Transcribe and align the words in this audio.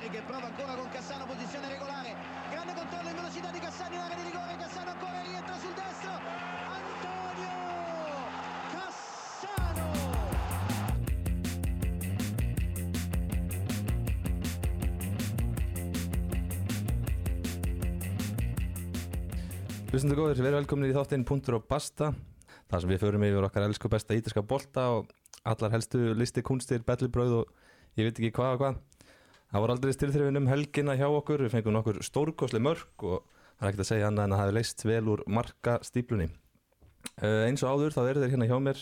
che 0.00 0.22
prova 0.26 0.46
ancora 0.46 0.74
con 0.74 0.88
Cassano 0.88 1.26
posizione 1.26 1.68
regolare. 1.68 2.14
Grande 2.50 2.74
controllo 2.74 3.08
in 3.08 3.14
velocità 3.16 3.50
di 3.50 3.58
Cassano 3.58 3.94
in 3.94 4.00
area 4.00 4.16
di 4.16 4.22
rigore. 4.22 4.56
Cassano 4.56 4.90
ancora 4.90 5.22
rientra 5.22 5.56
sul 5.58 5.74
destro. 5.74 6.12
Antonio 6.78 7.52
Cassano! 8.72 9.90
Hlustundu 19.92 20.16
góður, 20.16 20.40
við 20.40 20.46
erum 20.48 20.60
velkomin 20.62 20.88
í 20.88 20.94
þáttinn 20.96 21.26
Puntur 21.28 21.58
og 21.60 21.66
Basta 21.68 22.14
þar 22.70 22.80
sem 22.80 22.88
við 22.94 23.02
förum 23.04 23.26
yfir 23.26 23.44
okkar 23.44 23.66
elsku 23.66 23.90
besta 23.92 24.16
ítalska 24.16 24.40
bolta 24.40 24.88
og 24.96 25.10
allar 25.44 25.74
helstu 25.74 26.14
listi, 26.16 26.40
kunstir, 26.40 26.80
bellibröð 26.86 27.42
og 27.42 27.52
ég 28.00 28.08
veit 28.08 28.16
ekki 28.16 28.32
hvað 28.32 28.54
og 28.54 28.62
hvað 28.62 28.80
það 29.52 29.64
voru 29.64 29.76
aldrei 29.76 29.94
styrþrifin 29.96 30.40
um 30.40 30.50
helgina 30.50 30.96
hjá 30.98 31.06
okkur. 31.08 31.44
Við 31.46 31.56
fengum 31.56 31.76
nokkur 31.76 32.00
stórkosli 32.04 32.62
mörg 32.62 33.06
og 33.06 33.24
það 33.58 33.66
er 33.66 33.70
ekkert 33.70 33.84
að 33.84 33.90
segja 33.92 34.08
annað 34.08 34.24
en 34.24 34.34
að 34.34 34.40
það 34.40 34.46
hefði 34.46 34.58
leist 34.58 34.86
vel 34.88 35.02
úr 35.12 35.24
marka 35.38 35.78
stíplunni 35.86 36.28
uh, 37.20 37.42
eins 37.46 37.62
og 37.62 37.74
áður 37.76 37.96
þá 37.96 38.02
eru 38.04 38.22
þeir 38.22 38.32
hérna 38.34 38.48
hjá 38.50 38.56
mér 38.62 38.80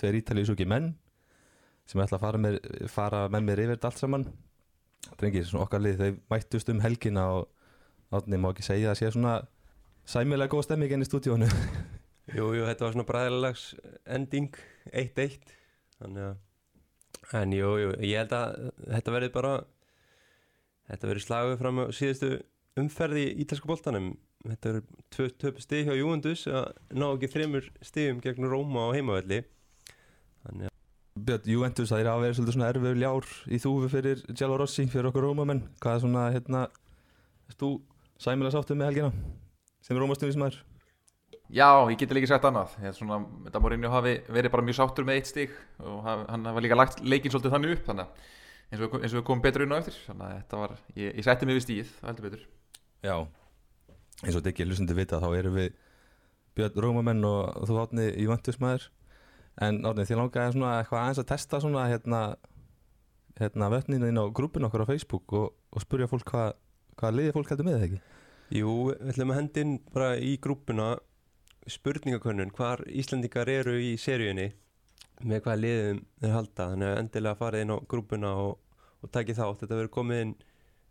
tveir 0.00 0.18
ítalíusúki 0.20 0.66
menn 0.68 0.94
sem 1.86 2.02
ætla 2.02 2.18
að 2.18 2.24
fara, 2.24 2.40
með, 2.42 2.56
fara 2.90 3.20
með 3.30 3.44
mér 3.46 3.62
yfir 3.62 3.76
þetta 3.76 3.90
allt 3.92 4.02
saman. 4.02 4.24
Drengir, 5.20 5.44
svona 5.46 5.68
okkar 5.68 5.84
lið, 5.84 6.00
þau 6.00 6.16
mættust 6.32 6.72
um 6.72 6.80
helgina 6.82 7.28
og 7.36 8.16
átni 8.16 8.40
má 8.40 8.50
ekki 8.50 8.64
segja 8.66 8.90
að 8.90 8.98
sé 9.00 9.12
svona 9.14 9.36
sæmilega 10.06 10.50
góð 10.50 10.66
stemming 10.66 10.96
inn 10.96 11.04
í 11.04 11.06
stúdíónu 11.06 11.46
Jú, 12.36 12.50
jú, 12.56 12.64
þetta 12.66 12.86
var 12.86 12.94
svona 12.94 13.06
bræðilegs 13.06 13.68
ending 14.16 14.58
1-1 14.90 15.38
þannig 16.00 16.26
að 16.26 17.38
en 17.40 17.54
jú, 17.54 17.70
jú, 17.80 17.94
ég 18.06 18.20
held 18.22 18.34
að 18.34 18.68
þetta 18.82 19.14
verði 19.14 19.30
bara 19.34 19.52
þetta 20.90 21.10
verði 21.10 21.24
slaguð 21.24 21.58
fram 21.62 21.82
á 21.82 21.84
síðustu 21.94 22.30
umferði 22.80 23.26
í 23.30 23.34
ítalska 23.44 23.70
boltanum. 23.70 24.14
Þetta 24.46 24.70
verður 24.70 25.04
tvö 25.14 25.28
töpu 25.42 25.64
stig 25.64 25.88
hjá 25.88 25.96
Júendus 25.96 26.46
að 26.46 26.70
ná 26.94 27.06
ekki 27.08 27.32
þreymur 27.32 27.68
stigum 27.82 28.22
gegn 28.22 28.48
Róma 28.50 28.90
á 28.90 28.94
heimavelli. 28.94 29.42
Þannig 30.46 30.70
að 30.70 30.74
Björn, 31.16 31.48
Juventus, 31.48 31.88
það 31.88 32.02
er 32.02 32.08
að 32.12 32.22
vera 32.26 32.36
svolítið 32.36 32.54
svona 32.58 32.70
erfið 32.70 32.98
ljár 33.00 33.28
í 33.48 33.58
þúfi 33.62 33.88
fyrir 33.88 34.18
Gjalo 34.36 34.58
Rossi 34.60 34.84
fyrir 34.92 35.08
okkur 35.08 35.24
Rómamenn, 35.24 35.62
hvað 35.80 35.94
er 35.96 36.02
svona 36.02 36.24
hérna, 36.34 36.66
erst 37.48 37.62
þú 37.62 37.70
sæmilega 38.20 38.52
sáttuð 38.52 38.76
með 38.82 38.90
helgina? 38.90 39.12
Sem 39.80 39.96
Rómastunni 39.96 40.34
Já, 41.46 41.86
ég 41.86 41.98
geti 42.00 42.16
líka 42.16 42.26
sagt 42.26 42.46
annað. 42.48 42.72
Ég, 42.82 42.94
svona, 42.96 43.20
þetta 43.44 43.60
Mourinho 43.62 43.90
hafi 43.92 44.16
verið 44.34 44.50
bara 44.50 44.64
mjög 44.66 44.78
sáttur 44.80 45.06
með 45.06 45.20
eitt 45.20 45.28
stig 45.30 45.52
og 45.78 46.00
hann 46.02 46.48
hafa 46.48 46.62
líka 46.64 46.78
lagt 46.78 47.02
leikin 47.06 47.30
svolítið 47.30 47.54
þannig 47.54 47.74
upp 47.76 47.90
þannig 47.90 48.08
að 48.08 48.32
eins 48.72 48.82
og, 48.82 48.98
eins 49.00 49.12
og 49.12 49.20
við 49.20 49.26
komum 49.28 49.44
betur 49.44 49.64
inn 49.64 49.74
á 49.74 49.78
eftir. 49.78 49.96
Þannig 50.08 50.26
að 50.26 50.36
þetta 50.40 50.60
var, 50.62 50.76
ég, 50.96 51.10
ég 51.10 51.26
setti 51.26 51.48
mig 51.48 51.58
við 51.58 51.66
stíð 51.66 51.94
það 52.00 52.08
heldur 52.10 52.28
betur. 52.28 52.44
Já, 53.06 53.16
eins 54.22 54.34
og 54.34 54.40
þetta 54.40 54.52
ekki 54.52 54.68
hlustandi 54.68 54.98
vita 54.98 55.22
þá 55.22 55.28
erum 55.38 55.56
við 55.60 55.72
Björn 56.56 56.82
Rómamenn 56.84 57.24
og 57.28 57.66
þú 57.68 57.80
átni 57.82 58.10
Juventus 58.16 58.60
maður. 58.62 58.90
En 59.62 59.80
átni 59.88 60.04
því 60.08 60.20
langaði 60.20 60.56
svona 60.56 60.76
eitthvað 60.80 61.02
aðeins 61.02 61.22
að 61.22 61.30
testa 61.32 61.60
svona 61.64 61.88
hérna, 61.88 62.20
hérna 63.40 63.72
vötninu 63.72 64.08
inn 64.10 64.20
á 64.20 64.24
grúpin 64.36 64.68
okkur 64.68 64.84
á 64.84 64.90
Facebook 64.90 65.36
og, 65.36 65.50
og 65.72 65.84
spurja 65.84 66.08
fólk 66.10 66.28
hvað 66.32 66.54
hva 66.96 67.12
liði 67.12 67.34
fólk 67.36 67.50
heldur 67.52 67.68
með 67.68 67.76
það 67.76 67.86
ekki 67.86 68.02
Jú, 68.56 68.72
við 68.88 69.10
ætlum 69.12 69.32
að 69.32 69.38
hendin 69.40 69.72
bara 69.92 70.10
í 70.22 70.36
grúpuna 70.42 70.94
spurningakönnun 71.68 72.52
hvar 72.54 72.84
Íslandingar 72.86 73.50
eru 73.50 73.74
í 73.82 73.96
seríunni 74.00 74.52
með 75.22 75.42
hvaða 75.44 75.60
liðum 75.62 76.02
þeir 76.20 76.34
halda. 76.34 76.68
Þannig 76.72 76.90
að 76.90 77.00
endilega 77.02 77.40
farið 77.40 77.64
inn 77.64 77.72
á 77.72 77.78
grúpuna 77.92 78.34
og, 78.42 78.52
og 79.02 79.12
takið 79.14 79.40
þátt, 79.40 79.62
þetta 79.62 79.80
verður 79.80 79.94
komið 79.96 80.22
inn 80.24 80.34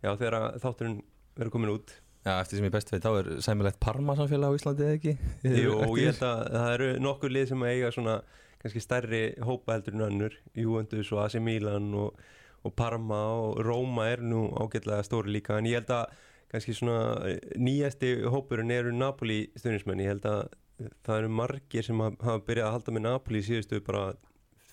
já 0.02 0.10
þegar 0.14 0.58
þátturinn 0.62 0.98
verður 1.36 1.54
komin 1.54 1.74
út. 1.76 1.94
Já, 2.26 2.32
eftir 2.40 2.58
sem 2.58 2.66
ég 2.66 2.74
best 2.74 2.90
veit, 2.90 3.04
þá 3.04 3.20
er 3.20 3.28
sæmilegt 3.44 3.78
Parma 3.82 4.16
samfélag 4.18 4.50
á 4.50 4.56
Íslandi 4.58 4.82
eða 4.82 4.96
ekki? 4.98 5.12
Jú, 5.46 5.76
ég 6.00 6.08
held 6.10 6.24
að 6.26 6.40
það 6.56 6.72
eru 6.72 6.88
nokkur 7.04 7.34
lið 7.36 7.44
sem 7.52 7.66
eiga 7.68 7.90
svona 7.94 8.16
kannski 8.62 8.82
stærri 8.82 9.20
hópa 9.46 9.76
heldur 9.76 9.94
en 9.94 10.06
önnur. 10.08 10.38
Juventus 10.58 11.12
og 11.14 11.22
AC 11.22 11.38
Milan 11.38 11.92
og, 11.94 12.18
og 12.66 12.74
Parma 12.74 13.20
og 13.38 13.60
Róma 13.62 14.08
er 14.10 14.24
nú 14.26 14.48
ágætlega 14.58 15.06
stóri 15.06 15.36
líka. 15.36 15.60
En 15.60 15.70
ég 15.70 15.78
held 15.78 15.92
að 15.94 16.16
kannski 16.50 16.74
svona 16.74 17.36
nýjasti 17.62 18.16
hópurinn 18.26 18.74
eru 18.74 18.94
Napoli 18.94 19.44
stundismenn, 19.54 20.02
ég 20.02 20.16
held 20.16 20.26
að 20.30 20.42
það 20.76 21.18
eru 21.18 21.32
margir 21.32 21.86
sem 21.86 22.04
hafa 22.04 22.38
byrjað 22.46 22.68
að 22.68 22.76
halda 22.76 22.94
með 22.96 23.04
Napoli 23.06 23.42
síðustu 23.44 23.80
bara 23.86 24.04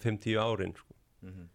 5-10 0.04 0.40
árin 0.42 0.76
sko. 0.76 0.96
mm 1.24 1.32
-hmm. 1.32 1.50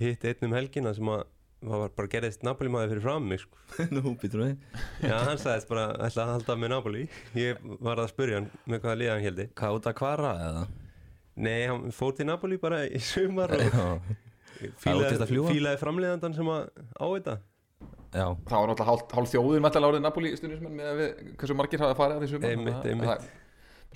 hitt 0.00 0.24
einn 0.24 0.48
um 0.48 0.56
helgina 0.56 0.94
sem 0.94 1.08
að 1.08 1.24
var 1.60 1.90
bara 1.92 2.08
gerðist 2.08 2.42
Napoli 2.42 2.70
maður 2.72 2.94
fyrir 2.94 3.02
fram 3.04 3.26
mig 3.28 3.40
sko. 3.42 3.58
Nú, 3.94 4.14
býtur 4.20 4.44
við 4.44 4.56
Já, 5.04 5.16
hann 5.26 5.38
sagðist 5.38 5.68
bara 5.68 5.90
ætla 6.06 6.24
að 6.24 6.32
halda 6.32 6.56
með 6.56 6.72
Napoli 6.72 7.08
ég 7.34 7.58
var 7.80 8.00
að 8.00 8.12
spurja 8.14 8.40
hann 8.40 8.48
með 8.64 8.80
hvaða 8.80 9.00
liða 9.02 9.16
hann 9.16 9.26
heldi 9.28 9.48
Hvað 9.60 9.76
út 9.76 9.90
að 9.90 9.98
kvara 10.00 10.32
eða? 10.46 10.64
Nei, 11.40 11.66
hann 11.66 11.92
fór 11.92 12.16
til 12.16 12.26
Napoli 12.26 12.56
bara 12.60 12.86
í 12.86 13.00
sumar 13.00 13.52
og 13.52 14.00
fílaði, 14.80 15.28
fílaði 15.28 15.80
framleiðandan 15.80 16.34
sem 16.36 16.48
að 16.48 16.68
á 16.96 17.06
þetta 17.06 17.36
Já. 18.10 18.24
það 18.48 18.56
var 18.56 18.70
náttúrulega 18.70 18.88
hálf, 18.88 19.04
hálf 19.14 19.30
þjóðin 19.30 19.62
með 19.62 19.76
árið 19.84 20.00
Napoli 20.02 20.32
stundismenn 20.34 20.74
með 20.74 20.96
við, 20.98 21.10
hversu 21.38 21.56
margir 21.56 21.84
hafa 21.84 21.96
farið 21.98 22.24
að 22.24 22.48
einmitt, 22.48 22.88
einmitt 22.90 23.28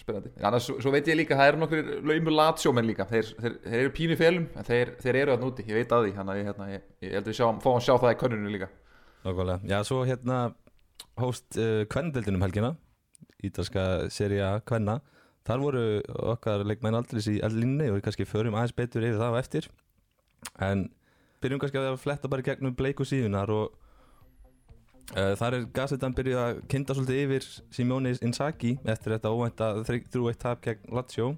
spennandi, 0.00 0.32
annars 0.43 0.69
svo, 0.69 0.93
veit 0.94 1.09
ég 1.10 1.19
líka 1.19 1.38
það 1.38 1.50
eru 1.53 1.60
nokkur 1.62 1.91
laumur 2.10 2.37
latsjómenn 2.38 2.88
líka. 2.88 3.06
Þeir, 3.10 3.31
þeir, 3.41 3.59
þeir 3.66 3.81
eru 3.81 3.93
pínu 3.99 4.16
félum, 4.21 4.49
en 4.59 4.66
þeir, 4.66 4.94
þeir 5.03 5.21
eru 5.21 5.34
að 5.34 5.44
núti 5.44 5.66
ég 5.69 5.78
veit 5.78 5.94
að 5.94 6.06
því, 6.06 6.15
þannig 6.19 6.34
að 6.34 6.41
ég, 6.41 6.49
hérna, 6.50 6.71
ég, 6.72 6.88
ég 7.05 7.15
held 7.19 7.28
að 7.28 7.32
við 7.32 7.62
fáum 7.65 7.78
að 7.78 7.84
sjá 7.87 7.94
það 7.94 8.15
í 8.15 8.19
könnunum 8.22 8.55
líka. 8.56 8.71
Nákvæmlega, 9.25 9.71
já 9.71 9.78
svo 9.88 10.00
hérna 10.05 10.41
hóst 11.21 11.60
uh, 11.60 11.84
kvendeldinum 11.91 12.43
helgina 12.44 12.75
ítalska 13.44 14.10
seria 14.12 14.59
kvenna. 14.66 15.00
Þar 15.44 15.60
voru 15.60 15.84
okkar 16.32 16.65
leikmenn 16.65 16.97
aldrei 16.97 17.21
í 17.34 17.41
allinni 17.44 17.91
og 17.91 17.99
við 17.99 18.05
kannski 18.06 18.28
förum 18.28 18.56
aðeins 18.56 18.76
betur 18.76 19.05
yfir 19.05 19.21
það 19.21 19.37
á 19.37 19.41
eftir. 19.41 19.69
En 20.65 20.87
byrjum 21.44 21.61
kannski 21.61 21.81
að 21.81 21.99
fletta 22.00 22.31
bara 22.32 22.44
gegnum 22.47 22.76
bleiku 22.76 23.05
síðunar 23.09 23.53
og 23.53 23.75
Uh, 25.12 25.34
þar 25.37 25.59
er 25.59 25.66
Gazetan 25.76 26.15
byrjuð 26.16 26.38
að 26.41 26.60
kynnta 26.72 26.94
svolítið 26.97 27.19
yfir 27.26 27.48
Simone 27.76 28.15
Inzaghi 28.25 28.78
eftir 28.88 29.12
þetta 29.15 29.34
óvænta 29.34 29.69
3-1 29.84 30.38
tap 30.41 30.62
gegn 30.65 30.94
Lazio. 30.97 31.34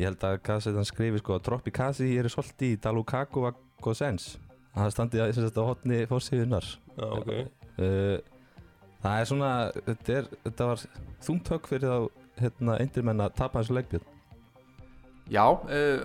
Ég 0.00 0.10
held 0.10 0.26
að 0.26 0.40
Gazetan 0.44 0.88
skrifi 0.88 1.22
sko 1.22 1.38
Troppi 1.40 1.72
Kasi 1.72 2.10
eru 2.18 2.32
svolítið 2.32 2.74
í 2.74 2.80
Dalukaku 2.82 3.46
var 3.46 3.54
góð 3.84 4.00
sens 4.00 4.34
að 4.76 4.82
það 4.82 4.92
standi 4.94 5.22
að 5.22 5.38
þetta 5.38 5.64
á 5.64 5.68
hotni 5.70 6.00
fórsíðunar 6.10 6.66
okay. 6.96 7.46
uh, 7.80 8.18
það 9.02 9.20
er 9.20 9.30
svona 9.30 9.52
þetta, 9.78 10.18
er, 10.18 10.28
þetta 10.44 10.68
var 10.70 10.84
þungtök 11.26 11.70
fyrir 11.70 11.88
þá 11.94 12.22
hérna, 12.42 12.76
eindirmenn 12.82 13.24
að 13.24 13.36
tapa 13.40 13.62
þessu 13.62 13.78
leikbjörn 13.78 14.12
Já 15.32 15.42
uh, 15.48 16.04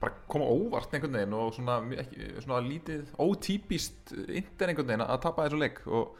bara 0.00 0.16
koma 0.30 0.48
óvart 0.48 0.94
einhvern 0.94 1.16
veginn 1.18 1.36
og 1.36 1.54
svona, 1.54 1.78
ekki, 2.02 2.28
svona 2.40 2.60
lítið 2.64 3.10
ótípist 3.20 4.14
inter 4.26 4.70
einhvern 4.70 4.88
veginn 4.88 5.04
að 5.04 5.18
tapa 5.26 5.46
þessu 5.46 5.60
leik 5.60 5.82
og 5.86 6.14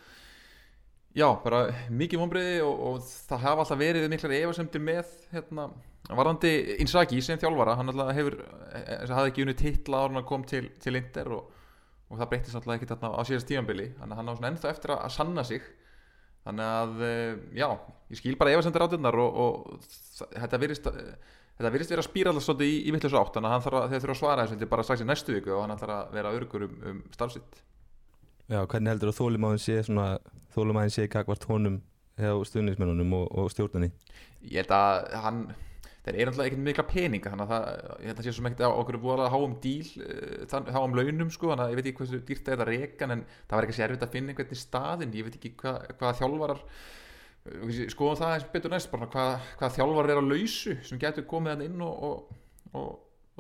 já, 1.17 1.27
bara 1.45 1.63
mikið 1.89 2.23
vonbreiði 2.23 2.59
og, 2.67 2.83
og 2.91 3.07
það 3.31 3.47
hafa 3.47 3.65
alltaf 3.65 3.81
verið 3.81 4.11
miklar 4.13 4.37
efasemtir 4.37 4.85
með 4.85 5.15
hérna, 5.33 5.71
varðandi 6.11 6.53
Inzaghi 6.85 7.23
sem 7.25 7.41
þjálfara, 7.41 7.79
hann 7.81 7.93
alltaf 7.93 8.13
hefur 8.19 8.39
hafði 9.11 9.33
ekki 9.33 9.47
unni 9.47 9.57
titla 9.59 10.05
ára 10.05 10.19
hann 10.19 10.29
kom 10.29 10.45
til, 10.49 10.67
til 10.83 11.01
inter 11.01 11.33
og, 11.39 11.51
og 12.11 12.21
það 12.21 12.33
breytist 12.35 12.61
alltaf 12.61 12.77
ekki 12.77 13.01
á 13.01 13.23
síðast 13.27 13.55
að 13.57 14.17
hann 14.19 14.33
á 14.33 14.35
ennþá 14.51 14.75
eftir 14.75 14.95
að, 14.97 15.05
að 15.07 15.15
sanna 15.17 15.47
sig. 15.47 15.65
Þannig 16.41 16.65
að, 16.73 17.03
já, 17.53 17.67
ég 18.09 18.19
skil 18.19 18.39
bara 18.41 18.55
efasemtir 18.55 18.83
átunar 18.87 19.19
og, 19.21 19.41
og 19.45 20.31
þetta 20.33 20.61
verist 20.63 20.87
að 20.89 21.01
þetta 21.61 21.73
virðist 21.75 21.93
vera 21.93 22.05
að 22.05 22.09
spýra 22.09 22.33
alltaf 22.33 22.47
svolítið 22.47 22.71
í, 22.73 22.77
í 22.81 22.95
vittlis 22.95 23.17
átt 23.21 23.35
þannig 23.37 23.51
að 23.51 23.55
hann 23.55 23.65
þarf 23.67 23.81
að, 23.81 23.89
þeir 23.93 24.03
þurfa 24.05 24.17
að 24.17 24.21
svara 24.23 24.47
þessu 24.49 24.69
bara 24.73 24.87
strax 24.87 25.05
í 25.05 25.09
næstu 25.09 25.37
viku 25.37 25.55
og 25.57 25.65
hann 25.67 25.81
þarf 25.81 25.97
að 25.97 26.15
vera 26.17 26.35
örgur 26.37 26.67
um, 26.67 26.77
um 26.91 27.01
starfsitt 27.15 27.63
Já, 28.51 28.65
hvernig 28.65 28.91
heldur 28.91 29.13
þú 29.13 29.13
að 29.13 29.19
þólumæðin 29.21 29.63
sé 29.63 29.81
svona, 29.87 30.07
þólumæðin 30.57 30.95
sé 30.97 31.09
kakvart 31.13 31.45
honum 31.47 31.81
hjá 32.21 32.33
stuðnismennunum 32.49 33.13
og, 33.21 33.27
og 33.39 33.51
stjórnani? 33.53 33.93
Ég 34.43 34.65
held 34.65 34.73
að 34.75 35.13
hann 35.23 35.43
þeir 36.01 36.17
eru 36.17 36.33
alltaf 36.33 36.47
ekkert 36.47 36.63
mikla 36.65 36.85
peninga 36.89 37.33
þannig 37.33 37.45
að 37.47 37.53
það, 37.53 37.91
ég 38.01 38.11
held 38.11 38.23
að 38.23 38.27
sé 38.27 38.35
svo 38.35 38.45
mægt 38.47 38.63
á 38.65 38.69
okkur 38.71 38.99
búið 39.03 39.23
að 39.27 39.33
háum 39.35 39.57
díl, 39.63 39.91
þann, 40.51 40.71
háum 40.75 40.97
launum 40.97 41.33
sko, 41.35 41.51
þannig 41.53 41.65
að 41.67 41.75
ég 41.75 41.81
veit 41.81 41.91
ekki 41.91 42.01
hversu 42.01 42.23
dýrt 42.31 42.47
það 42.47 42.57
er 42.57 42.65
að 42.65 42.73
reyka 42.73 43.09
en 43.09 43.25
það 43.37 43.57
var 43.57 43.69
ekki 43.69 43.77
sérfitt 43.77 44.07
að 44.07 44.15
finna 44.17 44.33
einhvern 44.33 44.61
staðin 44.63 45.15
ég 45.19 45.29
veit 45.29 45.37
ekki 45.37 45.53
hvað, 45.61 45.79
hvað 46.01 46.21
þjálfarar 46.23 46.65
skoðum 47.91 48.19
það 48.21 48.35
eins 48.35 48.51
betur 48.53 48.75
næst 48.75 48.91
bara 48.93 49.09
hvað, 49.11 49.47
hvað 49.61 49.77
þjálfar 49.79 50.11
er 50.13 50.21
á 50.21 50.25
lausu 50.25 50.77
sem 50.87 51.01
getur 51.03 51.27
komið 51.31 51.55
hann 51.55 51.65
inn 51.67 51.85
og, 51.85 52.05
og, 52.07 52.37
og, 52.79 52.91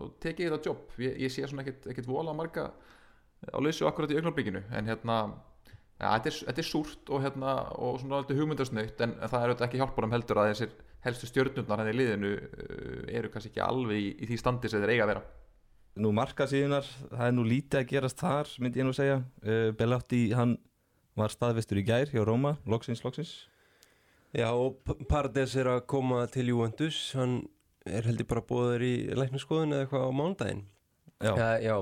og 0.00 0.14
tekið 0.22 0.54
þetta 0.54 0.70
jobb 0.70 1.02
ég, 1.04 1.18
ég 1.26 1.32
sé 1.32 1.46
svona 1.46 1.66
ekkert 1.66 2.08
vola 2.08 2.34
marga 2.36 2.70
á 3.48 3.58
lausu 3.62 3.86
akkurat 3.88 4.12
í 4.12 4.18
augnarbyggjunu 4.18 4.64
en 4.76 4.90
hérna 4.90 5.18
ja, 6.00 6.14
þetta, 6.16 6.32
þetta 6.50 6.62
er 6.62 6.68
súrt 6.68 7.12
og 7.12 7.24
hérna 7.24 7.56
svona 8.02 8.22
hugmyndarsnöytt 8.28 9.04
en 9.06 9.16
það 9.22 9.44
er 9.46 9.66
ekki 9.68 9.82
hjálpunum 9.82 10.16
heldur 10.16 10.42
að 10.42 10.54
þessir 10.54 10.78
helstu 11.04 11.28
stjórnundar 11.28 11.80
hann 11.80 11.92
í 11.92 11.96
liðinu 11.96 12.32
uh, 12.36 13.04
eru 13.08 13.30
kannski 13.32 13.54
ekki 13.54 13.62
alveg 13.64 14.00
í, 14.00 14.08
í 14.20 14.30
því 14.30 14.40
standi 14.40 14.70
sem 14.70 14.82
þeir 14.82 14.94
eiga 14.94 15.06
að 15.06 15.12
vera. 15.14 15.22
Nú 16.00 16.12
markasíðunar, 16.14 16.86
það 17.10 17.24
er 17.26 17.32
nú 17.34 17.44
lítið 17.48 17.80
að 17.80 17.88
gerast 17.90 18.20
þar, 18.20 18.50
myndi 18.62 18.80
ég 18.80 18.86
nú 18.86 18.92
segja. 18.96 19.16
Uh, 19.42 19.70
Bellotti, 19.76 20.20
hann 20.36 20.58
var 21.18 21.32
staðvistur 21.32 21.80
í 21.80 21.86
gær 21.88 22.12
hjá 22.12 22.20
Róma, 22.24 22.58
loksins, 22.68 23.02
loksins 23.04 23.32
Já, 24.36 24.46
og 24.54 24.76
P- 24.86 24.98
Paredes 25.10 25.56
er 25.58 25.66
að 25.72 25.80
koma 25.90 26.20
til 26.30 26.52
Juventus, 26.52 26.98
hann 27.18 27.40
er 27.88 28.04
heldur 28.06 28.28
bara 28.30 28.44
búður 28.46 28.84
í 28.86 28.92
læknaskoðun 29.18 29.72
eða 29.74 29.86
eitthvað 29.86 30.04
á 30.06 30.10
mándaginn. 30.14 30.60
Já, 31.20 31.32
Já, 31.34 31.48
já, 31.64 31.74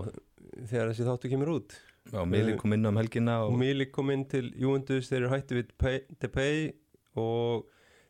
þegar 0.70 0.92
þessi 0.92 1.06
þáttu 1.08 1.30
kemur 1.34 1.50
út. 1.58 1.74
já 2.08 2.22
Mili 2.24 2.54
kom 2.56 2.72
inn 2.72 2.86
um 2.88 2.96
helgina 2.96 3.34
Og 3.44 3.52
Milik 3.60 3.90
kom 3.92 4.08
inn 4.10 4.24
til 4.24 4.48
Juventus, 4.56 5.10
þeir 5.10 5.18
eru 5.26 5.32
hætti 5.34 5.58
við 5.58 5.74
Pay- 5.78 6.06
Depay 6.24 6.72
og 7.20 7.66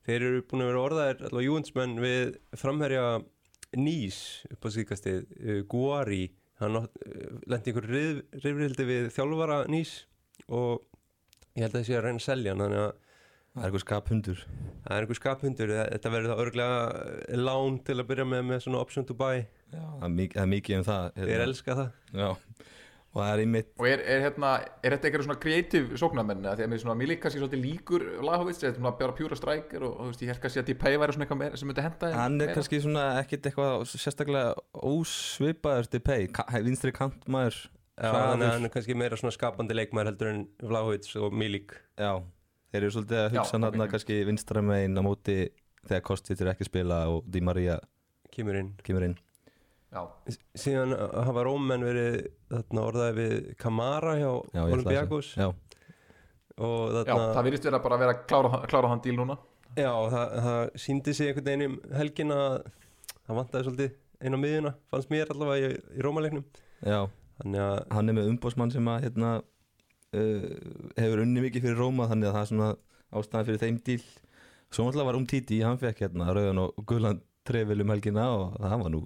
þeir 0.07 0.23
eru 0.29 0.43
búin 0.47 0.63
að 0.63 0.71
vera 0.71 0.85
orðaðir, 0.87 1.25
allavega 1.27 1.49
Juventusmenn 1.49 1.99
við 2.05 2.37
framherja 2.57 3.09
Nýs 3.77 4.21
upp 4.55 4.65
á 4.65 4.69
síðkastið, 4.73 5.27
uh, 5.43 5.59
Guari, 5.69 6.23
hann 6.63 6.79
uh, 6.79 6.87
lendi 7.51 7.73
einhver 7.75 7.89
rif, 7.91 8.23
rifrildi 8.45 8.87
við 8.89 9.11
þjálfara 9.13 9.59
Nýs 9.69 9.97
og 10.49 10.87
ég 11.59 11.67
held 11.67 11.75
að 11.75 11.81
það 11.83 11.87
sé 11.91 11.99
að 11.99 12.05
reyna 12.07 12.23
að 12.23 12.27
selja 12.31 12.55
hann, 12.55 12.63
þannig 12.65 12.85
að 12.87 12.97
það 13.55 13.63
er 13.63 13.69
eitthvað 13.69 13.85
skaphundur. 13.85 14.43
Það 14.85 14.95
er 14.97 15.05
einhver 15.07 15.19
skaphundur, 15.21 15.73
þetta 15.79 16.13
verður 16.15 16.33
það 16.35 16.43
örglega 16.47 17.39
lán 17.49 17.79
til 17.87 17.99
að 17.99 18.09
byrja 18.13 18.27
með 18.33 18.43
með 18.53 18.65
svona 18.67 18.83
option 18.85 19.07
to 19.09 19.17
buy, 19.19 19.45
Já, 19.69 19.83
það 19.85 20.05
er 20.09 20.15
mikið, 20.19 20.35
það 20.39 20.45
er 20.47 20.53
mikið 20.55 20.79
um 20.79 20.85
það 20.89 21.09
þeir 21.19 21.45
elska 21.47 21.79
það. 21.79 21.89
Já, 22.19 22.29
og 23.09 23.19
það 23.23 23.31
er 23.33 23.43
einmitt 23.43 23.71
Og 23.81 23.87
er, 23.89 24.03
er, 24.15 24.23
hérna, 24.27 24.51
er 24.85 24.95
þetta 24.95 25.09
eitthvað 25.09 25.25
svona 25.27 25.41
kreatív 25.43 25.87
sóknarmenn? 26.01 26.45
Að 26.49 26.63
mér 26.69 26.81
svona, 26.83 26.97
mér 27.01 27.11
líka 27.13 27.25
kannski 27.25 27.41
svolítið 27.41 27.63
líkur 27.65 28.05
Lahovits, 28.25 28.61
þetta 28.61 28.71
er 28.71 28.77
svona 28.79 28.93
bara 29.01 29.17
pjúra 29.17 29.39
strækir 29.41 29.87
og, 29.89 29.95
veist, 30.11 30.23
ég 30.23 30.31
held 30.33 30.43
kannski 30.45 30.61
að 30.63 30.69
Depay 30.69 31.01
væri 31.01 31.17
svona 31.17 31.25
eitthvað 31.27 31.41
meira 31.41 31.61
sem 31.61 31.71
myndi 31.73 31.85
henda 31.87 32.11
Hann 32.15 32.37
er 32.37 32.45
meira. 32.45 32.57
kannski 32.59 32.81
svona 32.85 33.07
ekkit 33.23 33.49
eitthvað 33.49 33.87
sérstaklega 33.95 34.53
ósvipaður 34.93 35.89
til 35.93 36.03
pay, 36.05 36.29
Ka 36.37 36.45
vinstri 36.65 36.93
kantmaður 36.97 37.59
Já, 37.99 38.13
hann 38.15 38.45
er 38.45 38.71
kannski 38.71 38.95
meira 38.95 39.17
svona 39.19 39.35
skapandi 39.35 39.75
leikmær 39.75 40.07
heldur 40.13 40.29
en 40.31 40.45
Vlahovic 40.63 41.09
og 41.19 41.33
Milik. 41.35 41.73
Já, 41.99 42.13
þeir 42.73 42.83
eru 42.83 42.95
svolítið 42.97 43.21
að 43.23 43.29
Já, 43.29 43.41
hugsa 43.41 43.59
hann 43.59 43.69
ok. 43.87 43.93
kannski 43.95 44.19
vinstra 44.29 44.63
megin 44.65 44.99
á 44.99 45.03
móti 45.05 45.39
þegar 45.89 46.05
Kostit 46.09 46.43
er 46.43 46.53
ekki 46.53 46.67
að 46.67 46.71
spila 46.73 46.99
og 47.13 47.25
Di 47.29 47.43
Maria 47.45 47.79
kemur 48.35 48.59
inn. 48.61 48.73
kemur 48.85 49.07
inn. 49.09 49.17
Já, 49.89 50.03
Síðan 50.59 50.93
hafa 50.93 51.45
Rómenn 51.47 51.87
verið 51.87 52.19
þarna 52.53 52.83
orðaði 52.91 53.15
við 53.17 53.37
Kamara 53.63 54.17
hjá 54.19 54.33
Já, 54.53 54.61
að 54.61 54.73
Olympiakos. 54.77 55.31
Og 56.59 56.91
já, 56.91 57.15
þarna, 57.15 57.29
það 57.37 57.47
virðist 57.47 57.69
vera 57.69 57.81
bara 57.85 57.97
að 57.97 58.03
vera 58.05 58.17
að 58.17 58.27
klára, 58.29 58.61
klára 58.69 58.91
hann 58.93 59.03
díl 59.05 59.15
núna. 59.17 59.39
Já, 59.79 59.93
það, 60.13 60.35
það 60.45 60.61
síndi 60.83 61.15
sig 61.15 61.31
einhvern 61.31 61.47
veginn 61.49 61.67
um 61.69 61.79
helgin 61.97 62.35
að 62.35 62.55
það 63.29 63.39
vantaði 63.39 63.69
svolítið 63.69 63.97
einn 64.19 64.35
á 64.35 64.39
miðjuna, 64.43 64.73
fannst 64.91 65.13
mér 65.13 65.33
allavega 65.33 65.71
í, 65.71 65.79
í. 66.03 66.43
Já, 66.83 66.99
að, 67.47 67.79
hann 67.95 68.11
er 68.11 68.17
með 68.19 68.31
umbósmann 68.33 68.73
sem 68.75 68.91
að 68.91 69.07
hérna, 69.07 69.33
hefur 70.13 71.23
unni 71.25 71.43
mikið 71.45 71.67
fyrir 71.69 71.79
Róma 71.83 72.07
þannig 72.11 72.31
að 72.31 72.37
það 72.39 72.43
er 72.45 72.51
svona 72.53 72.71
ástæðan 73.19 73.47
fyrir 73.49 73.63
þeim 73.65 73.79
díl. 73.89 74.03
Svo 74.69 74.85
náttúrulega 74.85 75.09
var 75.09 75.17
um 75.19 75.27
Titi, 75.29 75.61
hann 75.65 75.79
fekk 75.81 76.03
hérna 76.05 76.33
rauðan 76.37 76.61
og 76.65 76.83
gulan 76.89 77.23
trefil 77.49 77.81
um 77.85 77.93
helgina 77.95 78.27
og 78.37 78.59
það 78.61 78.83
var 78.83 78.93
nú 78.93 79.03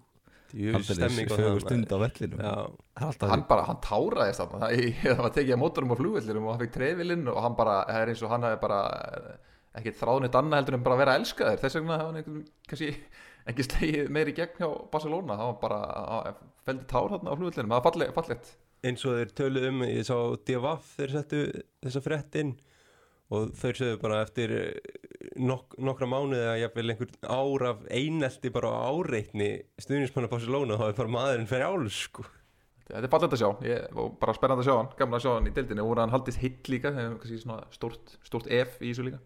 á 1.32 1.54
það. 1.54 1.60
stund 1.64 1.92
á 1.94 1.98
vellinum. 2.02 2.40
Já, 2.42 2.54
Það 2.98 3.06
alltaf 3.08 3.30
Hann 3.32 3.44
bara, 3.48 3.62
hann 3.70 3.78
táraðist 3.86 4.42
þarna. 4.42 4.58
Það, 4.66 4.72
ég, 4.82 4.98
það 5.06 5.22
var 5.24 5.32
tekið 5.36 5.54
að 5.56 5.60
mótorum 5.62 5.94
á 5.94 5.96
flugvellirum 6.00 6.44
og 6.48 6.52
hann 6.52 6.62
fekk 6.64 6.74
trefilinn 6.76 7.30
og 7.32 7.38
hann 7.46 7.54
bara, 7.56 7.76
það 7.88 8.02
er 8.02 8.12
eins 8.12 8.22
og 8.26 8.32
hann 8.34 8.44
hafi 8.48 8.58
bara 8.66 8.80
eh, 9.06 9.30
ekkert 9.80 10.00
þráðnitt 10.02 10.36
annað 10.42 10.60
heldur 10.60 10.76
en 10.76 10.84
bara 10.84 10.98
að 10.98 11.02
vera 11.04 11.14
elskaðir 11.22 11.62
þess 11.62 11.78
vegna 11.78 11.96
hafa 11.96 12.10
hann 12.10 12.20
einhvern 12.20 12.42
kannski 12.68 12.90
ekki 13.52 13.66
slegið 13.70 14.10
meiri 14.18 14.34
gegn 14.36 14.60
hjá 14.60 14.68
Barcelona. 14.92 15.38
Það 15.40 15.48
var 15.54 15.56
bara, 15.62 15.80
að- 16.18 16.42
feldi 16.68 16.84
tár 16.92 17.08
þarna 17.14 17.32
á 17.32 17.38
flugvellinum. 17.40 17.72
Það 17.72 17.78
var 17.80 17.86
falleg, 17.88 18.12
fallegt 18.18 18.52
eins 18.82 19.04
og 19.06 19.18
þeir 19.18 19.32
töluðu 19.38 19.70
um 19.72 19.82
ég 19.86 20.06
sá 20.06 20.16
DFF 20.42 20.92
þeir 20.98 21.14
settu 21.16 21.42
þessa 21.84 22.02
frétt 22.04 22.38
inn 22.40 22.52
og 23.32 23.52
þeir 23.56 23.78
sögðu 23.78 24.00
bara 24.02 24.20
eftir 24.26 24.52
eh, 24.58 25.00
nok 25.40 25.76
nokkra 25.80 26.08
mánuði 26.10 26.44
að 26.50 26.60
jafnvel 26.64 26.92
einhver 26.92 27.12
ár 27.24 27.66
af 27.70 27.82
einelti 27.88 28.52
bara 28.52 28.72
á 28.76 28.92
áreitni 28.92 29.50
stuðnismanna 29.80 30.30
Barcelona 30.32 30.78
þá 30.80 30.86
er 30.90 30.98
bara 30.98 31.14
maðurinn 31.16 31.48
fyrir 31.50 31.68
áls 31.70 32.00
sko. 32.08 32.26
þetta 32.90 33.06
er 33.06 33.12
fallegt 33.14 33.36
að 33.38 33.42
sjá, 33.44 33.50
ég, 33.70 33.86
og 33.96 34.18
bara 34.20 34.36
spennandi 34.36 34.66
að 34.66 34.68
sjá 34.68 34.76
hann 34.76 34.92
gaman 34.98 35.18
að 35.18 35.24
sjá 35.24 35.32
hann 35.32 35.48
í 35.48 35.54
deildinni. 35.56 35.84
Og 35.86 36.00
hann 36.02 36.12
haldist 36.12 36.42
hitt 36.42 36.68
líka? 36.68 36.92
Er 36.92 37.14
stórt, 37.72 38.18
stórt 38.26 38.50
F 38.52 38.82
í 38.82 38.90
þessu 38.90 39.06
líka. 39.06 39.22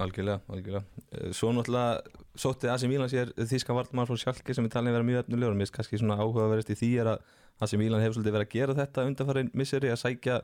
Algjörlega, 0.00 0.40
algjörlega. 0.48 1.04
Eh, 1.10 1.32
Svo 1.36 1.50
náttúrulega 1.52 2.19
sótti 2.38 2.70
AC 2.70 2.86
Milan 2.86 3.10
sér 3.10 3.32
þýskan 3.34 3.76
vartmann 3.76 4.06
frá 4.06 4.18
Schalke 4.18 4.54
sem 4.54 4.66
er 4.66 4.72
talin 4.72 4.94
vera 4.94 5.06
mjög 5.06 5.24
efnulegur 5.24 5.56
Mér 5.56 5.66
finnst 5.66 5.76
kannski 5.76 5.98
svona 5.98 6.18
áhugaverðist 6.20 6.70
í 6.70 6.78
því 6.78 6.90
er 7.02 7.12
að 7.14 7.24
AC 7.60 7.74
Milan 7.80 8.02
hefur 8.02 8.18
svolítið 8.18 8.36
verið 8.36 8.48
að 8.48 8.54
gera 8.54 8.76
þetta 8.78 9.06
undanfærin 9.08 9.50
misseri 9.58 9.90
að 9.90 10.02
sækja 10.04 10.36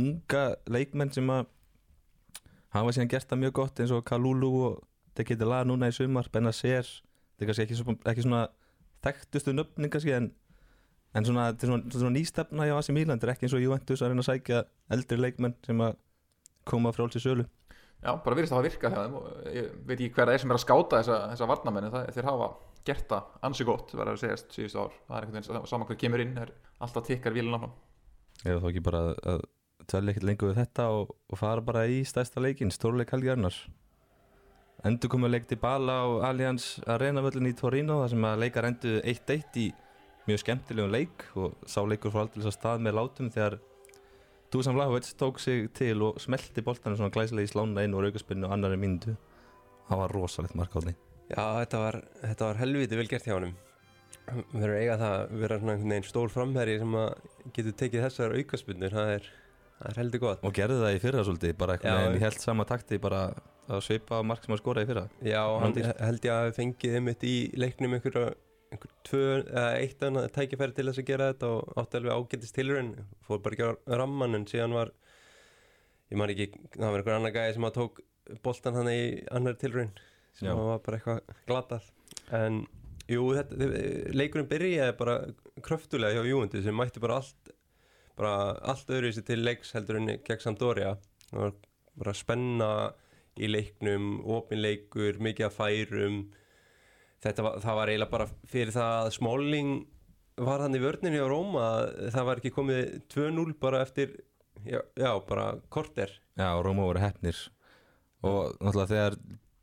unga 0.00 0.44
leikmenn 0.70 1.12
sem 1.12 1.28
að 1.30 1.48
hafa 2.74 2.94
síðan 2.94 3.12
gert 3.12 3.28
það 3.30 3.42
mjög 3.44 3.54
gott 3.60 3.82
eins 3.82 3.94
og 3.94 4.04
Kalulu 4.06 4.50
og 4.68 4.80
Tekiti 5.18 5.46
Laga 5.46 5.66
núna 5.68 5.90
í 5.90 5.94
sumar 5.94 6.28
Benacer, 6.32 6.86
þetta 6.86 7.44
er 7.44 7.50
kannski 7.50 7.66
ekki, 7.66 7.78
svo, 7.78 7.96
ekki 8.08 8.24
svona 8.24 8.44
þekktustu 9.04 9.54
nöfning 9.56 9.92
kannski 9.92 10.14
en, 10.16 10.30
en 11.18 11.26
svona, 11.26 11.48
er 11.50 11.66
svona, 11.66 11.90
svona 11.92 12.14
nýstefna 12.14 12.68
hjá 12.68 12.76
AC 12.78 12.92
Milan, 12.94 13.18
þetta 13.18 13.28
er 13.28 13.34
ekki 13.34 13.48
eins 13.48 13.56
og 13.58 13.64
Juventus 13.64 14.04
að 14.04 14.12
reyna 14.12 14.24
að 14.24 14.30
sækja 14.30 14.62
eldri 14.96 15.18
leikmenn 15.20 15.56
sem 15.66 15.82
að 15.84 15.98
koma 16.70 16.94
frá 16.94 17.08
til 17.10 17.24
sölu 17.24 17.48
Já, 18.00 18.14
bara 18.24 18.36
virðist 18.38 18.54
að 18.56 18.64
virka 18.64 18.88
hjá 18.90 18.98
þeim 19.02 19.16
og 19.18 19.24
ég 19.52 19.70
veit 19.86 19.96
ekki 20.00 20.12
hver 20.16 20.30
það 20.30 20.34
er 20.34 20.42
sem 20.44 20.50
er 20.54 20.56
að 20.56 20.62
skáta 20.64 21.00
þessa, 21.02 21.16
þessa 21.34 21.48
varnamenni 21.50 21.90
það, 21.92 22.06
þeir 22.16 22.28
hafa 22.30 22.46
gert 22.88 23.08
það 23.10 23.26
ansi 23.48 23.66
gott 23.68 23.92
verður 23.92 24.14
að 24.16 24.22
segjast 24.22 24.54
síðustu 24.56 24.80
ár. 24.80 24.94
Það 25.08 25.16
er 25.18 25.26
einhvern 25.26 25.44
veginn 25.50 25.66
saman 25.74 25.90
hver 25.90 25.98
kemur 26.00 26.22
inn 26.24 26.38
er 26.40 26.52
alltaf 26.80 27.04
tikkarvílun 27.10 27.58
áfram. 27.58 27.74
Er 28.46 28.54
það 28.56 28.62
þá 28.64 28.70
ekki 28.70 28.84
bara 28.88 29.02
að- 29.10 29.20
að 29.34 29.42
tvelja 29.90 30.14
ekkert 30.14 30.28
lengur 30.30 30.48
við 30.54 30.60
þetta 30.62 30.86
og, 30.96 31.12
og 31.28 31.38
fara 31.42 31.60
bara 31.60 31.84
í 31.92 32.00
stærsta 32.08 32.40
leikin, 32.40 32.70
stórleik 32.72 33.10
helgjarnar 33.12 33.56
Endur 34.88 35.10
komið 35.12 35.30
leik 35.34 35.46
til 35.50 35.58
Bala 35.60 35.92
á 35.92 36.08
Allianz 36.30 36.78
Arena 36.88 37.20
völlin 37.20 37.50
í 37.50 37.56
Torino 37.58 37.98
þar 38.00 38.12
sem 38.14 38.24
að 38.24 38.38
leikar 38.46 38.64
endur 38.64 39.02
1-1 39.04 39.58
í 39.60 39.66
mjög 40.28 40.40
skemmtilegum 40.40 40.94
leik 40.94 41.24
og 41.36 41.58
sá 41.68 41.82
leikur 41.84 42.14
fór 42.14 42.22
aldrei 42.24 42.46
að 42.48 42.54
stað 42.56 42.80
með 42.86 42.96
látum 42.96 43.28
þegar 43.34 43.58
Dusan 44.50 44.74
Vlahovic 44.74 45.12
tók 45.14 45.38
sig 45.38 45.68
til 45.78 46.02
og 46.02 46.16
smelti 46.18 46.62
boltanum 46.66 46.98
svona 46.98 47.14
glæsilega 47.14 47.46
í 47.46 47.50
slána 47.52 47.84
inn 47.86 47.94
og 47.94 48.02
raukaspinnu 48.02 48.48
og 48.48 48.54
annari 48.56 48.78
myndu 48.82 49.14
það 49.86 50.00
var 50.02 50.14
rosalegt 50.14 50.56
mark 50.58 50.74
á 50.74 50.80
því. 50.82 50.94
Já, 51.30 51.44
þetta 51.60 51.82
var, 51.84 51.98
þetta 52.24 52.48
var 52.48 52.58
helviti 52.58 52.98
vel 52.98 53.10
gert 53.10 53.28
hjá 53.28 53.36
honum. 53.36 53.54
Við 54.30 54.64
erum 54.66 54.80
eiga 54.80 54.96
það 54.98 55.14
að 55.14 55.36
vera 55.42 55.58
svona 55.60 55.76
einhvern 55.76 55.94
veginn 55.94 56.08
stór 56.08 56.34
framherri 56.34 56.76
sem 56.82 56.98
að 56.98 57.08
getur 57.54 57.78
tekið 57.82 58.04
þessar 58.06 58.36
aukaspunnir 58.40 58.98
það 58.98 59.14
er, 59.14 59.30
er 59.86 60.02
heldur 60.02 60.24
gott. 60.26 60.44
Og 60.46 60.54
gerði 60.58 60.82
það 60.82 60.98
í 60.98 61.00
fyrra 61.06 61.24
svolítið 61.26 61.56
bara 61.62 61.78
en 61.78 61.86
já. 61.86 62.12
ég 62.16 62.26
held 62.26 62.42
sama 62.42 62.66
takti 62.66 62.98
bara 63.02 63.24
að 63.70 63.82
svipa 63.86 64.18
á 64.18 64.22
mark 64.26 64.46
sem 64.46 64.54
að 64.54 64.62
skora 64.64 64.82
í 64.82 64.90
fyrra. 64.90 65.06
Já, 65.22 65.42
hann 65.62 65.78
held 65.78 66.26
ég 66.26 66.34
að 66.34 66.54
fengið 66.58 66.98
einmitt 66.98 67.26
í 67.26 67.36
leiknum 67.58 67.94
einhver, 67.98 68.18
einhver 68.18 68.26
tvö 68.26 68.26
eða 68.26 68.49
eitt 68.70 70.02
annað 70.06 70.28
tækifæri 70.36 70.76
til 70.76 70.86
þess 70.86 71.02
að 71.02 71.08
gera 71.08 71.30
þetta 71.32 71.48
og 71.56 71.78
átti 71.80 71.98
alveg 71.98 72.20
ágætist 72.20 72.54
tilurinn 72.54 72.92
fór 73.26 73.40
bara 73.42 73.56
ekki 73.56 73.66
á 73.66 73.98
ramman 73.98 74.38
en 74.38 74.46
síðan 74.46 74.76
var 74.76 74.92
ég 76.10 76.18
man 76.20 76.30
ekki, 76.30 76.50
það 76.76 76.86
var 76.86 77.02
einhver 77.02 77.16
annar 77.16 77.34
gæði 77.34 77.56
sem 77.56 77.66
að 77.66 77.78
tók 77.78 78.00
boltan 78.44 78.78
hann 78.78 78.90
í 78.92 79.00
annar 79.34 79.58
tilurinn 79.58 79.90
sem 80.38 80.48
Já. 80.48 80.54
var 80.54 80.82
bara 80.84 81.00
eitthvað 81.00 81.34
glatað. 81.48 81.88
En 82.36 82.62
jú, 83.10 83.24
þetta, 83.34 83.70
leikurinn 84.14 84.50
byrjaði 84.50 84.96
bara 85.00 85.16
kröftulega 85.66 86.20
hjá 86.20 86.30
Júundi 86.30 86.62
sem 86.62 86.76
mætti 86.76 87.02
bara 87.02 87.18
allt 87.20 87.54
bara 88.20 88.34
allt 88.68 88.90
öðru 88.92 89.12
til 89.24 89.40
leiks 89.42 89.72
heldur 89.74 89.98
en 89.98 90.10
gegn 90.12 90.42
Sampdoria. 90.42 90.96
Það 91.30 91.40
var 91.42 91.54
bara 92.00 92.16
spenna 92.16 92.70
í 93.40 93.48
leiknum, 93.48 94.20
opinleikur, 94.28 95.18
mikið 95.22 95.46
að 95.46 95.56
færum 95.56 96.20
þetta 97.24 97.46
var, 97.46 97.60
það 97.64 97.78
var 97.80 97.92
eiginlega 97.92 98.14
bara 98.14 98.28
fyrir 98.48 98.74
það 98.74 98.96
að 99.00 99.12
Smalling 99.16 99.72
var 100.40 100.64
hann 100.64 100.76
í 100.76 100.80
vörninni 100.82 101.20
á 101.20 101.28
Róma 101.28 101.68
það 102.14 102.26
var 102.28 102.40
ekki 102.40 102.54
komið 102.56 102.82
2-0 103.12 103.54
bara 103.60 103.82
eftir 103.84 104.16
já, 104.64 104.80
já 104.96 105.10
bara 105.28 105.54
korter. 105.68 106.12
Já, 106.38 106.62
Róma 106.62 106.86
voru 106.86 107.02
hefnir 107.02 107.36
og 108.24 108.56
náttúrulega 108.60 108.90
þegar 108.92 109.16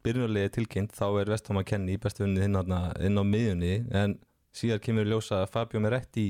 byrjunarliði 0.05 0.47
er 0.47 0.53
tilkynnt 0.55 0.95
þá 0.95 1.05
er 1.21 1.31
Vestham 1.33 1.59
að 1.61 1.69
kenni 1.71 1.95
í 1.97 2.01
bestu 2.01 2.23
vunni 2.23 2.45
inn, 2.45 2.57
á 2.57 3.23
miðjunni. 3.25 3.73
En 3.91 4.17
síðan 4.55 4.83
kemur 4.83 5.09
ljósa 5.09 5.43
Fabio 5.51 5.81
Meretti 5.83 6.29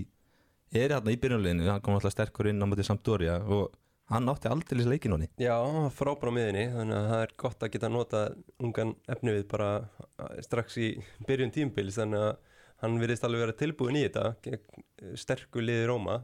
er 0.73 0.95
hérna 0.95 1.13
í 1.13 1.19
byrjunarliðinu. 1.21 1.67
Hann 1.69 1.83
kom 1.83 1.95
náttúrulega 1.95 2.15
sterkur 2.17 2.49
inn 2.51 2.63
á 2.63 2.67
móti 2.67 2.87
Sampdoria 2.87 3.39
og 3.43 3.75
hann 4.11 4.31
átti 4.31 4.51
aldrei 4.51 4.85
leikin 4.87 5.15
honni 5.15 5.29
já, 5.41 5.55
frábæra 5.95 6.33
miðinni 6.35 6.67
þannig 6.73 6.97
að 6.99 7.09
það 7.11 7.23
er 7.25 7.33
gott 7.43 7.63
að 7.65 7.73
geta 7.73 7.91
nota 7.91 8.21
ungan 8.63 8.93
efni 9.11 9.35
við 9.35 9.47
bara 9.51 9.71
eh, 9.83 10.37
strax 10.45 10.77
í 10.79 10.91
byrjun 11.27 11.55
tímbils 11.55 11.99
þannig 11.99 12.27
að 12.29 12.35
hann 12.83 12.99
virðist 13.01 13.25
alveg 13.25 13.45
vera 13.45 13.57
tilbúin 13.57 13.97
í 13.97 14.03
þetta 14.05 14.33
gegn 14.45 15.17
sterku 15.17 15.63
liði 15.63 15.87
Róma. 15.89 16.19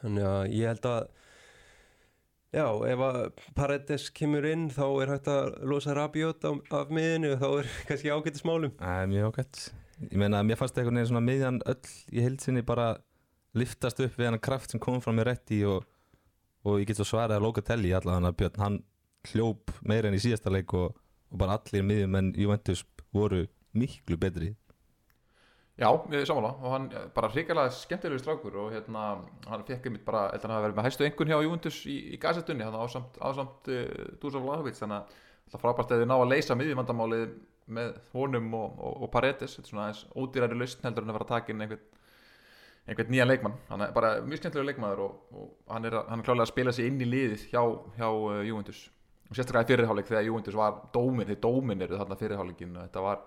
Þannig 0.00 0.26
að 0.30 0.42
ég 0.54 0.72
held 0.72 0.90
að 0.90 1.12
Já, 2.54 2.68
ef 2.86 3.00
að 3.02 3.16
Paredes 3.56 4.04
kemur 4.14 4.44
inn 4.46 4.68
þá 4.70 4.84
er 5.02 5.10
hægt 5.10 5.28
að 5.32 5.48
losa 5.66 5.94
Rabiot 5.96 6.44
af, 6.46 6.60
af 6.70 6.92
miðinu 6.94 7.32
og 7.34 7.40
þá 7.40 7.48
er 7.48 7.70
kannski 7.88 8.12
ágættis 8.14 8.44
málum. 8.46 8.70
Það 8.78 9.00
er 9.00 9.08
mjög 9.10 9.32
ágætt. 9.32 9.62
Ég 10.04 10.14
meina 10.22 10.38
að 10.38 10.46
mér 10.50 10.60
fannst 10.60 10.78
einhvern 10.78 11.00
veginn 11.00 11.10
svona 11.10 11.24
miðjan 11.26 11.58
öll 11.72 11.90
í 12.14 12.22
heilsinni 12.22 12.62
bara 12.66 12.86
liftast 13.58 14.04
upp 14.06 14.14
við 14.20 14.30
hann 14.30 14.38
kraft 14.42 14.70
sem 14.70 14.82
kom 14.82 15.02
fram 15.02 15.18
með 15.18 15.32
rétti 15.32 15.58
og, 15.66 15.82
og 16.64 16.80
ég 16.80 16.88
get 16.88 16.98
svo 17.00 17.06
svarað 17.08 17.38
að 17.38 17.46
Locatelli 17.46 17.92
allavega 17.94 18.32
Björn, 18.40 18.60
hann 18.62 18.82
hljóp 19.30 19.72
meira 19.84 20.08
enn 20.08 20.18
í 20.18 20.22
síðasta 20.24 20.52
leik 20.52 20.72
og, 20.76 20.96
og 21.30 21.40
bara 21.40 21.58
allir 21.58 21.84
miðjum 21.86 22.20
en 22.20 22.34
Juventus 22.36 22.84
voru 23.14 23.44
miklu 23.74 24.18
betri. 24.20 24.54
Já, 25.74 25.88
samanlá 26.22 26.52
og 26.54 26.70
hann 26.70 26.84
eh, 26.94 27.06
bara 27.14 27.28
hrikalega 27.32 27.72
skemmtilegu 27.74 28.22
strákur 28.22 28.54
og 28.62 28.68
hérna 28.70 29.16
hann 29.48 29.64
fekk 29.66 29.88
einmitt 29.88 30.04
bara, 30.06 30.28
held 30.30 30.44
að 30.44 30.46
hann 30.46 30.54
hafi 30.54 30.66
verið 30.68 30.76
með 30.78 30.86
hæstu 30.86 31.06
engun 31.08 31.32
hjá 31.32 31.38
Juventus 31.42 31.80
í, 31.90 31.96
í 32.14 32.20
gazettunni, 32.22 32.62
hann 32.62 32.78
ásamt, 32.78 33.18
ásamt 33.18 33.70
uh, 33.74 34.12
Dusan 34.22 34.44
Vlahovic, 34.44 34.78
þannig 34.78 35.16
að 35.50 35.58
frábært 35.58 35.90
að 35.90 36.04
þið 36.04 36.10
ná 36.12 36.14
að 36.20 36.30
leysa 36.30 36.56
miðjumandamálið 36.60 37.34
með 37.74 37.90
honum 38.12 38.54
og, 38.54 38.78
og, 38.78 39.02
og 39.02 39.10
Paredes. 39.10 39.56
Þetta 39.56 39.66
er 39.66 39.72
svona 39.72 39.88
aðeins 39.88 40.04
ódýræri 40.14 40.60
lausn 40.60 40.86
heldur 40.86 41.04
en 41.04 41.10
að 41.10 41.18
vera 41.18 41.26
að 41.26 41.32
taka 41.32 41.52
inn 41.54 41.66
einhvern, 41.66 41.84
einhvern 42.84 43.12
nýjan 43.12 43.30
leikmann 43.30 43.54
hann 43.70 43.86
er 43.86 43.92
bara 43.96 44.16
mjög 44.24 44.42
skemmtilegu 44.42 44.68
leikmaður 44.70 45.04
og, 45.06 45.12
og 45.32 45.74
hann 45.74 45.88
er, 45.88 45.96
er 46.02 46.24
klálega 46.26 46.44
að 46.44 46.52
spila 46.52 46.74
sig 46.76 46.90
inn 46.90 47.00
í 47.00 47.08
liðið 47.08 47.46
hjá, 47.52 47.62
hjá 47.98 48.08
uh, 48.08 48.40
Juventus 48.44 48.82
og 49.30 49.38
sérstaklega 49.38 49.64
í 49.64 49.70
fyrirháleik 49.72 50.10
þegar 50.10 50.26
Juventus 50.28 50.58
var 50.58 50.82
dómin, 50.92 51.28
þeir 51.30 51.40
dómin 51.46 51.86
eru 51.86 52.00
þarna 52.00 52.20
fyrirháleikin 52.20 52.76
og 52.76 52.84
þetta 52.88 53.06
var 53.06 53.22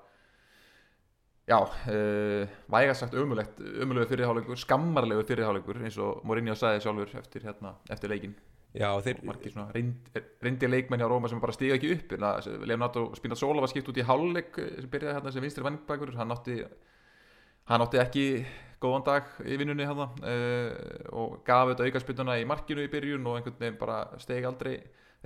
Já, 1.48 1.62
uh, 1.64 2.44
vægast 2.68 3.06
sagt 3.06 3.14
ömulegt, 3.16 3.62
ömulegu 3.80 4.10
fyrirháleikur, 4.10 4.58
skammarlegu 4.60 5.22
fyrirháleikur 5.30 5.78
eins 5.80 5.96
og 6.04 6.20
Mourinho 6.28 6.58
sagði 6.60 6.82
sjálfur 6.84 7.14
eftir, 7.22 7.46
hérna, 7.48 7.72
eftir 7.88 8.12
leikin. 8.12 8.34
Já, 8.76 8.90
þeir, 9.00 9.22
Margir 9.26 9.54
svona 9.54 9.72
reynd, 9.72 10.20
reyndi 10.44 10.68
leikmenn 10.68 11.00
hjá 11.00 11.08
Róma 11.08 11.32
sem 11.32 11.40
bara 11.40 11.56
stiga 11.56 11.78
ekki 11.78 11.94
upp. 11.96 12.18
Na, 12.20 12.34
Leonardo 12.68 13.06
Spinazzola 13.16 13.64
var 13.64 13.72
skipt 13.72 13.88
út 13.88 14.02
í 14.02 14.04
háluleik 14.06 14.60
sem 14.60 14.90
byrjaði 14.92 15.16
hérna 15.16 15.32
sem 15.32 15.46
vinstri 15.46 15.64
vangbækur. 15.64 16.12
Hann 16.20 16.36
átti, 16.36 16.58
hann 17.72 17.86
átti 17.86 18.04
ekki 18.04 18.26
góðan 18.82 19.06
dag 19.08 19.30
í 19.46 19.58
vinnunni 19.58 19.88
hérna 19.88 20.08
uh, 20.22 20.70
og 21.18 21.40
gaf 21.48 21.66
auðvitað 21.66 21.90
aukarspytuna 21.90 22.38
í 22.42 22.46
markinu 22.50 22.86
í 22.86 22.92
byrjun 22.92 23.26
og 23.26 23.40
einhvern 23.40 23.58
veginn 23.60 23.80
bara 23.80 24.04
stegi 24.22 24.46
aldrei 24.48 24.76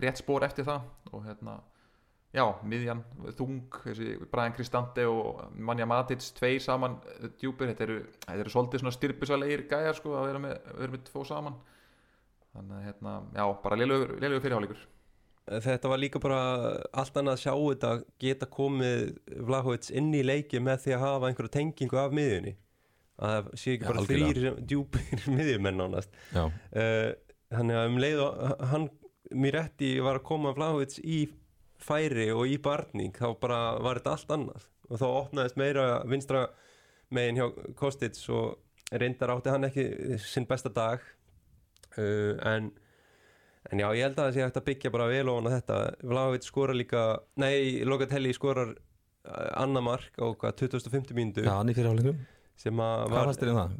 rétt 0.01 0.21
spór 0.21 0.45
eftir 0.47 0.67
það. 0.67 0.87
Og 1.11 1.25
hérna 1.25 1.57
já, 2.31 2.45
miðjan, 2.63 3.03
þung 3.35 3.81
þessi 3.83 4.15
Brian 4.31 4.55
Cristante 4.55 5.05
og 5.09 5.41
Manja 5.57 5.87
Matic 5.89 6.23
tveir 6.37 6.63
saman 6.63 6.99
eh, 7.17 7.27
djúpir. 7.41 7.73
Þetta 7.73 7.87
eru, 7.87 7.99
þetta 8.23 8.39
eru 8.39 8.55
svolítið 8.55 8.83
svona 8.85 8.95
styrpisalegir 8.95 9.67
gæjar 9.71 9.99
sko 9.99 10.15
að 10.15 10.31
vera 10.31 10.45
með, 10.47 10.57
vera 10.79 10.95
með 10.95 11.05
tvo 11.11 11.27
saman. 11.27 11.59
Þannig 12.55 12.79
að 12.79 12.87
hérna, 12.87 13.19
já, 13.35 13.45
bara 13.63 13.79
leilugur 13.79 14.41
fyrirháleikur. 14.43 14.87
Þetta 15.51 15.89
var 15.89 15.99
líka 15.99 16.19
bara 16.21 16.41
allt 16.95 17.15
annað 17.17 17.33
að 17.33 17.41
sjá 17.41 17.53
þetta 17.57 17.91
geta 18.21 18.47
komið 18.47 19.07
Vlahovic 19.41 19.87
inn 19.97 20.11
í 20.15 20.21
leiki 20.23 20.61
með 20.63 20.83
því 20.85 20.93
að 20.95 21.01
hafa 21.03 21.31
einhverju 21.31 21.51
tengingu 21.55 21.97
af 21.99 22.13
miðjunni 22.15 22.53
að 23.21 23.35
það 23.35 23.51
sé 23.61 23.75
ekki 23.75 23.85
Já, 23.85 23.89
bara 23.91 24.01
algjörlega. 24.03 24.31
þrýr 24.31 24.65
djúpir 24.71 25.27
miðjumenn 25.37 25.85
ánast 25.85 26.17
Já, 26.33 26.43
uh, 26.47 27.11
þannig 27.53 27.79
að 27.81 27.91
um 27.91 28.01
leið 28.01 28.23
og 28.25 28.65
hann 28.73 28.89
mér 29.31 29.57
rétti 29.59 29.93
var 30.03 30.19
að 30.19 30.27
koma 30.27 30.51
Vlahovic 30.55 30.97
í 31.03 31.21
færi 31.81 32.29
og 32.33 32.49
í 32.49 32.57
barning 32.61 33.15
þá 33.15 33.31
bara 33.41 33.61
var 33.81 34.01
þetta 34.01 34.15
allt 34.15 34.35
annað. 34.35 34.67
Og 34.91 34.99
þá 34.99 35.07
opnaðist 35.07 35.59
meira 35.59 35.85
vinstra 36.09 36.45
megin 37.15 37.39
hjá 37.39 37.47
Kostits 37.79 38.27
og 38.31 38.59
reyndar 38.91 39.31
átti 39.33 39.53
hann 39.53 39.67
ekki 39.69 39.85
sinn 40.21 40.47
besta 40.49 40.71
dag. 40.73 41.03
Uh, 41.97 42.35
en 42.47 42.71
en 43.71 43.79
já, 43.79 43.87
ég 43.93 44.07
held 44.07 44.17
að 44.17 44.25
það 44.25 44.35
sé 44.35 44.45
hægt 44.45 44.59
að 44.59 44.67
byggja 44.67 44.91
bara 44.93 45.09
vel 45.11 45.31
ofan 45.31 45.47
á 45.47 45.55
þetta. 45.55 45.79
Vlahovic 46.11 46.47
skora 46.47 46.75
líka 46.75 47.05
nei, 47.39 47.83
Locatelli 47.87 48.33
skorar 48.35 48.73
uh, 48.75 49.49
annað 49.61 49.87
mark 49.87 50.21
á 50.21 50.27
hvað, 50.27 50.55
2050 50.65 51.17
mínútu. 51.17 51.45
Já 51.45 51.55
hann 51.55 51.71
í 51.71 51.77
fyrirháleikum 51.77 52.21
sem 52.61 52.83
að 52.85 53.07
Hvað 53.11 53.25
fannst 53.29 53.43
þér 53.43 53.53
um 53.53 53.59
það? 53.61 53.79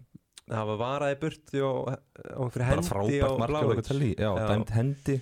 það 0.52 0.68
var 0.72 0.80
varaði 0.82 1.18
burti 1.22 1.62
og, 1.64 1.92
og 2.36 2.50
Bara 2.56 2.68
hendi 2.72 2.84
á 2.84 2.90
frábært 2.92 3.38
mark 3.40 3.48
á 3.48 3.52
Vlahovic 3.54 3.78
Locatelli 3.80 4.10
Já, 4.18 4.30
Já. 4.36 4.46
dæmt 4.52 4.74
hendi. 4.76 5.16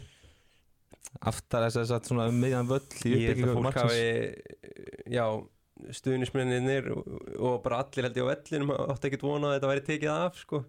Aftar 1.29 1.65
þess 1.67 1.79
að 1.81 1.87
satt 1.91 2.09
svona 2.09 2.27
um 2.31 2.37
miðjan 2.39 2.69
völl 2.69 2.85
í 3.09 3.13
marksins. 3.59 3.77
hafi 3.83 5.13
já, 5.13 5.25
stuðnismenninir 5.95 6.89
og, 6.93 7.07
og 7.39 7.55
bara 7.63 7.81
allir 7.83 8.07
held 8.07 8.19
ég 8.19 8.27
á 8.27 8.31
vellinum 8.31 8.73
átti 8.75 9.09
ekkert 9.09 9.25
vona 9.25 9.51
að 9.51 9.55
þetta 9.57 9.71
væri 9.71 9.85
tekið 9.89 10.11
af 10.13 10.41
sko. 10.43 10.61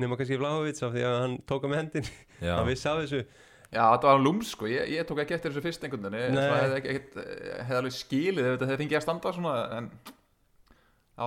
Nema 0.00 0.16
kannski 0.18 0.38
Vlahovic 0.40 0.80
af 0.84 0.94
því 0.94 1.04
að 1.06 1.16
hann 1.20 1.36
tóka 1.48 1.70
með 1.70 1.82
hendin 1.82 2.10
hann 2.44 2.68
vissi 2.68 2.88
af 2.90 3.02
þessu. 3.02 3.22
Já, 3.70 3.84
þetta 3.84 4.08
var 4.10 4.22
lúm 4.24 4.40
sko, 4.42 4.66
ég, 4.70 4.88
ég 4.96 5.06
tók 5.06 5.20
ekki 5.22 5.36
eftir 5.36 5.52
þessu 5.52 5.62
fyrst 5.62 5.84
einhvern 5.86 6.08
veginn, 6.10 6.38
ég 6.40 7.20
hef 7.68 7.76
alveg 7.78 7.94
skilið 7.94 8.48
ef 8.48 8.56
þetta 8.56 8.70
hefði 8.72 8.80
fengið 8.82 8.98
að 8.98 9.04
standa 9.04 9.32
svona, 9.36 9.52
en 9.76 9.90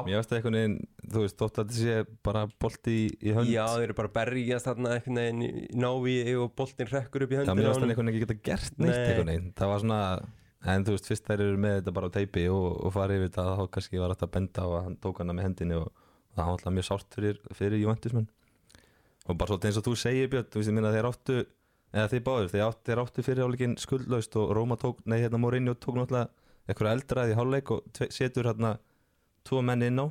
mér 0.07 0.19
veist 0.19 0.31
að 0.33 0.37
einhvern 0.39 0.57
veginn 0.59 0.77
Þú 1.13 1.23
veist, 1.23 1.35
þótt 1.37 1.57
að 1.59 1.71
þetta 1.71 1.79
sé 1.79 2.19
bara 2.25 2.43
bolti 2.63 2.93
í, 2.93 3.07
í 3.21 3.33
hönd. 3.35 3.49
Já, 3.51 3.65
þeir 3.75 3.83
eru 3.89 3.97
bara 3.97 4.13
berjast 4.15 4.69
þarna 4.69 4.93
einhvern 4.97 5.19
veginn 5.19 5.43
návi 5.83 6.15
og 6.41 6.53
boltinn 6.57 6.89
hrekkur 6.89 7.25
upp 7.25 7.33
í 7.33 7.37
Já, 7.37 7.41
höndina 7.43 7.57
mér 7.59 7.69
veist 7.69 7.83
að 7.83 7.91
einhvern 7.91 8.09
veginn 8.09 8.13
ekki 8.13 8.23
geta 8.23 8.39
gert 8.49 8.79
neitt 8.79 8.95
Nei. 8.95 9.03
einhvern 9.11 9.31
veginn. 9.33 9.51
Það 9.59 9.73
var 9.73 9.83
svona 9.83 9.99
En 10.63 10.85
þú 10.87 10.93
veist, 10.95 11.09
fyrst 11.11 11.25
þær 11.27 11.41
eru 11.43 11.57
með 11.59 11.73
þetta 11.81 11.93
bara 11.97 12.07
á 12.07 12.15
teipi 12.15 12.45
og, 12.47 12.67
og 12.87 12.93
farið 12.95 13.17
yfir 13.19 13.31
þetta 13.33 13.43
þá 13.59 13.63
kannski 13.75 13.99
var 13.99 14.13
þetta 14.13 14.27
að 14.29 14.33
benda 14.37 14.63
að 14.63 14.75
hann 14.85 14.93
tók 15.03 15.17
hana 15.19 15.35
með 15.35 15.47
hendinni 15.49 15.75
og 15.75 15.89
það 16.37 16.45
var 16.45 16.53
alltaf 16.53 16.75
mjög 16.77 16.87
sárt 16.87 17.17
fyrir, 17.17 17.41
fyrir 17.57 17.81
Juventusmenn. 17.81 18.29
Og 19.27 19.35
bara 19.39 19.51
svolítið 19.51 19.69
eins 19.69 19.79
og 19.81 19.85
þú 19.89 19.95
segir 19.99 20.31
Björn, 20.31 20.47
þú 20.47 20.61
veist, 20.61 20.71
ég 20.71 20.77
minna 20.77 20.93
þeir 20.95 21.09
áttu 21.09 21.35
eða 21.93 22.07
þið 22.13 22.23
báður, 22.29 22.49
þeir 22.53 22.63
áttu, 22.69 22.85
þeir 22.87 23.01
áttu 23.03 23.25
fyrir 23.27 23.43
áleikin 23.43 23.75
skuldlaust 23.83 24.39
og 24.39 24.53
Róma 24.55 24.79
tók, 24.79 25.03
nei 25.03 25.19
hérna 25.19 25.41
Mourinho 25.43 25.75
tók 25.75 25.99
náttúrulega 25.99 26.31
eitthvað 26.63 26.93
eldraði 26.95 27.35
í 27.35 27.37
hálfleik 27.37 27.73
og 27.75 28.01
setur 28.15 28.49
hérna 28.49 28.77
tvo 29.47 29.61
menn 29.65 29.85
inn 29.85 30.01
á 30.03 30.07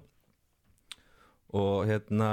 og 1.52 1.84
hérna 1.88 2.30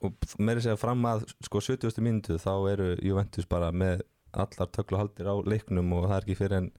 og 0.00 0.30
meiri 0.40 0.62
segja 0.64 0.78
fram 0.80 1.02
að 1.08 1.26
sko 1.44 1.60
70. 1.60 2.00
mínútu 2.04 2.38
þá 2.40 2.52
eru 2.72 2.92
Juventus 3.04 3.48
bara 3.50 3.72
með 3.72 4.04
allar 4.30 4.70
tökluhaldir 4.72 5.28
á 5.28 5.34
leiknum 5.42 5.90
og 5.98 6.06
það 6.08 6.16
er 6.16 6.26
ekki 6.26 6.38
fyrir 6.38 6.58
en 6.60 6.70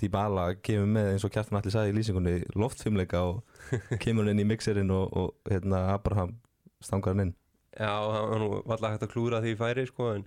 Dybala 0.00 0.48
kemur 0.66 0.88
með 0.90 1.12
eins 1.12 1.24
og 1.26 1.30
Kjartan 1.30 1.60
allir 1.60 1.70
sagði 1.70 1.92
í 1.92 1.96
lýsingunni 1.98 2.32
loftfimleika 2.58 3.20
og 3.28 3.60
kemur 4.02 4.26
inn 4.30 4.42
í 4.42 4.48
mixerinn 4.48 4.90
og, 4.90 5.12
og 5.14 5.52
hérna 5.52 5.84
Abraham 5.92 6.34
stangar 6.82 7.14
hann 7.14 7.28
inn 7.28 7.36
já, 7.78 7.92
hann 7.92 8.32
hann 8.32 8.48
var 8.56 8.74
alltaf 8.74 8.96
hægt 8.96 9.06
að 9.06 9.14
klúra 9.14 9.42
því 9.44 9.54
færi 9.60 9.86
sko 9.86 10.10
en 10.16 10.26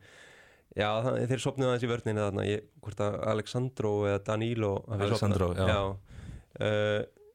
já, 0.78 0.88
það, 1.04 1.20
þeir 1.34 1.44
sopnuðu 1.44 1.72
aðeins 1.74 1.88
í 1.88 1.92
vörninu 1.92 2.24
þarna 2.24 2.48
ég, 2.48 2.72
hvort 2.86 3.04
að 3.04 3.20
Alexandro 3.34 3.94
eða 4.08 4.24
Danilo 4.32 4.74
Alexandro, 4.88 5.52
sofnað. 5.52 5.68
já. 5.68 5.76
já. 5.76 6.14
Uh, 6.58 7.27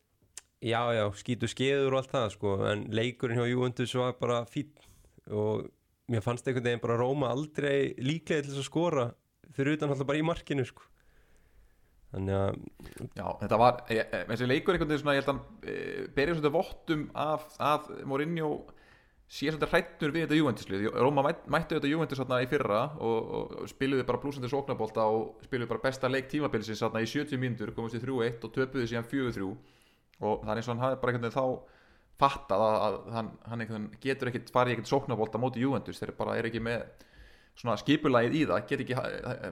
já, 0.62 0.80
já, 0.94 1.04
skítu 1.18 1.50
skeður 1.50 1.96
og 1.96 2.02
allt 2.02 2.14
það 2.14 2.28
sko, 2.36 2.54
en 2.70 2.86
leikurinn 2.94 3.40
hjá 3.40 3.50
Juventus 3.50 3.94
var 3.98 4.14
bara 4.20 4.42
fín 4.50 4.70
og 5.32 5.66
mér 6.10 6.24
fannst 6.24 6.46
einhvern 6.46 6.68
veginn 6.68 6.82
bara 6.82 6.98
Róma 7.00 7.30
aldrei 7.32 7.92
líklega 7.98 8.44
til 8.44 8.52
þess 8.52 8.62
að 8.62 8.68
skora 8.68 9.06
fyrir 9.56 9.76
utan 9.76 9.92
alltaf 9.92 10.08
bara 10.08 10.20
í 10.20 10.26
markinu 10.26 10.64
sko. 10.66 10.86
Þannig 12.12 12.36
að 12.36 12.58
Já, 13.16 13.26
þetta 13.40 13.58
var, 13.60 13.82
e- 13.88 14.04
e- 14.04 14.22
þessi 14.28 14.48
leikur 14.48 14.76
einhvern 14.76 14.90
veginn 14.90 15.02
svona, 15.02 15.16
ég 15.16 15.24
held 15.24 15.32
að 15.32 15.68
e, 15.72 15.76
berið 16.12 16.38
svolítið 16.38 16.56
vottum 16.58 17.04
af, 17.16 17.46
að 17.56 17.90
Mourinho 18.08 18.50
sé 19.32 19.48
svolítið 19.48 19.72
hrættur 19.72 20.12
við 20.12 20.26
þetta 20.26 20.38
Juventuslið. 20.38 20.88
Róma 20.92 21.24
mætt, 21.24 21.46
mættu 21.48 21.78
þetta 21.78 21.88
Juventus 21.88 22.20
svona 22.20 22.42
í 22.44 22.48
fyrra 22.50 22.82
og, 23.00 23.30
og 23.38 23.70
spiluði 23.72 24.04
bara 24.08 24.20
blúsandi 24.20 24.50
sóknabólta 24.52 25.06
og 25.08 25.46
spiluði 25.46 25.70
bara 25.70 25.84
besta 25.86 26.10
leik 26.12 26.28
tímabilsins 26.28 26.82
svona 26.82 27.00
í 27.00 27.08
70 27.08 27.40
mínútur, 27.40 27.72
komast 27.76 27.96
í 27.96 28.02
3-1 28.04 28.44
og 28.44 28.52
töpuði 28.52 28.90
síðan 28.92 29.08
4-3 29.08 29.48
og 30.22 30.42
það 30.42 30.52
er 30.52 30.60
eins 30.60 30.68
og 30.68 30.74
hann 30.74 30.84
hafi 30.86 31.00
bara 31.02 31.12
einhvern 31.12 31.28
veginn 31.28 31.38
þá 31.38 31.78
fattað 32.22 32.64
að, 32.64 32.76
að 32.86 32.98
hann, 33.16 33.30
hann 33.50 33.64
einhvern 33.64 33.86
veginn 33.86 34.02
getur 34.02 34.30
ekkit 34.30 34.52
farið 34.54 34.76
ekkert 34.76 34.92
sóknabólta 34.92 35.40
móti 35.42 35.62
Juventus. 35.62 36.00
Þeir 36.02 36.14
bara 36.18 36.36
er 36.38 36.48
ekki 36.48 36.62
með 36.62 36.84
svona 37.58 37.76
skipulagið 37.80 38.36
í 38.38 38.42
það, 38.48 38.66
get 38.70 38.82
ekki 38.84 38.98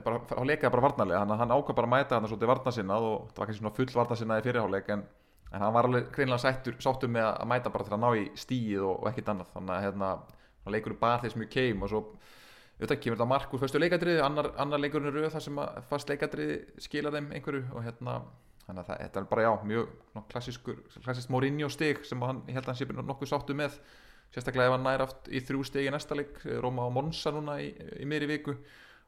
bara, 0.05 0.21
á 0.25 0.41
leikaði 0.47 0.73
bara 0.73 0.85
varnarlega, 0.87 1.19
hann, 1.21 1.33
hann 1.37 1.53
ákvað 1.53 1.77
bara 1.77 1.89
að 1.89 1.93
mæta 1.93 2.17
hann 2.17 2.29
svolítið 2.31 2.49
varnarsinnað 2.49 3.07
og 3.09 3.17
það 3.29 3.41
var 3.41 3.49
kannski 3.49 3.61
svona 3.61 3.75
full 3.77 3.91
varnarsinnað 3.93 4.41
í 4.41 4.45
fyrirháleik 4.47 4.89
en, 4.95 5.03
en 5.51 5.65
hann 5.65 5.75
var 5.75 5.89
alveg 5.89 6.07
greinlega 6.15 6.41
sættur, 6.41 6.79
sáttur 6.81 7.11
með 7.13 7.27
að 7.29 7.49
mæta 7.51 7.73
bara 7.73 7.85
til 7.85 7.93
að 7.93 8.01
ná 8.01 8.09
í 8.17 8.23
stíið 8.41 8.87
og, 8.87 8.95
og 8.95 9.11
ekkit 9.11 9.29
annað. 9.35 9.51
Þannig 9.53 9.75
að 9.75 9.85
hérna, 9.85 10.11
hann 10.65 10.75
leikur 10.77 10.97
bara 11.03 11.21
þess 11.21 11.37
mjög 11.37 11.53
keim 11.53 11.85
og 11.85 11.93
svo 11.93 12.01
auðvitað 12.81 13.01
kemur 13.03 13.19
þetta 13.19 13.29
mark 13.29 13.51
úr 13.53 13.61
fyrstu 13.61 13.79
leikadriði 13.81 14.21
annar, 14.25 14.47
annar 14.57 14.81
leikurinn 14.81 15.11
er 15.11 15.19
rauð 15.19 15.35
þar 15.35 15.43
sem 15.45 15.59
að 15.61 15.81
fast 15.91 16.09
leikadriði 16.09 16.55
skila 16.81 17.11
þeim 17.13 17.27
einhverju 17.37 17.67
og 17.75 17.85
hérna 17.85 18.15
þannig 18.71 18.85
að 18.85 18.89
það, 18.89 19.01
þetta 19.03 19.19
er 19.21 19.27
bara 19.31 19.43
já, 19.43 19.51
mjög 19.71 19.89
klassískur, 20.31 20.77
klassískt 21.03 21.31
Mourinho 21.33 21.67
stig 21.71 22.05
sem 22.07 22.23
hann, 22.23 22.39
ég 22.47 22.55
held 22.57 22.65
að 22.65 22.71
hann 22.71 22.79
sé 22.79 22.87
nokkuð 23.11 23.31
sáttu 23.31 23.57
með. 23.57 23.75
Sérstaklega 24.31 24.71
ef 24.71 24.75
hann 24.77 24.85
nær 24.87 25.03
aft 25.03 25.27
í 25.27 25.41
þrjú 25.43 25.65
stegi 25.67 25.89
í 25.89 25.91
næsta 25.91 26.15
leik, 26.15 26.39
Róma 26.63 26.87
og 26.87 26.95
Monsa 26.95 27.33
núna 27.35 27.57
í, 27.59 27.67
í 27.99 28.07
miðri 28.07 28.29
viku. 28.31 28.55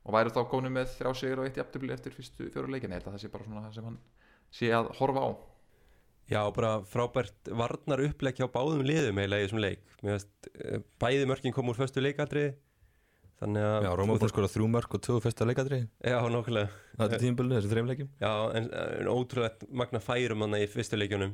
Og 0.04 0.18
væri 0.18 0.34
þá 0.36 0.42
komin 0.52 0.76
með 0.76 0.92
þrjá 0.98 1.16
sigur 1.16 1.42
og 1.42 1.48
eitt 1.48 1.62
jafntefli 1.62 1.96
eftir 1.96 2.16
fyrstu 2.16 2.50
fjóru 2.52 2.74
leikin, 2.74 2.92
ég 2.92 3.00
held 3.00 3.08
að 3.08 3.16
það 3.16 3.24
sé 3.24 3.32
bara 3.32 3.48
svona 3.48 3.64
það 3.64 3.78
sem 3.78 3.88
hann 3.88 4.00
sé 4.52 4.72
að 4.76 4.92
horfa 5.00 5.24
á. 5.24 5.30
Já, 6.34 6.42
bara 6.56 6.74
frábært 6.88 7.50
varnar 7.52 8.04
upplegg 8.04 8.40
hjá 8.40 8.50
báðum 8.52 8.84
liðum 8.88 9.20
eiginlega 9.20 9.44
í 9.44 9.48
þessum 9.48 9.64
leik. 9.64 9.88
Mér 10.04 10.18
veist, 10.18 10.52
eh, 10.60 10.84
bæði 11.00 11.30
mörkin 11.32 11.56
kom 11.56 11.72
úr 11.72 11.80
föstu 11.80 12.04
leikaldri 12.04 12.50
þannig 13.42 13.66
að 13.68 13.88
Já, 13.88 13.92
Róma 14.00 14.18
búin 14.20 14.32
skora 14.32 14.52
þrjú 14.52 14.68
mörg 14.74 14.98
og 14.98 15.02
tvö 15.06 15.18
fyrsta 15.24 15.48
leikadri 15.48 15.80
Já, 16.04 16.18
nokkulega 16.34 16.70
Það 16.98 17.16
er 17.18 17.24
tímbölu, 17.24 17.56
þessi 17.58 17.72
þreim 17.72 17.90
leikjum. 17.90 18.12
Já, 18.22 18.34
en, 18.60 18.70
en 18.78 19.10
ótrúlegt 19.10 19.66
magna 19.74 20.02
færum 20.04 20.46
hann 20.46 20.60
í 20.60 20.68
fyrstu 20.70 21.00
leikjunum 21.00 21.34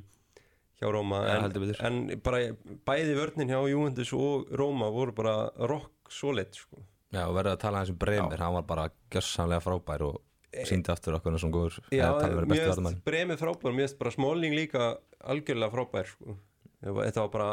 hjá 0.80 0.94
Róma. 0.96 1.24
Já, 1.28 1.34
en, 1.34 1.44
heldur 1.44 1.66
betur. 1.66 1.82
en 1.90 2.22
bara 2.24 2.40
bæði 2.88 3.18
vörnin 3.18 3.52
hjá 3.52 3.60
Juventus 3.68 4.14
og 4.16 4.48
Róma 4.56 4.88
voru 4.96 5.16
bara 5.18 5.36
rock 5.68 6.14
solid 6.14 6.56
sko. 6.56 6.80
Já, 7.12 7.26
og 7.26 7.36
verður 7.36 7.56
að 7.56 7.62
tala 7.66 7.84
eins 7.84 7.92
um 7.92 8.00
Bremer, 8.00 8.40
hann 8.40 8.56
var 8.56 8.68
bara 8.70 8.88
gjörsamlega 9.12 9.66
frábær 9.66 10.06
og 10.08 10.20
síndi 10.66 10.92
aftur 10.94 11.18
okkur 11.18 11.38
svona 11.38 11.54
góður 11.54 11.76
Já, 11.94 12.08
verið 12.18 12.50
bestu 12.50 12.54
mér 12.54 12.70
vartamann 12.72 12.96
finnst 12.96 13.06
bremið 13.06 13.42
frábær 13.44 13.74
mér 13.76 13.86
finnst 13.86 14.00
bara 14.00 14.14
Smalling 14.16 14.56
líka 14.58 14.88
algjörlega 15.20 15.74
frábær 15.74 16.10
sko. 16.10 16.38
þetta 16.82 17.26
var 17.26 17.32
bara 17.34 17.50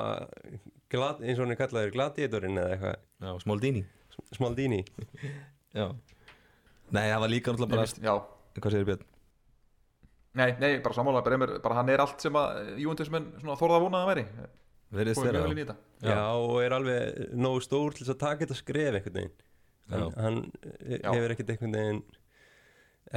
glad, 0.93 1.21
eins 1.25 1.41
og 1.41 1.49
hann 1.49 1.59
kallaður 1.59 1.95
gladiatorinn 1.97 2.61
eða 2.63 2.77
eitthvað. 2.77 2.99
Já, 3.27 3.31
Smaldini 3.43 3.85
Smaldini 4.37 4.83
Já 5.77 5.87
Nei, 6.95 7.07
það 7.11 7.21
var 7.25 7.33
líka 7.33 7.53
náttúrulega 7.53 7.73
bara 7.75 7.87
Já, 8.07 8.15
Hvað 8.57 8.75
segir 8.77 8.89
Björn? 8.91 9.07
nei, 10.37 10.51
nei, 10.61 10.71
bara 10.85 10.95
sammála 10.95 11.23
Bremer, 11.25 11.57
bara 11.65 11.79
hann 11.79 11.89
er 11.93 12.03
allt 12.05 12.21
sem 12.21 12.37
að 12.37 12.77
Júventus 12.83 13.11
menn 13.13 13.31
svona 13.41 13.57
þorða 13.57 13.79
að 13.79 13.87
vona 13.87 13.99
að 13.99 14.05
það 14.05 14.13
væri 14.13 14.27
Verðist 14.97 15.23
þeirra 15.25 15.77
Já. 16.05 16.13
Já. 16.13 16.19
og 16.37 16.59
er 16.63 16.75
alveg 16.77 17.23
nógu 17.35 17.63
stór 17.65 17.97
til 17.97 18.05
þess 18.05 18.15
að 18.15 18.21
taka 18.23 18.45
þetta 18.45 18.59
skref 18.61 18.99
einhvern 19.01 19.17
veginn 19.17 19.35
Já. 19.87 20.05
hann 20.21 20.39
Já. 20.83 21.11
hefur 21.15 21.35
ekkert 21.35 21.53
einhvern 21.55 21.77
veginn 21.79 22.03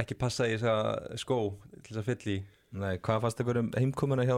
ekki 0.00 0.16
passað 0.18 0.54
í 0.54 0.56
þessa 0.56 1.18
skó 1.20 1.38
til 1.82 1.92
þess 1.92 2.00
að 2.02 2.08
fylla 2.10 2.34
í 2.34 2.40
Nei, 2.70 2.92
hvað 3.02 3.24
fannst 3.24 3.40
ykkur 3.42 3.58
um 3.58 3.70
heimkomuna 3.74 4.24
hjá 4.28 4.36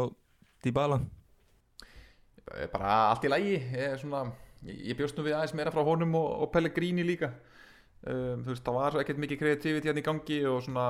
Dybala? 0.64 0.96
Eh, 2.56 2.68
bara 2.72 2.94
allt 3.10 3.26
í 3.28 3.30
lægi 3.32 3.50
ég, 3.58 3.66
er 3.92 3.98
svona, 4.00 4.22
ég, 4.68 4.96
bjóst 4.98 5.18
nú 5.18 5.26
við 5.26 5.36
aðeins 5.38 5.56
meira 5.58 5.72
frá 5.74 5.82
honum 5.86 6.14
og, 6.18 6.28
og 6.44 6.52
Pellegrini 6.54 7.06
líka. 7.06 7.32
Um, 8.02 8.42
þú 8.42 8.54
veist, 8.54 8.64
það 8.66 8.78
var 8.78 8.98
ekkert 9.02 9.22
mikið 9.22 9.40
kreativiti 9.42 9.90
hérna 9.90 10.02
í 10.02 10.06
gangi 10.06 10.40
og 10.50 10.62
svona 10.66 10.86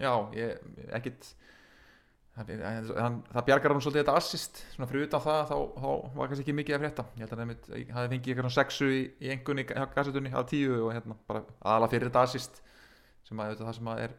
já, 0.00 0.12
ekkert 0.96 1.34
það 2.40 3.44
bjargar 3.44 3.74
hann 3.74 3.82
svolítið 3.82 4.00
þetta 4.00 4.16
assist. 4.16 4.62
Svona 4.74 4.88
fyrir 4.88 5.08
utan 5.08 5.22
það, 5.24 5.42
þá, 5.50 5.56
þá 5.82 6.16
var 6.16 6.30
kannski 6.30 6.44
ekki 6.44 6.56
mikið 6.56 6.76
að 6.76 6.82
frétta. 6.84 7.04
Ég 7.16 7.24
held 7.24 7.34
að 7.34 7.42
nefnit, 7.42 7.70
ég 7.74 7.92
hafði 7.96 8.12
fengið 8.14 8.32
eitthvað 8.32 8.56
sexu 8.56 8.90
í, 8.90 9.00
í 9.20 9.32
engunni 9.34 9.66
gassetunni 9.68 10.32
af 10.32 10.48
tíu 10.50 10.80
og 10.86 10.92
hérna, 10.94 11.16
bara 11.28 11.44
aðalega 11.60 11.94
fyrir 11.94 12.10
þetta 12.10 12.26
assist 12.28 12.60
sem 13.26 13.42
að 13.42 13.56
það 13.60 13.74
sem 13.76 13.90
að 13.92 14.04
er 14.06 14.14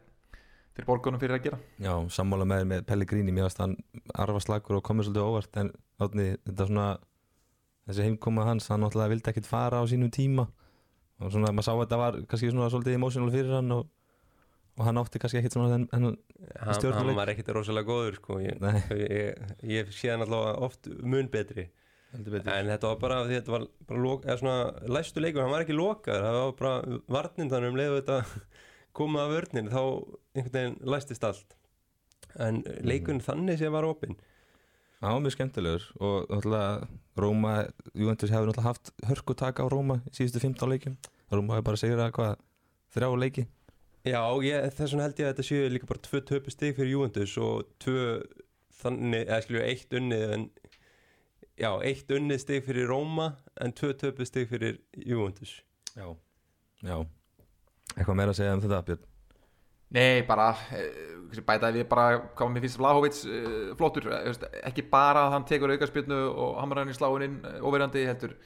fyrir 0.75 0.87
borgunum 0.87 1.21
fyrir 1.21 1.37
að 1.37 1.47
gera. 1.47 1.61
Já, 1.83 1.93
sammála 2.13 2.47
með, 2.47 2.67
með 2.73 2.83
Pellegrini. 2.91 3.33
Mér 3.35 3.47
varst 3.47 3.63
hann 3.63 3.77
arfa 4.13 4.43
slagur 4.43 4.79
og 4.79 4.85
komið 4.87 5.09
svolítið 5.09 5.31
óvart 5.31 5.61
En 5.61 5.71
átni, 6.01 6.27
þetta 6.47 6.69
svona 6.69 6.87
Þessi 7.91 8.07
heimkoma 8.07 8.45
hans, 8.47 8.69
hann 8.71 8.85
náttúrulega 8.85 9.11
vildi 9.11 9.31
ekkit 9.33 9.49
fara 9.49 9.81
á 9.81 9.85
sínum 9.89 10.11
tíma. 10.13 10.45
Og 11.19 11.33
svona, 11.33 11.51
maður 11.51 11.67
sá 11.67 11.71
að 11.73 11.81
þetta 11.83 11.99
var 11.99 12.17
kannski 12.31 12.51
svona 12.53 12.69
svolítið 12.71 12.95
emotional 12.97 13.33
fyrir 13.33 13.51
hann 13.57 13.75
Og, 13.75 13.89
og 14.79 14.87
hann 14.87 15.01
átti 15.01 15.19
kannski 15.21 15.41
ekkit 15.41 15.57
svona 15.57 15.75
hann, 15.75 15.83
hann 15.91 17.11
var 17.19 17.33
ekkert 17.33 17.51
rosalega 17.57 17.89
góður 17.91 18.17
sko. 18.17 18.39
ég, 18.41 18.57
Nei, 18.63 18.79
ég, 19.03 19.43
ég 19.67 19.91
sé 19.93 20.13
hann 20.13 20.23
allavega 20.23 20.55
oft 20.63 20.87
mun 21.03 21.27
betri. 21.33 21.67
En 22.15 22.23
þetta 22.25 22.87
var 22.87 22.97
bara 23.03 23.19
því 23.27 23.37
þetta 23.37 23.53
var 23.53 23.67
bara 23.87 24.03
lok, 24.07 24.25
eða 24.25 24.39
svona 24.39 24.95
læstu 24.95 25.21
leikur, 25.23 25.43
hann 25.43 25.53
var 25.53 25.67
ekki 25.67 25.75
lokaður. 25.75 26.25
Það 26.25 26.39
var 26.39 26.57
bara 26.63 26.97
varnindan 27.19 27.67
um 27.69 27.79
leiðu 27.79 27.99
þetta 27.99 28.41
komið 28.97 29.23
af 29.25 29.35
vörnin 29.35 29.71
þá 29.71 29.81
einhvern 29.83 30.57
veginn 30.57 30.79
læstist 30.95 31.27
allt. 31.27 31.55
En 32.39 32.63
leikurinn 32.87 33.23
þannig 33.23 33.59
sem 33.59 33.75
var 33.75 33.87
opinn 33.87 34.15
Það 35.01 35.15
var 35.15 35.23
mjög 35.25 35.33
skemmtilegur 35.33 35.85
og 35.97 36.29
náttúrulega 36.29 36.87
Róma, 37.21 37.53
Juventus 37.97 38.29
hefur 38.29 38.51
náttúrulega 38.51 38.67
haft 38.67 38.91
hörkutaka 39.09 39.65
á 39.65 39.67
Róma 39.73 39.97
í 40.05 40.13
síðustu 40.13 40.43
15 40.43 40.69
leikjum. 40.69 40.97
Róma 41.33 41.57
hefur 41.57 41.67
bara 41.71 41.81
segjað 41.81 42.03
að 42.05 42.13
hvað 42.19 42.35
þrjá 42.93 43.09
leiki. 43.23 43.45
Já, 44.05 44.21
ég, 44.45 44.67
þess 44.77 44.93
vegna 44.93 45.07
held 45.07 45.21
ég 45.21 45.27
að 45.27 45.33
þetta 45.33 45.47
séu 45.47 45.71
líka 45.73 45.89
bara 45.89 46.05
tvö 46.05 46.21
töpu 46.29 46.53
stig 46.53 46.77
fyrir 46.77 46.93
Juventus 46.93 47.33
og 47.41 47.69
tvö 47.81 48.05
þannig, 48.81 49.25
eða 49.25 49.41
skilju 49.45 49.65
eitt 49.65 49.97
unnið 49.97 50.25
en 50.37 50.47
já, 51.57 51.71
eitt 51.85 52.13
unnið 52.17 52.43
stig 52.45 52.65
fyrir 52.65 52.89
Róma 52.89 53.31
en 53.61 53.73
tvö 53.77 53.93
töpu 54.05 54.25
stig 54.29 54.49
fyrir 54.53 54.79
Juventus. 54.97 55.59
Já 55.97 56.13
Já. 56.81 56.97
Eitthvað 57.93 58.17
meira 58.17 58.33
að 58.33 58.39
segja 58.39 58.53
um 58.55 58.61
þetta 58.63 58.83
Björn 58.87 59.10
Nei, 59.91 60.23
bara 60.23 60.53
eh, 60.71 61.41
bætaði 61.43 61.81
við 61.81 61.87
bara 61.91 62.21
hvað 62.31 62.51
mér 62.53 62.63
finnst 62.63 62.79
Vlahovic 62.79 63.17
eh, 63.27 63.71
flottur, 63.79 64.07
eh, 64.15 64.31
ekki 64.69 64.85
bara 64.91 65.25
að 65.25 65.33
hann 65.35 65.47
tekur 65.49 65.73
aukarspilnu 65.73 66.19
og 66.31 66.59
hamrar 66.61 66.85
hann 66.85 66.93
í 66.93 66.95
sláinin 66.95 67.41
overandi 67.59 68.05
heldur, 68.07 68.37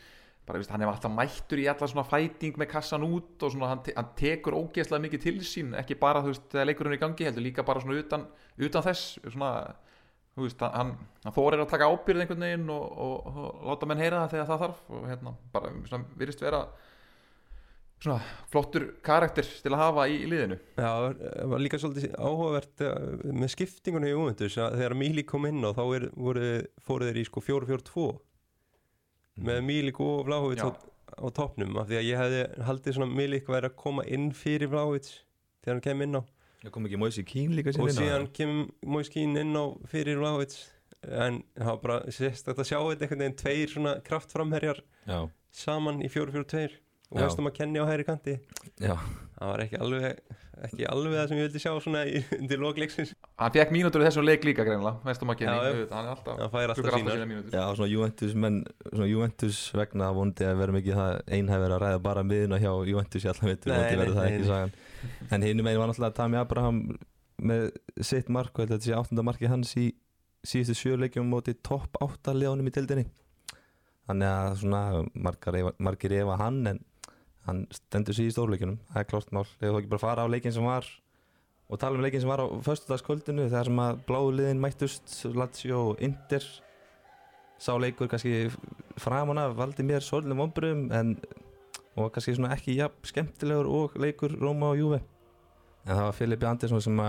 bara 0.45 0.63
hann 0.71 0.86
hefur 0.86 0.95
alltaf 0.95 1.13
mættur 1.13 1.62
í 1.62 1.67
alla 1.69 1.89
svona 1.91 2.05
fæting 2.10 2.58
með 2.58 2.71
kassan 2.71 3.05
út 3.05 3.45
og 3.45 3.53
svona 3.53 3.69
hann, 3.75 3.84
te 3.86 3.93
hann 3.97 4.10
tekur 4.17 4.58
ógeðslega 4.58 5.05
mikið 5.05 5.25
til 5.27 5.36
sín, 5.45 5.75
ekki 5.77 5.99
bara 6.01 6.23
þú 6.25 6.34
veist 6.34 6.49
þegar 6.53 6.69
leikurinn 6.71 6.95
er 6.95 6.97
í 6.97 7.03
gangi 7.05 7.29
heldur, 7.29 7.45
líka 7.45 7.67
bara 7.67 7.86
svona 7.86 8.01
utan, 8.01 8.25
utan 8.65 8.88
þess, 8.89 9.15
svona 9.27 9.51
þú 10.34 10.47
veist, 10.47 10.65
hann, 10.65 10.97
hann 11.27 11.38
þórir 11.38 11.62
að 11.62 11.71
taka 11.75 11.91
ábyrð 11.93 12.25
einhvern 12.25 12.47
veginn 12.47 12.73
og, 12.73 12.99
og, 13.05 13.29
og 13.38 13.69
láta 13.69 13.89
menn 13.91 14.01
heyra 14.01 14.25
það 14.25 14.34
þegar 14.34 14.49
það 14.49 14.65
þarf 14.65 14.84
og 14.89 15.08
hérna, 15.13 15.38
bara 15.53 15.75
svona, 15.91 16.10
virðist 16.17 16.41
vera 16.41 16.65
svona 18.03 18.19
flottur 18.51 18.88
karakter 19.05 19.47
til 19.47 19.71
að 19.73 19.81
hafa 19.81 20.08
í, 20.12 20.17
í 20.25 20.29
liðinu. 20.29 20.58
Já, 20.77 20.89
það 21.15 21.51
var 21.53 21.63
líka 21.63 21.79
svolítið 21.81 22.17
áhugavert 22.19 22.84
eh, 22.86 23.23
með 23.31 23.53
skiptingunni 23.55 24.12
í 24.12 24.13
Juventus 24.13 24.58
að 24.62 24.77
þegar 24.81 24.97
Míli 24.99 25.25
kom 25.27 25.47
inn 25.49 25.63
á 25.65 25.71
þá 25.77 25.84
er, 25.86 26.08
voru, 26.13 26.49
fóru 26.86 27.10
þeir 27.10 27.21
í 27.21 27.25
sko 27.29 27.43
4-4-2 27.45 28.08
með 29.45 29.63
Mílik 29.67 29.99
og 30.03 30.27
Vlahovic 30.27 30.62
Já. 30.62 30.69
á, 30.69 30.71
á 31.19 31.27
toppnum 31.36 31.75
af 31.81 31.89
því 31.89 31.99
að 31.99 32.08
ég 32.08 32.21
hefði 32.21 32.45
haldið 32.69 32.97
svona 32.99 33.17
Mílik 33.19 33.49
væri 33.51 33.71
að 33.71 33.79
koma 33.81 34.05
inn 34.08 34.29
fyrir 34.36 34.71
Vlahovic 34.71 35.10
þegar 35.65 35.75
hann 35.75 35.86
kem 35.89 36.05
inn 36.05 36.19
á. 36.19 36.23
Það 36.65 36.71
kom 36.77 36.88
ekki 36.88 37.01
Moise 37.01 37.25
Keane 37.27 37.58
líka 37.58 37.73
og 37.75 37.89
inn 37.89 37.99
á 37.99 37.99
síðan 37.99 38.29
kem 38.34 38.55
Moiskín 38.86 39.36
inn 39.38 39.53
á 39.53 39.65
fyrir 39.91 40.21
Vlahovic 40.21 40.55
en 41.05 41.41
það 41.53 41.69
var 41.69 41.81
bara 41.84 42.13
sérstætt 42.13 42.62
að 42.62 42.69
sjá 42.71 42.79
þetta 42.79 43.05
einhvern 43.05 43.21
veginn 43.21 43.38
tveir 43.41 43.71
svona 43.73 43.93
kraftframherjar 44.05 44.81
Já, 45.05 45.19
saman 45.53 46.01
í 46.01 46.10
4-4-2 46.10 46.79
og 47.11 47.19
Já. 47.19 47.25
veistum 47.27 47.47
að 47.49 47.55
kenni 47.59 47.79
á 47.81 47.85
hægri 47.85 48.05
kanti. 48.07 48.33
Já, 48.81 48.95
það 49.37 49.51
var 49.51 49.63
ekki 49.65 49.79
alveg 49.83 50.35
ekki 50.65 50.85
alveg 50.87 51.13
það 51.19 51.25
sem 51.29 51.37
ég 51.37 51.45
vildi 51.49 51.59
sjá 51.61 51.71
svona 51.83 52.01
í, 52.07 52.19
undir 52.39 52.61
lokleiksins 52.63 53.09
Hann 53.41 53.51
fekk 53.51 53.73
mínútur 53.75 54.01
í 54.01 54.05
þessum 54.07 54.23
leik 54.23 54.45
líka 54.47 54.63
greinlega 54.63 55.03
Vestum 55.03 55.33
að 55.33 55.41
Já, 55.43 55.49
já. 55.51 55.57
kenni, 55.65 55.87
hann 55.91 56.05
er 56.07 56.11
alltaf 56.13 56.37
það 56.39 56.53
fær 56.53 56.71
alltaf 56.71 56.87
alltaf 56.87 57.17
sína 57.17 57.27
mínútur. 57.27 57.57
Já 57.59 57.65
svona 57.75 57.89
Juventus 57.91 58.35
menn, 58.45 58.61
svona 58.87 59.09
Juventus 59.11 59.59
vegna 59.75 60.07
vondi 60.15 60.47
að 60.47 60.61
vera 60.63 60.75
mikið 60.77 60.95
það 61.01 61.19
einhæfur 61.37 61.75
að 61.75 61.83
ræða 61.83 61.99
bara 62.07 62.23
miðuna 62.31 62.61
hjá 62.63 62.71
Juventus 62.87 63.27
í 63.27 63.31
allan 63.33 63.51
veitur, 63.51 63.73
Nei, 63.73 63.77
vondi 63.81 63.99
verður 63.99 64.15
nei, 64.15 64.21
það 64.21 64.29
ekki 64.31 64.39
nei. 64.45 64.49
sagan. 64.53 64.73
En 65.35 65.45
hinn 65.49 65.63
megin 65.67 65.81
var 65.83 65.91
náttúrulega 65.91 66.17
Tami 66.21 66.39
Abraham 66.39 66.81
með 67.51 67.67
sitt 67.99 68.31
mark, 68.31 68.55
og 68.55 68.71
þetta 68.71 68.79
sé 68.87 68.95
áttunda 68.95 69.27
marki 69.27 69.51
hans 69.51 69.75
í 69.75 69.89
síðustu 70.47 70.79
sjö 70.79 70.95
leikjum 71.03 71.27
móti 71.27 71.53
topp 71.59 71.99
átta 71.99 72.31
leðunum 72.31 72.71
í 72.71 72.73
dildinni 72.79 73.05
Þannig 74.05 74.29
að 74.29 74.57
svona 74.61 74.81
margir 75.81 76.13
efa 76.21 76.35
hann 76.37 76.59
en 76.69 76.79
hann 77.45 77.65
stendur 77.73 78.17
sig 78.17 78.29
í 78.29 78.36
stórleikunum 78.36 78.79
það 78.91 79.01
er 79.01 79.10
klart 79.10 79.34
mál, 79.36 79.45
ef 79.45 79.67
þú 79.69 79.79
ekki 79.79 79.91
bara 79.91 80.05
fara 80.05 80.25
á 80.25 80.27
leikin 80.29 80.53
sem 80.55 80.65
var 80.65 80.88
og 81.69 81.79
tala 81.79 81.97
um 81.97 82.03
leikin 82.03 82.21
sem 82.21 82.29
var 82.29 82.43
á 82.45 82.47
föstudagskvöldinu 82.65 83.47
þegar 83.49 83.69
sem 83.69 83.81
að 83.81 84.01
bláu 84.05 84.29
liðin 84.34 84.62
mættust 84.62 85.15
Lazio 85.34 85.95
Inter. 85.99 86.45
Sá 87.58 87.73
leikur 87.79 88.10
kannski 88.12 88.51
framan 89.01 89.39
af 89.41 89.55
valdi 89.58 89.86
mér 89.86 90.03
svolítið 90.05 90.41
vonbröðum 90.41 90.84
en 90.93 91.15
og 91.95 92.12
kannski 92.13 92.36
svona 92.36 92.53
ekki 92.53 92.75
jafn 92.77 93.08
skemmtilegur 93.08 93.69
og 93.71 93.95
leikur 93.97 94.36
Róma 94.41 94.73
og 94.73 94.81
Juve. 94.81 95.01
En 95.86 95.95
það 95.95 96.05
var 96.05 96.17
Filipe 96.19 96.47
Andersson 96.49 96.84
sem 96.84 97.01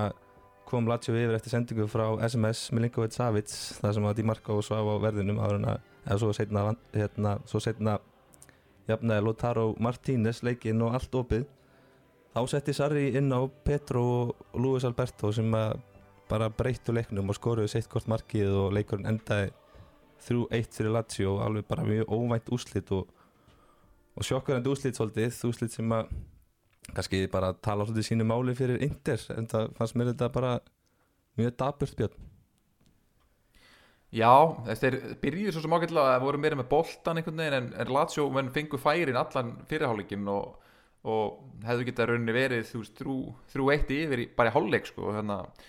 kom 0.66 0.88
Lazio 0.88 1.14
yfir 1.14 1.36
eftir 1.36 1.52
sendingu 1.52 1.86
frá 1.90 2.06
SMS 2.26 2.70
Milinkovic 2.74 3.14
Savic 3.14 3.52
þar 3.82 3.94
sem 3.98 4.08
að 4.08 4.16
Di 4.18 4.26
Marco 4.26 4.60
svaf 4.64 4.88
á 4.88 4.96
verðinum 5.04 5.42
að 5.42 5.68
eða 6.06 6.18
svo 6.22 6.32
setna, 6.34 6.70
hérna, 6.94 7.36
svo 7.50 7.60
setna 7.60 7.98
jafnaði 8.88 9.24
Lotaro 9.26 9.66
Martínez 9.82 10.42
leikinn 10.46 10.82
og 10.86 10.96
allt 10.98 11.14
opið. 11.18 11.44
Þá 12.36 12.40
setti 12.52 12.74
Sarri 12.76 13.06
inn 13.16 13.32
á 13.32 13.40
Petro 13.64 14.02
og 14.04 14.60
Luis 14.60 14.84
Alberto 14.84 15.32
sem 15.32 15.50
bara 16.28 16.50
breyttu 16.50 16.92
leiknum 16.94 17.30
og 17.30 17.38
skoruðu 17.38 17.70
sitt 17.70 17.88
hvort 17.90 18.08
markið 18.10 18.52
og 18.64 18.74
leikurinn 18.76 19.08
endaði 19.08 19.52
3-1 20.26 20.72
fyrir 20.74 20.94
Lazio 20.94 21.36
og 21.36 21.44
alveg 21.46 21.68
bara 21.68 21.84
mjög 21.86 22.10
óvænt 22.10 22.48
úslit 22.52 22.90
og, 22.92 23.06
og 24.16 24.26
sjokkurandi 24.26 24.72
úslit 24.72 24.98
svolítið, 24.98 25.36
úslit 25.46 25.76
sem 25.76 25.92
að 25.92 26.10
kannski 26.94 27.26
bara 27.30 27.52
tala 27.54 27.86
svolítið 27.86 28.08
sínu 28.10 28.26
máli 28.26 28.54
fyrir 28.58 28.82
Inter 28.86 29.22
en 29.36 29.48
það 29.50 29.74
fannst 29.78 29.98
mér 29.98 30.12
þetta 30.12 30.32
bara 30.34 30.52
mjög 31.38 31.56
daburt 31.62 31.96
björn 31.98 32.26
Já, 34.14 34.30
þeir 34.78 34.96
byrjuðu 35.20 35.52
svo 35.52 35.64
sem 35.64 35.74
ágætlega 35.74 36.14
að 36.14 36.22
voru 36.22 36.38
meira 36.40 36.58
með 36.58 36.68
boltan 36.70 37.18
einhvern 37.18 37.40
veginn 37.42 37.56
en, 37.58 37.72
en 37.82 37.90
Lazio 37.90 38.28
menn 38.32 38.52
fengu 38.54 38.78
færin 38.78 39.18
allan 39.18 39.56
fyrirháleikin 39.66 40.28
og, 40.30 40.60
og 41.10 41.64
hefðu 41.66 41.88
getað 41.88 42.12
rauninni 42.12 42.36
verið 42.36 42.70
þrjú, 43.00 43.16
eitt 43.74 43.90
yfir 43.90 44.22
í, 44.22 44.28
bara 44.38 44.52
í 44.52 44.54
hálfleik 44.54 44.86
sko, 44.92 45.10
þannig 45.18 45.42
að 45.42 45.66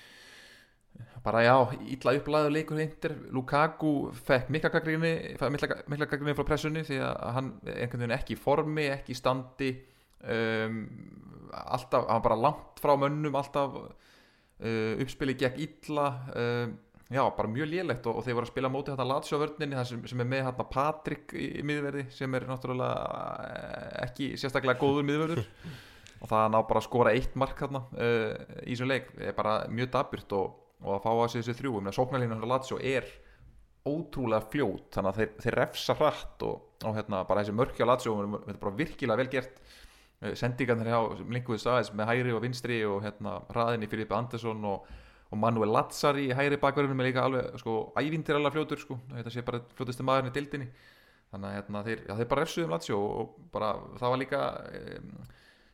bara 1.26 1.44
já, 1.44 1.56
ítla 1.92 2.14
upplæðu 2.18 2.54
leikur 2.54 2.80
hindir, 2.80 3.16
Lukaku 3.36 3.94
fekk 4.28 4.52
mikla 4.54 4.72
gaggrinni 4.72 5.14
mikla, 5.52 5.82
mikla 5.90 6.08
gaggrinni 6.08 6.36
frá 6.38 6.48
pressunni 6.48 6.86
því 6.88 7.02
að 7.04 7.36
hann 7.36 7.52
er 7.66 7.82
einhvern 7.84 8.04
veginn 8.06 8.16
ekki 8.16 8.38
í 8.38 8.40
formi, 8.40 8.86
ekki 8.94 9.16
í 9.16 9.18
standi 9.18 9.72
um, 10.24 10.82
alltaf, 11.52 12.08
hann 12.08 12.24
bara 12.24 12.40
langt 12.48 12.82
frá 12.84 12.94
mönnum 13.02 13.36
alltaf 13.40 13.76
uh, 13.82 14.94
uppspili 15.04 15.36
gekk 15.42 15.60
illa 15.66 16.08
um, 16.32 16.78
já, 17.10 17.22
bara 17.38 17.52
mjög 17.52 17.70
lélegt 17.72 18.08
og, 18.10 18.20
og 18.20 18.26
þeir 18.26 18.38
voru 18.38 18.48
að 18.48 18.54
spila 18.54 18.72
móti 18.72 18.94
þetta 18.94 19.08
Lazio-vörninni 19.08 19.84
sem, 19.88 20.06
sem 20.12 20.24
er 20.24 20.30
með 20.30 20.46
hérna 20.48 20.68
Patrik 20.72 21.36
í, 21.36 21.50
í 21.62 21.66
miðverði 21.68 22.08
sem 22.16 22.38
er 22.38 22.48
náttúrulega 22.50 23.20
eh, 23.48 23.92
ekki 24.08 24.32
sérstaklega 24.40 24.82
góður 24.82 25.08
miðverður 25.08 25.44
og 26.22 26.32
það 26.32 26.44
að 26.44 26.52
ná 26.54 26.60
bara 26.60 26.82
að 26.82 26.88
skora 26.88 27.14
eitt 27.16 27.38
mark 27.38 27.62
hérna 27.62 27.84
uh, 27.94 28.34
í 28.66 28.74
þessum 28.74 28.92
leik 28.92 29.10
er 29.22 29.36
bara 29.38 29.58
mjög 29.70 29.92
dabyrt 29.94 30.36
og, 30.38 30.60
og 30.84 30.94
að 30.98 31.04
fá 31.06 31.10
að 31.14 31.28
sig 31.32 31.44
þessi 31.44 31.58
þrjú. 31.62 31.74
Um 31.80 31.90
að 31.90 31.98
sóknarlínu 32.00 32.34
hérna 32.34 32.52
Lazio 32.52 32.80
er 32.82 33.10
ótrúlega 33.88 34.50
fljót 34.52 34.98
þannig 34.98 35.12
að 35.12 35.20
þeir, 35.22 35.34
þeir 35.46 35.58
refsa 35.62 35.96
hratt 35.98 36.46
og, 36.48 36.64
og 36.84 36.98
hérna 36.98 37.24
bara 37.30 37.44
þessi 37.44 37.58
mörkja 37.58 37.88
Lazio 37.88 38.16
þetta 38.18 38.56
er 38.56 38.62
bara 38.64 38.80
virkilega 38.82 39.22
vel 39.22 39.30
gert. 39.32 39.60
Eh, 40.18 40.34
sendingarnir 40.38 40.90
hjá 40.90 41.28
Linkuði 41.30 41.62
Sæðis 41.62 41.94
með 41.94 42.10
hægri 42.12 42.34
og 42.34 42.42
vinstri 42.42 42.80
og 42.90 43.04
hérna 43.06 43.38
hraðinni 43.52 43.90
Filipe 43.92 44.18
Andersson 44.18 44.66
og, 44.66 44.88
og 45.28 45.42
Manuel 45.42 45.74
Lazzari 45.76 46.30
í 46.30 46.36
hægri 46.36 46.60
bakverðinu 46.62 46.96
með 46.98 47.10
líka 47.10 47.26
alveg 47.28 47.58
sko 47.62 47.80
ævintir 48.00 48.38
alveg 48.38 48.56
fljótur 48.56 48.84
sko. 48.84 49.00
Þetta 49.12 49.34
sé 49.34 49.44
bara 49.48 49.64
fljótusti 49.76 50.06
maðurinn 50.08 50.32
í 50.32 50.38
dildinni 50.38 50.70
þannig 51.32 51.50
að 51.50 51.58
hérna, 51.58 51.82
þeir, 51.88 52.04
já, 52.06 52.14
þeir 52.20 52.30
bara 52.32 52.46
refsuðum 52.46 52.74
Lazio 52.74 53.00
og, 53.02 53.18
og 53.20 53.50
bara 53.52 53.74
það 54.00 54.14
var 54.14 54.22
líka 54.22 54.44
um, 54.80 55.10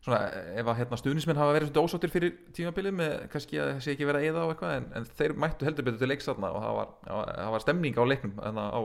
svona 0.03 0.21
ef 0.59 0.71
að 0.71 0.79
hérna, 0.81 0.99
stuðnismenn 0.99 1.39
hafa 1.39 1.53
verið 1.55 1.69
svona 1.69 1.85
ósáttir 1.87 2.13
fyrir 2.13 2.33
tímabilið 2.57 2.95
með 2.97 3.13
kannski 3.33 3.61
að 3.61 3.69
það 3.75 3.83
sé 3.85 3.93
ekki 3.93 4.07
verið 4.09 4.23
að 4.23 4.31
eða 4.31 4.43
á 4.43 4.49
eitthvað 4.49 4.73
en, 4.79 4.89
en 4.97 5.05
þeir 5.21 5.35
mættu 5.43 5.67
heldur 5.67 5.87
betur 5.87 6.01
til 6.01 6.09
leiksatna 6.11 6.49
og 6.49 6.65
það 6.65 6.79
var, 6.79 6.89
það 7.29 7.53
var 7.55 7.65
stemning 7.67 8.01
á 8.01 8.03
leiknum 8.09 8.33
hérna, 8.41 8.65
á, 8.73 8.81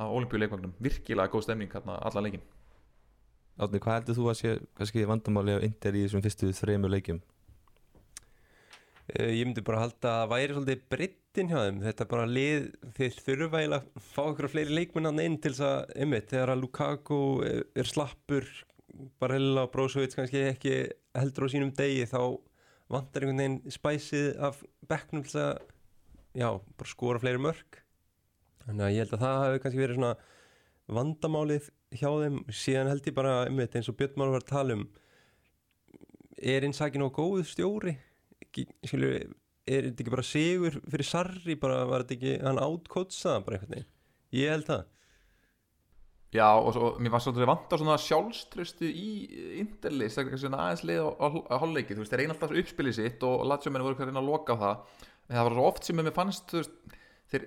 á 0.00 0.04
olimpíuleikvagnum 0.08 0.74
virkilega 0.82 1.34
góð 1.34 1.46
stemning 1.46 1.76
hérna, 1.76 2.00
alla 2.00 2.24
leikin 2.24 2.48
Átni, 3.60 3.82
hvað 3.84 3.98
heldur 3.98 4.16
þú 4.16 4.30
að 4.32 4.38
sé 4.40 4.56
kannski 4.80 5.04
vandamáli 5.06 5.58
af 5.58 5.64
Inder 5.66 5.96
í 5.98 6.06
þessum 6.06 6.24
fyrstu 6.24 6.48
þrejum 6.56 6.88
leikjum? 6.88 7.18
Uh, 9.10 9.32
ég 9.34 9.48
myndi 9.48 9.64
bara 9.66 9.80
halda 9.82 10.10
að 10.22 10.28
væri 10.30 10.54
svolítið 10.54 10.82
breyttin 10.92 11.48
hjá 11.50 11.56
þeim. 11.64 11.80
Þetta 11.82 12.04
bara 12.12 12.26
lið 12.30 12.68
þeir 12.94 13.16
þurfa 13.26 13.62
eiginlega 13.62 13.80
að 13.82 14.04
fá 14.12 14.20
okkur 14.22 14.50
fleiri 14.52 14.76
leikmennan 14.78 15.22
inn 15.24 15.38
til 15.42 15.50
þess 15.56 15.64
að 15.66 15.94
einmitt, 16.04 16.28
þegar 16.30 16.52
að 16.54 16.62
Lukaku 16.62 17.18
er, 17.48 17.88
slappur 17.90 18.46
bara 19.18 19.38
heila 19.38 19.64
Brósovits 19.72 20.18
kannski 20.18 20.44
ekki 20.52 20.74
heldur 21.18 21.48
á 21.48 21.52
sínum 21.52 21.72
degi 21.74 22.04
þá 22.06 22.20
vantar 22.92 23.24
einhvern 23.24 23.40
veginn 23.40 23.74
spæsið 23.74 24.28
af 24.48 24.60
bekknum 24.86 25.24
til 25.26 25.40
að 25.40 25.52
já, 26.36 26.48
bara 26.52 26.92
skora 26.92 27.22
fleiri 27.22 27.40
mörg 27.42 27.80
þannig 28.66 28.86
að 28.86 28.94
ég 28.94 29.02
held 29.02 29.16
að 29.16 29.24
það 29.24 29.42
hefur 29.46 29.62
kannski 29.64 29.82
verið 29.82 29.98
svona 29.98 30.14
vandamálið 30.92 31.68
hjá 31.96 32.08
þeim. 32.22 32.38
Síðan 32.52 32.92
held 32.92 33.10
ég 33.10 33.18
bara 33.18 33.34
einmitt, 33.48 33.74
eins 33.74 33.90
og 33.90 33.98
Björn 33.98 34.16
Már 34.20 34.32
var 34.36 34.44
að 34.44 34.52
tala 34.52 34.78
um 34.78 34.86
er 36.42 36.66
einsakinn 36.66 37.04
á 37.06 37.10
góð 37.10 37.44
stjóri 37.50 37.96
ekki, 38.52 38.66
skilur, 38.86 39.18
er 39.66 39.88
þetta 39.88 40.04
ekki 40.04 40.14
bara 40.14 40.26
sigur 40.26 40.78
fyrir 40.86 41.08
Sarri, 41.08 41.58
bara 41.58 41.82
var 41.88 42.04
þetta 42.04 42.18
ekki 42.18 42.34
hann 42.46 42.62
átkótsaða 42.62 43.44
bara 43.46 43.58
einhvern 43.58 43.76
veginn? 43.76 43.92
Ég 44.32 44.54
held 44.54 44.68
það. 44.70 44.88
Já 46.32 46.46
og 46.48 46.70
svo, 46.72 46.88
mér 46.96 47.12
var 47.12 47.20
svolítið 47.20 47.50
vant 47.50 47.72
á 47.72 47.76
svona 47.76 47.98
sjálfströstu 48.00 48.88
í 48.88 49.08
það 49.82 49.90
er 50.00 50.28
kannski 50.30 50.48
aðeins 50.48 50.84
leið 50.88 51.02
á, 51.04 51.08
á, 51.20 51.28
hálfleiki, 51.60 51.92
þú 51.92 52.04
veist, 52.04 52.14
þeir 52.14 52.22
einn 52.24 52.32
alltaf 52.32 52.54
uppspilið 52.62 52.96
sitt 52.96 53.26
og 53.28 53.44
Latsjómenni 53.50 53.84
voru 53.84 53.98
hverjum 53.98 54.20
að 54.22 54.30
loka 54.30 54.56
á 54.56 54.62
það. 54.62 55.02
En 55.28 55.36
það 55.36 55.46
var 55.48 55.56
svo 55.58 55.66
oft 55.68 55.88
sem 55.88 56.00
mér 56.00 56.16
fannst, 56.16 56.46
þú 56.48 56.62
veist 56.62 56.96
þeir, 57.32 57.46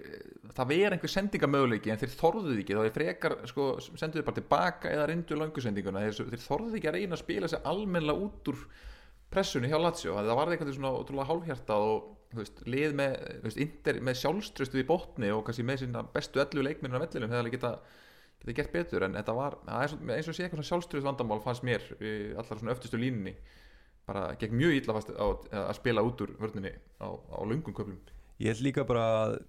það 0.56 0.70
verið 0.72 0.96
einhver 0.96 1.14
sendingamöguleiki 1.14 1.94
en 1.94 2.02
þeir 2.02 2.14
þorðuð 2.20 2.60
ekki, 2.62 2.78
þá 2.78 2.84
er 2.84 2.96
frekar 2.96 3.36
sko, 3.50 3.68
senduðu 3.86 4.26
bara 4.28 4.40
tilbaka 4.40 4.92
eða 4.94 5.08
reyndu 5.12 5.38
langusendinguna, 5.40 6.04
þeir, 6.06 6.30
þeir 6.34 6.44
þorðuð 6.46 6.78
ekki 6.80 6.92
að 6.92 6.98
reyna 7.00 7.18
að 7.18 7.24
spila 7.24 7.52
sig 7.52 7.70
almennilega 7.72 8.28
út 8.28 8.52
úr 8.54 8.62
pressunni 9.34 9.70
hjá 9.72 9.78
Lazio, 9.80 10.16
það 10.18 10.38
var 10.40 10.52
eitthvað 10.54 10.74
svona 10.78 10.94
ótrúlega 10.96 11.30
hálfhjarta 11.30 11.78
og 11.82 12.16
veist, 12.36 12.64
lið 12.70 12.96
með, 13.00 13.14
veist, 13.46 13.60
inter, 13.62 14.00
með 14.04 14.20
sjálfströstuð 14.22 14.82
í 14.82 14.88
botni 14.88 15.32
og 15.34 15.44
kannski 15.48 15.66
með 15.68 15.84
sína 15.84 16.04
bestu 16.16 16.42
ellu 16.44 16.66
leikminn 16.66 16.96
á 16.96 17.02
vellinum 17.04 17.34
hefði 17.34 17.54
geta, 17.56 17.72
geta 18.42 18.58
gert 18.60 18.74
betur 18.74 19.06
en 19.08 19.18
þetta 19.20 19.38
var, 19.38 19.60
eins 19.82 20.30
og 20.30 20.36
sé 20.38 20.48
eitthvað 20.48 20.68
sjálfströstuð 20.70 21.08
vandamál 21.10 21.42
fannst 21.44 21.66
mér 21.68 21.86
allar 22.36 22.60
svona 22.60 22.76
öftustu 22.76 23.00
línunni. 23.02 23.36
Bara 24.06 24.36
gegn 24.38 24.54
mjög 24.54 24.76
illa 24.78 24.94
fast 25.00 25.16
á, 25.18 25.26
að 25.66 25.78
spila 25.80 26.04
út 26.06 26.20
úr 26.22 26.36
vörninni 26.38 26.76
á, 27.02 27.10
á 27.10 27.40
lungum 27.42 27.74
köflum. 27.74 27.98
Ég 28.38 28.52
held 28.52 28.66
líka 28.68 28.84
bara 28.86 29.40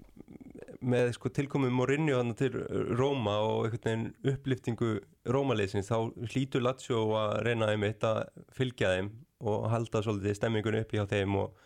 með 0.81 1.11
sko, 1.17 1.31
tilkomið 1.35 1.75
Mourinho 1.75 2.23
til 2.39 2.55
Róma 2.97 3.37
og 3.45 3.67
einhvern 3.67 3.83
veginn 3.85 4.33
upplýftingu 4.33 4.91
Rómaleysins 5.29 5.91
þá 5.91 6.13
hlýtur 6.31 6.65
Lazio 6.65 7.03
að 7.19 7.35
reyna 7.47 7.73
einmitt 7.75 8.05
að 8.07 8.23
fylgja 8.57 8.95
þeim 8.95 9.11
og 9.45 9.67
halda 9.73 10.03
svolítið 10.05 10.39
stemmingun 10.39 10.79
upp 10.81 10.95
í 10.95 11.01
á 11.03 11.05
þeim 11.09 11.37
og, 11.43 11.57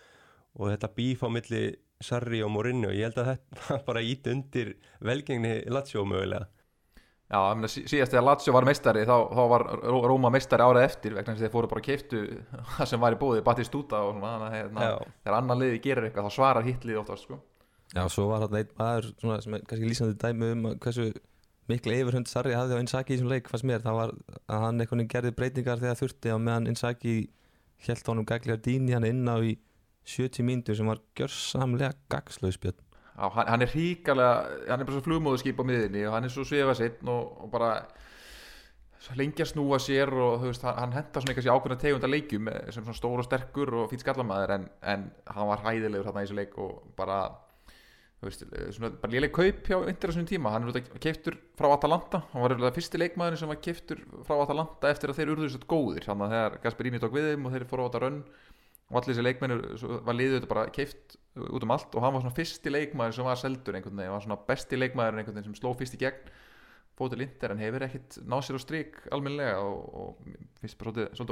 og 0.59 0.73
þetta 0.73 0.91
bíf 0.97 1.23
á 1.23 1.29
milli 1.31 1.65
Sarri 2.01 2.41
og 2.43 2.51
Mourinho, 2.55 2.91
ég 2.97 3.11
held 3.11 3.21
að 3.21 3.35
þetta 3.35 3.77
bara 3.89 4.03
ít 4.03 4.27
undir 4.33 4.73
velgengni 5.05 5.61
Lazio 5.71 6.07
mögulega. 6.09 6.49
Já, 7.31 7.39
mena, 7.55 7.69
síðast 7.71 8.11
þegar 8.11 8.25
Lazio 8.27 8.53
var 8.57 8.67
meistari 8.67 9.05
þá, 9.07 9.15
þá 9.31 9.43
var 9.53 9.65
Róma 10.11 10.33
meistari 10.35 10.65
árað 10.67 10.87
eftir 10.89 11.15
vegna 11.15 11.37
þess 11.37 11.45
að 11.45 11.47
þeir 11.47 11.53
fóru 11.53 11.69
bara 11.71 11.83
að 11.83 11.87
keiftu 11.87 12.23
það 12.79 12.89
sem 12.91 13.05
var 13.05 13.15
í 13.15 13.21
bóði, 13.21 13.43
Batistúta 13.47 14.01
og 14.03 14.17
svona 14.17 14.33
þannig 14.33 14.49
að 14.49 14.57
hérna, 14.57 14.89
þegar 15.21 15.37
annan 15.39 15.63
liði 15.63 15.83
gerir 15.85 16.09
eitthvað 16.09 16.27
þá 16.27 16.39
svarar 16.39 16.67
hittlið 16.67 17.03
oftast 17.05 17.29
sko. 17.29 17.39
Já, 17.91 18.03
svo 18.11 18.27
var 18.31 18.47
hann 18.47 18.57
einn 18.59 18.75
maður 18.79 19.11
svona, 19.13 19.37
sem 19.45 19.55
er 19.59 19.67
kannski 19.71 19.91
lýsandi 19.93 20.19
dæmi 20.19 20.51
um 20.57 20.67
hversu 20.83 21.07
miklu 21.71 21.95
yfirhund 22.01 22.31
Sarri 22.31 22.57
hafði 22.57 22.79
á 22.79 22.83
Inzaghi 22.83 23.15
í 23.15 23.19
þessum 23.19 23.31
leik 23.31 23.51
fannst 23.51 23.67
mér, 23.69 23.85
það 23.85 23.99
var 24.01 24.15
að 24.51 24.65
hann 24.67 25.07
gerði 25.11 25.33
breytingar 25.37 25.83
þegar 25.83 25.99
þurfti 26.01 26.35
á 26.35 26.39
meðan 26.39 26.71
Inzaghi 26.71 27.15
held 27.89 28.13
honum 28.13 28.29
gæglega 28.29 28.61
dýni 28.67 28.97
hann 28.97 29.09
inn 29.09 29.29
á 29.29 29.41
í 29.41 29.57
70 30.05 30.47
mínútur 30.47 30.77
sem 30.77 30.89
var 30.91 31.01
gjörsamlega 31.17 31.95
gagslausbjörn 32.13 32.87
Já, 33.21 33.27
hann, 33.37 33.61
er 33.61 33.69
hríkalega, 33.69 34.37
hann 34.71 34.81
er 34.81 34.87
bara 34.89 34.97
svo 34.97 35.05
flugmóðuskip 35.05 35.59
á 35.61 35.65
miðinni 35.69 36.07
og 36.09 36.15
hann 36.17 36.25
er 36.25 36.33
svo 36.33 36.45
svefasinn 36.49 37.11
og, 37.13 37.43
og 37.45 37.51
bara 37.53 37.73
lengi 39.17 39.45
að 39.45 39.51
snúa 39.53 39.81
sér 39.81 40.13
og 40.13 40.47
veist, 40.47 40.65
hann 40.65 40.95
henda 40.95 41.21
svona 41.21 41.35
eitthvað 41.35 41.57
ákveðna 41.57 41.79
tegunda 41.83 42.11
leikjum 42.11 42.49
sem 42.71 42.85
svona 42.85 42.97
stór 42.97 43.23
og 43.23 43.27
sterkur 43.27 43.75
og 43.83 43.91
fýtt 43.93 44.05
skallamæður 44.05 44.55
en, 44.57 44.67
en 44.93 45.07
hann 45.35 45.51
var 45.51 45.65
hæðilegur 45.67 46.09
þarna 46.09 46.25
í 46.25 46.29
þessu 46.29 46.39
leik 46.39 46.57
og 46.61 46.81
bara, 46.97 47.21
veist, 48.29 48.45
svona 48.77 48.91
bara 49.01 49.15
léleg 49.15 49.33
kaup 49.33 49.65
hjá 49.65 49.77
yndir 49.79 50.11
þessum 50.11 50.29
tíma, 50.29 50.53
hann 50.53 50.69
er 50.69 50.85
keiftur 51.01 51.39
frá 51.57 51.71
Atalanta, 51.73 52.23
hann 52.35 52.45
var 52.45 52.55
það 52.59 52.77
fyrsti 52.77 53.01
leikmaður 53.01 53.41
sem 53.41 53.51
var 53.51 53.61
keiftur 53.65 54.03
frá 54.29 54.35
Atalanta 54.43 54.91
eftir 54.93 55.13
að 55.13 55.21
þeir 55.21 55.33
urðu 55.35 55.49
svo 55.55 55.63
góðir, 55.71 56.05
þannig 56.09 56.27
að 56.27 56.35
þegar 56.35 56.59
Gasperini 56.67 57.01
tók 57.01 57.17
við 57.17 57.31
þeim 57.31 57.47
og 57.49 57.55
þeir 57.55 57.67
fóru 57.71 57.87
á 57.87 57.89
þetta 57.89 58.03
rönn 58.05 58.21
og 58.91 58.99
allir 58.99 59.15
þessi 59.15 59.25
leikmennir 59.25 59.61
var 60.05 60.19
liðið 60.19 60.47
bara 60.51 60.67
keift 60.75 61.17
út 61.39 61.63
um 61.65 61.73
allt. 61.73 61.95
Og 61.95 62.03
hann 62.03 62.15
var 62.17 62.25
svona 62.25 62.35
fyrsti 62.35 62.73
leikmæður 62.75 63.17
sem 63.17 63.29
var 63.29 63.39
seldur 63.39 63.77
einhvern 63.79 63.95
veginn, 63.95 64.11
hann 64.11 64.17
var 64.19 64.25
svona 64.25 64.47
besti 64.49 64.81
leikmæður 64.81 65.21
einhvern 65.21 65.37
veginn 65.39 65.49
sem 65.53 65.59
sló 65.61 65.71
fyrst 65.79 65.95
í 65.95 66.01
gegn 66.03 66.33
fótið 66.99 67.23
lindir 67.23 67.55
en 67.55 67.63
hefur 67.63 67.87
ekkert 67.87 68.19
náð 68.29 68.43
sér 68.45 68.59
á 68.59 68.61
stryk 68.61 68.99
almenlega 69.15 69.63
og, 69.63 69.79
og 69.95 70.09
fyrst 70.61 70.77
bara 70.81 70.91
svolítið, 70.91 71.31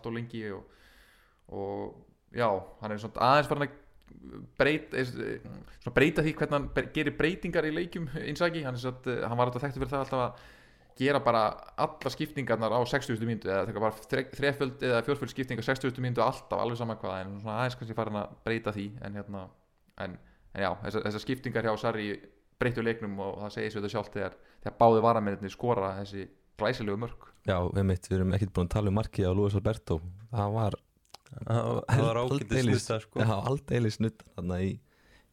svolítið 0.00 0.54
og 0.54 0.62
og 1.52 2.06
já, 2.32 2.48
svona 2.80 3.20
aðeins 3.20 3.48
farin 3.50 3.66
að 3.66 3.74
breyta, 4.58 5.04
svona 5.04 5.94
breyta 5.94 6.24
því 6.24 6.34
hvernig 6.38 6.58
hann 6.58 6.90
gerir 6.94 7.16
breytingar 7.18 7.68
í 7.68 7.72
leikjum 7.74 8.10
einsaki, 8.22 8.64
hann, 8.66 8.78
hann 8.78 9.38
var 9.38 9.48
alltaf 9.48 9.64
þekktu 9.64 9.82
fyrir 9.82 9.92
það 9.92 10.04
alltaf 10.04 10.24
að 10.24 10.44
gera 10.98 11.20
bara 11.20 11.42
alla 11.76 12.10
skiptingarnar 12.10 12.70
á 12.70 12.78
60. 12.86 13.18
mínutu 13.26 13.50
eða 13.50 13.66
það 13.66 13.82
var 13.82 13.96
þreföld 14.38 14.84
eða 14.86 15.02
fjórföld 15.06 15.32
skipting 15.32 15.58
á 15.58 15.64
60. 15.66 15.98
mínutu 16.02 16.22
alltaf 16.22 16.60
alveg 16.60 16.78
saman 16.78 17.00
hvað 17.00 17.20
en 17.24 17.34
svona 17.40 17.56
aðeins 17.58 17.78
kannski 17.80 17.96
farin 17.98 18.20
að 18.20 18.36
breyta 18.46 18.74
því 18.74 18.86
en 19.02 19.18
hérna 19.18 19.42
en, 20.04 20.16
en 20.54 20.64
já, 20.66 20.70
þessar 20.84 21.06
þessa 21.08 21.22
skiptingar 21.24 21.66
hjá 21.66 21.74
Sarri 21.82 22.08
breyttu 22.62 22.84
leiknum 22.86 23.18
og 23.24 23.42
það 23.42 23.54
segir 23.56 23.74
sér 23.74 23.82
þetta 23.82 23.92
sjálf 23.96 24.12
þegar, 24.14 24.38
þegar 24.62 24.76
báði 24.84 25.04
varamenninni 25.08 25.52
skora 25.52 25.92
þessi 25.98 26.28
glæsilegu 26.60 27.00
mörg 27.02 27.30
Já, 27.44 27.58
við 27.74 27.88
mitt, 27.90 28.06
við 28.08 28.20
erum 28.20 28.36
ekkert 28.36 28.54
búin 28.54 28.70
að 28.70 28.76
tala 28.76 28.92
um 28.92 28.98
marki 29.00 29.26
á 29.26 29.30
Luis 29.34 29.58
Alberto 29.58 29.98
það 30.30 30.54
var 30.60 30.78
það 31.44 32.02
var 32.04 32.20
ágætið 32.24 32.66
snutta 32.68 32.98
sko. 33.04 33.22
Já, 33.22 33.34
aldeilis 33.50 34.00
snutta 34.00 34.28
þarna 34.34 34.60
í 34.64 34.74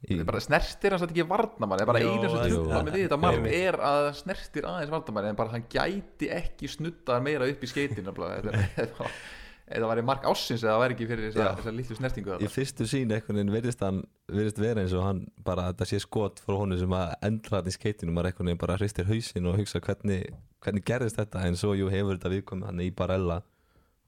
Í... 0.02 0.16
bara 0.26 0.40
snertir 0.42 0.96
hans 0.96 1.04
að 1.06 1.12
ekki 1.14 1.28
varnamann 1.30 1.78
það 1.78 1.84
er 1.84 1.90
bara 1.92 2.00
einu 2.02 2.30
sem 2.32 2.56
trúða 2.56 2.80
með 2.82 2.96
því 2.96 3.02
þetta 3.04 3.20
marg 3.22 3.44
er 3.54 3.76
að 3.86 4.08
snertir 4.18 4.66
aðeins 4.66 4.94
varnamann 4.96 5.28
en 5.30 5.38
bara 5.38 5.54
hann 5.54 5.68
gæti 5.70 6.32
ekki 6.34 6.70
snutta 6.74 7.20
meira 7.22 7.46
upp 7.46 7.62
í 7.62 7.70
skeitin 7.70 8.10
eða 8.10 9.86
var 9.92 10.02
í 10.02 10.06
marg 10.08 10.26
ásins 10.26 10.64
eða 10.66 10.74
það 10.74 10.82
væri 10.82 10.96
ekki 10.98 11.10
fyrir 11.12 11.36
þessa, 11.36 11.76
litlu 11.78 12.00
snertingu 12.00 12.40
í 12.42 12.50
fyrstu 12.50 12.88
sín 12.90 13.14
eitthvað 13.14 13.54
verðist 13.54 13.86
hann 13.86 14.02
verðist 14.26 14.64
vera 14.64 14.82
eins 14.82 14.98
og 14.98 15.06
hann 15.06 15.22
bara 15.46 15.70
þetta 15.70 15.90
sé 15.92 16.02
skot 16.02 16.42
frá 16.42 16.58
honum 16.58 16.82
sem 16.82 16.98
að 16.98 17.14
endra 17.30 17.62
hann 17.62 17.70
í 17.70 17.78
skeitinu 17.78 18.16
maður 18.16 18.32
eitthvað 18.32 18.58
bara 18.66 18.80
hristir 18.82 19.08
hausin 19.12 19.54
og 19.54 19.62
hugsa 19.62 19.84
hvernig, 19.86 20.34
hvernig 20.66 20.88
gerðist 20.90 21.22
þetta 21.22 21.46
en 21.46 21.62
svo 21.62 21.78
jú 21.78 21.94
hefur 21.94 22.18
þetta 22.18 22.34
viðkomið 22.34 22.72
hann 22.72 22.84
í 22.84 22.90
Barella 22.90 23.44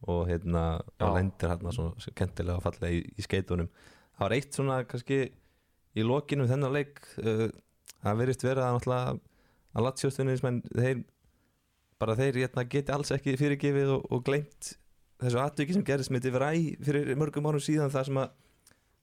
og 0.10 0.26
hérna 0.28 0.64
og 1.00 1.18
lendir 1.18 1.54
hann 1.54 1.72
svona 1.76 2.16
kentilega 2.18 2.60
að 2.60 2.66
falla 2.68 2.92
í, 2.92 3.02
í 3.04 3.26
skeitunum 3.26 3.70
það 3.70 4.26
var 4.26 4.36
eitt 4.38 4.58
svona 4.58 4.80
kannski 4.90 5.20
í 5.94 6.06
lokinu 6.06 6.48
þennan 6.50 6.76
leik 6.76 7.02
uh, 7.24 7.48
það 8.04 8.22
verist 8.22 8.46
verið 8.46 8.66
að 8.66 8.78
náttúrulega 8.78 9.18
að 9.74 9.86
latsjóstunni 9.88 10.38
þeir 10.70 11.04
bara 12.02 12.16
þeir 12.20 12.40
hérna, 12.44 12.66
geti 12.68 12.94
alls 12.94 13.14
ekki 13.16 13.38
fyrirgefið 13.40 13.92
og, 13.96 14.08
og 14.12 14.24
glemt 14.28 14.74
þessu 15.24 15.40
atviki 15.40 15.76
sem 15.78 15.86
gerist 15.88 16.12
með 16.14 16.28
Diveræ 16.28 16.50
fyrir 16.84 17.14
mörgum 17.20 17.48
árum 17.48 17.64
síðan 17.64 17.94
það 17.94 18.10
sem 18.10 18.20
að 18.24 18.34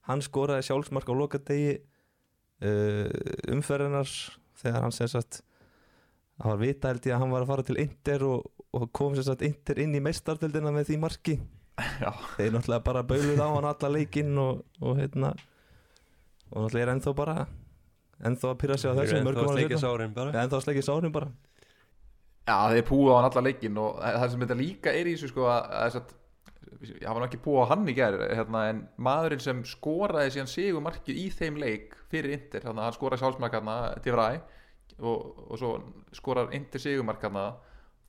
hann 0.09 0.23
skoraði 0.25 0.67
sjálfsmark 0.67 1.09
á 1.09 1.13
lokadegi 1.17 1.73
uh, 2.65 3.09
umferðinars 3.53 4.15
þegar 4.61 4.85
hann 4.85 4.95
sem 4.95 5.09
sagt 5.11 5.41
það 6.41 6.51
var 6.51 6.65
ég 6.65 7.15
að 7.15 7.21
hann 7.21 7.33
var 7.33 7.45
að 7.45 7.51
fara 7.51 7.65
til 7.67 7.79
Inter 7.81 8.25
og, 8.27 8.45
og 8.77 8.87
kom 8.95 9.15
sem 9.17 9.27
sagt 9.27 9.43
Inter 9.45 9.81
inn 9.83 9.95
í 9.97 10.03
meistardildina 10.03 10.71
með 10.73 10.91
því 10.91 10.99
marki. 11.01 11.35
Já. 12.01 12.11
þeir 12.35 12.51
náttúrulega 12.53 12.83
bara 12.85 13.01
bauðuð 13.07 13.41
á 13.41 13.47
hann 13.47 13.67
alla 13.69 13.89
leikinn 13.95 14.37
og, 14.37 14.61
og 14.83 14.99
hérna 14.99 15.31
og 16.51 16.65
náttúrulega 16.65 16.83
er 16.83 16.91
ennþá 16.93 17.13
bara 17.17 17.35
ennþá 18.21 18.51
að 18.51 18.57
pyrra 18.61 18.77
sig 18.77 18.91
á 18.91 18.97
þessu 18.99 19.21
mörgum 19.25 19.47
ennþá 19.49 20.57
að 20.59 20.65
sleikja 20.65 20.85
sárin 20.85 21.13
bara. 21.15 21.31
Já, 22.45 22.57
þeir 22.73 22.87
púið 22.89 23.11
á 23.13 23.15
hann 23.17 23.29
alla 23.29 23.45
leikin 23.47 23.79
og 23.81 24.01
það 24.01 24.27
sem 24.33 24.43
þetta 24.43 24.59
líka 24.59 24.93
er 24.97 25.07
í 25.07 25.15
þessu 25.15 25.31
sko 25.31 25.47
að, 25.47 25.61
að 25.77 25.85
þess 25.85 26.01
að 26.01 26.17
ég 26.89 27.07
hafa 27.07 27.21
nú 27.21 27.27
ekki 27.27 27.41
púið 27.45 27.61
á 27.61 27.71
hann 27.71 27.89
í 27.89 27.95
gær 27.97 28.17
hérna, 28.21 28.63
en 28.71 28.79
maðurinn 28.97 29.43
sem 29.43 29.59
skoraði 29.67 30.35
síðan 30.35 30.51
sigumarkið 30.51 31.19
í 31.21 31.27
þeim 31.37 31.59
leik 31.61 31.97
fyrir 32.11 32.35
Inter, 32.37 32.65
hérna, 32.65 32.87
hann 32.87 32.95
skoraði 32.97 33.21
sjálfsmark 33.21 33.57
hérna 33.57 33.75
til 34.03 34.15
Ræ 34.17 34.29
og, 34.99 35.43
og 35.47 35.59
svo 35.61 35.73
skorar 36.17 36.53
Inter 36.57 36.81
sigumark 36.81 37.21
hérna 37.23 37.51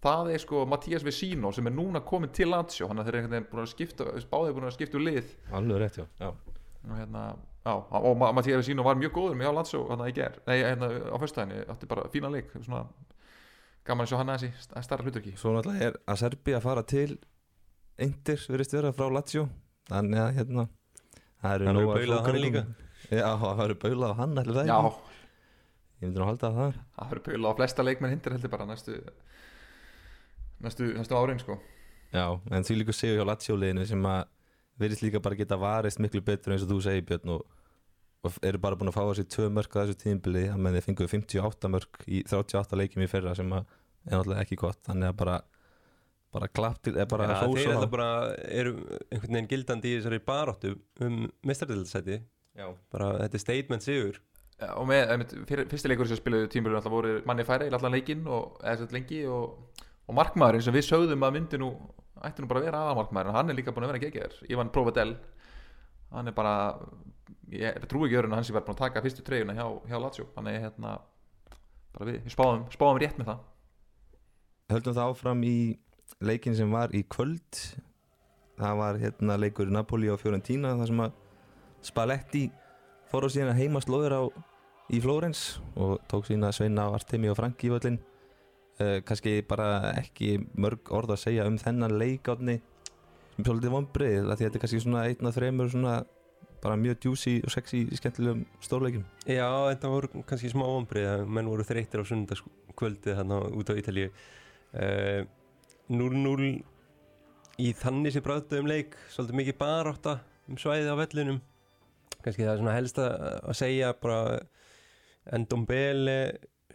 það 0.03 0.33
er 0.35 0.43
sko 0.43 0.65
Mattias 0.67 1.05
Vecino 1.07 1.53
sem 1.55 1.67
er 1.71 1.75
núna 1.77 2.01
komin 2.05 2.33
til 2.35 2.49
Lazio. 2.51 2.89
Hann 2.91 2.99
er 2.99 3.05
einhvern 3.13 3.31
veginn 3.37 3.49
búin 3.53 3.63
að 3.65 3.71
skipta 3.75 4.05
báðið 4.33 4.57
búin 4.57 4.67
að 4.69 4.77
skipta 4.77 4.99
úr 4.99 5.05
lið. 5.07 5.33
Alveg 5.53 5.81
rétt 5.85 5.99
já, 6.03 6.07
já. 6.21 6.33
og 6.83 6.97
hérna 6.99 7.25
og 7.71 8.17
Ma- 8.19 8.33
Mattias 8.35 8.59
Vecino 8.65 8.83
var 8.83 8.97
mjög 8.99 9.13
góður 9.15 9.37
með 9.39 9.55
Lazio 9.55 9.85
hérna 9.89 10.09
í 10.11 10.15
ger, 10.17 10.39
nei 10.49 10.57
hérna 10.65 10.89
á 10.91 11.17
föstudaginu 11.23 11.63
átti 11.71 11.87
bara 11.87 12.09
fína 12.11 12.31
leik, 12.35 12.51
svona 12.59 12.81
gaman 13.87 14.03
að 14.07 14.11
sjá 14.11 14.19
hann 14.19 14.33
aðeins 14.35 14.67
í 14.75 14.83
starra 14.83 15.05
hluturki 15.07 15.37
svo 15.39 15.53
náttúrulega 15.55 15.87
er 15.93 15.97
að 16.11 16.19
Serbi 16.25 16.57
að 16.59 16.65
fara 16.67 16.83
til 16.83 17.19
Inter 18.03 18.43
verðist 18.51 18.75
vera 18.75 18.91
frá 18.97 19.07
Lazio. 19.15 19.45
Þannig 19.91 20.19
að 20.25 20.35
hérna 20.41 20.65
það 21.43 21.55
eru 21.55 21.65
á 21.65 21.71
hann 21.71 22.03
flóknum- 22.03 22.43
líka. 22.43 22.63
já, 23.11 23.31
það 23.39 23.65
eru 23.69 23.75
baulað 23.87 24.11
á 24.11 24.15
hann 24.19 24.39
allir 24.43 24.59
það 24.59 24.67
Já, 24.67 24.79
ég 26.03 26.09
myndi 26.09 26.19
nú 26.19 26.27
halda 26.27 26.49
að 26.51 26.57
það. 26.59 26.81
Það 26.99 27.11
verður 27.13 27.25
pölu 27.29 27.47
á 27.47 27.53
flesta 27.61 27.83
leikmenn 27.87 28.11
hindir 28.17 28.33
heldur 28.35 28.51
bara 28.51 28.67
næstu 28.67 28.97
næstu, 30.65 30.93
næstu 30.99 31.19
árin 31.19 31.41
sko. 31.43 31.59
Já, 32.13 32.27
en 32.53 32.67
því 32.67 32.79
líka 32.81 32.95
segjum 32.97 33.19
hjá 33.21 33.29
Lazio-liðinu 33.31 33.87
sem 33.89 34.07
að 34.09 34.23
verðist 34.83 35.05
líka 35.05 35.21
bara 35.25 35.39
geta 35.39 35.59
varist 35.61 36.01
miklu 36.03 36.23
betur 36.25 36.55
eins 36.55 36.65
og 36.65 36.73
þú 36.73 36.81
segir 36.85 37.07
Björn 37.09 37.35
og, 37.37 37.47
og 38.27 38.37
eru 38.47 38.61
bara 38.63 38.77
búin 38.79 38.91
að 38.93 38.99
fá 38.99 39.03
þessi 39.09 39.29
tvö 39.33 39.49
mörk 39.55 39.77
á 39.77 39.83
þessu 39.83 39.99
tíðinbili 40.03 40.45
að 40.53 40.61
menn 40.65 40.77
þið 40.77 40.87
fenguðu 40.89 41.13
58 41.15 41.73
mörk 41.73 42.05
í 42.09 42.23
38 42.29 42.79
leikjum 42.81 43.07
í 43.07 43.11
fyrra 43.11 43.35
sem 43.39 43.53
að 43.57 43.65
er 44.03 44.17
náttúrulega 44.19 44.45
ekki 44.45 44.59
gott. 44.61 44.81
Þannig 44.89 45.13
að 45.13 45.19
bara 45.23 45.41
bara 46.33 46.49
klapp 46.49 46.81
til, 46.81 46.95
eða 46.97 47.09
bara 47.11 47.29
Já, 47.29 47.41
þeir 47.45 47.75
þá. 47.77 47.89
bara 47.93 48.11
eru 48.49 48.71
einhvern 49.13 49.35
veginn 49.37 49.49
gildandi 49.51 49.91
í 49.91 49.97
þessari 49.99 50.21
baráttu 50.25 50.71
um 51.05 51.27
mistardildasæti 51.45 52.23
Já. 52.57 52.71
bara 52.93 53.11
þetta 53.25 53.37
er 53.37 53.43
statement 53.43 53.85
sigur. 53.85 54.21
Já, 54.57 54.71
og 54.79 54.87
með, 54.89 55.03
einmitt, 55.13 55.35
fyrir, 55.49 55.69
fyrsti 55.69 55.91
leikur 55.91 56.09
sem 56.09 56.21
spiluðu 56.21 56.77
alltaf 56.77 56.93
voru 56.93 57.13
manni 57.29 57.45
færi 57.45 57.69
í 57.69 57.75
allan 57.75 57.97
leikinn 57.97 58.25
og 58.31 58.61
eða 58.63 58.81
sett 58.81 58.95
lengi 58.97 59.23
og, 59.29 59.59
og 60.09 60.17
markmaðurinn 60.19 60.65
sem 60.67 60.75
við 60.75 60.89
sögðum 60.89 61.27
að 61.27 61.37
myndi 61.37 61.61
nú 61.63 61.73
ætti 62.23 62.43
nú 62.43 62.49
bara 62.51 62.63
að 62.63 62.67
vera 62.69 62.83
aðalmarkmaðurinn 62.87 63.37
hann 63.37 63.51
er 63.51 63.59
líka 63.59 63.75
búin 63.75 63.87
að 63.87 63.95
vera 63.95 64.03
geggjær 64.05 64.37
Ivan 64.51 64.71
Provedel. 64.75 65.15
Hann 66.13 66.29
er 66.29 66.37
bara 66.37 66.55
ég 67.53 67.87
trú 67.91 68.05
ekki 68.07 68.19
öðrun 68.19 68.35
að 68.35 68.41
hann 68.41 68.47
sé 68.49 68.57
bara 68.57 68.67
búin 68.67 68.77
að 68.77 68.85
taka 68.85 69.03
fyrstu 69.05 69.25
treyjuna 69.27 69.57
hjá, 69.57 69.67
hjá 69.89 69.97
Lazio. 70.01 70.29
Hann 70.37 70.51
er 70.51 70.61
hérna 70.67 70.99
bara 71.97 72.09
við, 72.09 72.21
við 72.27 72.37
spáðum, 72.37 72.67
spáðum 72.75 73.01
rétt 73.03 73.19
með 73.21 73.33
það. 73.33 73.43
Höldum 74.73 74.97
það 74.99 75.15
áfram 75.15 75.43
í 75.49 75.57
leikin 76.23 76.57
sem 76.57 76.73
var 76.73 76.95
í 76.95 77.03
kvöld. 77.11 77.65
Það 78.61 78.79
var 78.79 79.01
hérna 79.03 79.39
leikur 79.41 79.73
Napoli 79.73 80.13
á 80.13 80.17
Fiorentina 80.21 80.77
þar 80.79 80.93
sem 80.93 81.05
að 81.07 81.21
Spalletti 81.83 82.47
fór 83.11 83.27
á 83.27 83.29
síðan 83.33 83.53
að 83.57 83.59
heima 83.65 83.83
slóður 83.83 84.15
á 84.15 84.23
í 84.93 85.01
Flórens 85.03 85.57
og 85.75 85.97
tók 86.11 86.29
sína 86.29 86.53
Sveina 86.55 86.87
Artemi 86.95 87.31
og 87.33 87.39
Franki 87.41 87.67
í 87.67 87.73
völlin 87.73 87.99
uh, 88.83 88.97
kannski 89.07 89.39
bara 89.49 89.69
ekki 89.95 90.35
mörg 90.59 90.91
orð 90.95 91.15
að 91.15 91.23
segja 91.27 91.47
um 91.49 91.59
þennan 91.61 91.95
leikátni 92.01 92.59
sem 93.37 93.47
svolítið 93.47 93.77
vonbrið 93.77 94.19
því 94.19 94.33
að 94.35 94.43
þetta 94.43 94.59
er 94.59 94.65
kannski 94.65 94.83
svona 94.83 95.07
einn 95.09 95.31
af 95.31 95.39
þremur 95.39 95.71
svona 95.73 95.95
bara 96.63 96.79
mjög 96.79 96.99
djúsi 97.03 97.37
og 97.43 97.51
sexy 97.51 97.83
skemmtilegum 97.99 98.45
stórleikum 98.63 99.05
Já, 99.27 99.49
þetta 99.73 99.91
voru 99.91 100.25
kannski 100.29 100.51
smá 100.53 100.67
að 100.67 101.25
menn 101.27 101.51
voru 101.51 101.67
þreyttir 101.67 102.03
á 102.03 102.09
sunnudagskvöldið 102.11 103.17
hérna 103.19 103.41
út 103.51 103.73
á 103.73 103.75
Ítalíu. 103.79 104.13
Uh, 104.73 105.25
0-0 105.93 106.53
í 107.61 107.73
þannig 107.77 108.15
sem 108.15 108.25
bræðtu 108.25 108.63
um 108.63 108.71
leik 108.71 108.95
svolítið 109.13 109.39
mikið 109.41 109.59
barátta 109.59 110.15
um 110.49 110.61
svæðið 110.61 110.95
á 110.95 110.97
vellinum. 111.03 111.43
Kannski 112.23 112.47
það 112.47 112.53
er 112.53 112.63
svona 112.63 112.77
helst 112.77 113.01
að 113.03 113.13
að 113.43 113.59
segja 113.59 113.93
bara 113.99 114.21
Endombele, 115.33 116.17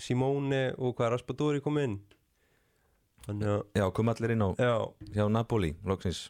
Simone 0.01 0.63
og 0.77 0.97
hvað 0.97 1.15
Raspadori 1.15 1.63
kom 1.63 1.79
inn. 1.81 1.99
Þannig 3.27 3.53
að 3.53 3.61
Já, 3.81 3.85
kom 3.95 4.11
allir 4.11 4.33
inn 4.33 4.43
á 4.45 4.49
já, 4.55 4.73
hjá 5.15 5.25
Napoli, 5.31 5.73
loksins. 5.87 6.27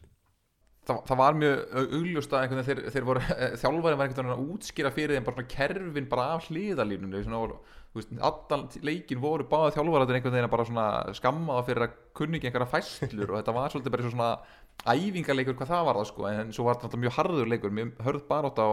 Það, 0.88 1.01
það 1.10 1.19
var 1.19 1.36
mjög 1.36 1.58
augljóst 1.82 2.34
að 2.34 2.43
einhvern 2.43 2.62
veginn 2.63 2.67
þeir, 2.80 2.91
þeir 2.95 3.08
voru, 3.10 3.23
þjálfæri 3.62 3.82
var 3.84 4.06
einhvern 4.06 4.13
veginn 4.21 4.36
að 4.38 4.53
útskýra 4.53 4.91
fyrir 4.95 5.17
þeim 5.17 5.25
bara 5.27 5.38
svona 5.38 5.51
kerfin 5.51 6.08
bara 6.13 6.27
af 6.36 6.47
hliðalínunni 6.47 7.23
svona, 7.25 7.41
og, 7.43 7.73
þú 7.91 7.99
veist, 7.99 8.13
allan 8.30 8.63
leikin 8.88 9.21
voru 9.21 9.47
báða 9.51 9.73
þjálfæri 9.75 10.15
einhvern 10.15 10.38
veginn 10.38 10.47
að 10.47 10.53
bara 10.56 10.67
svona 10.69 10.88
skammaða 11.19 11.65
fyrir 11.67 11.86
að 11.86 11.97
kunni 12.17 12.39
ekki 12.39 12.49
einhverja 12.49 12.71
fæslur 12.71 13.34
og 13.34 13.41
þetta 13.41 13.58
var 13.60 13.75
svolítið 13.75 13.95
bara 13.97 14.06
eins 14.06 14.10
og 14.10 14.15
svona 14.15 14.95
æfingarleikur 14.95 15.60
hvað 15.60 15.73
það 15.73 15.86
var 15.89 15.99
það 15.99 16.10
sko 16.13 16.30
en 16.32 16.56
svo 16.56 16.69
var 16.69 16.80
þetta 16.86 17.01
mjög 17.03 17.15
harður 17.17 17.51
leikur 17.51 17.77
mjög 17.82 17.93
hörð 18.08 18.25
barátt 18.32 18.63
á 18.63 18.67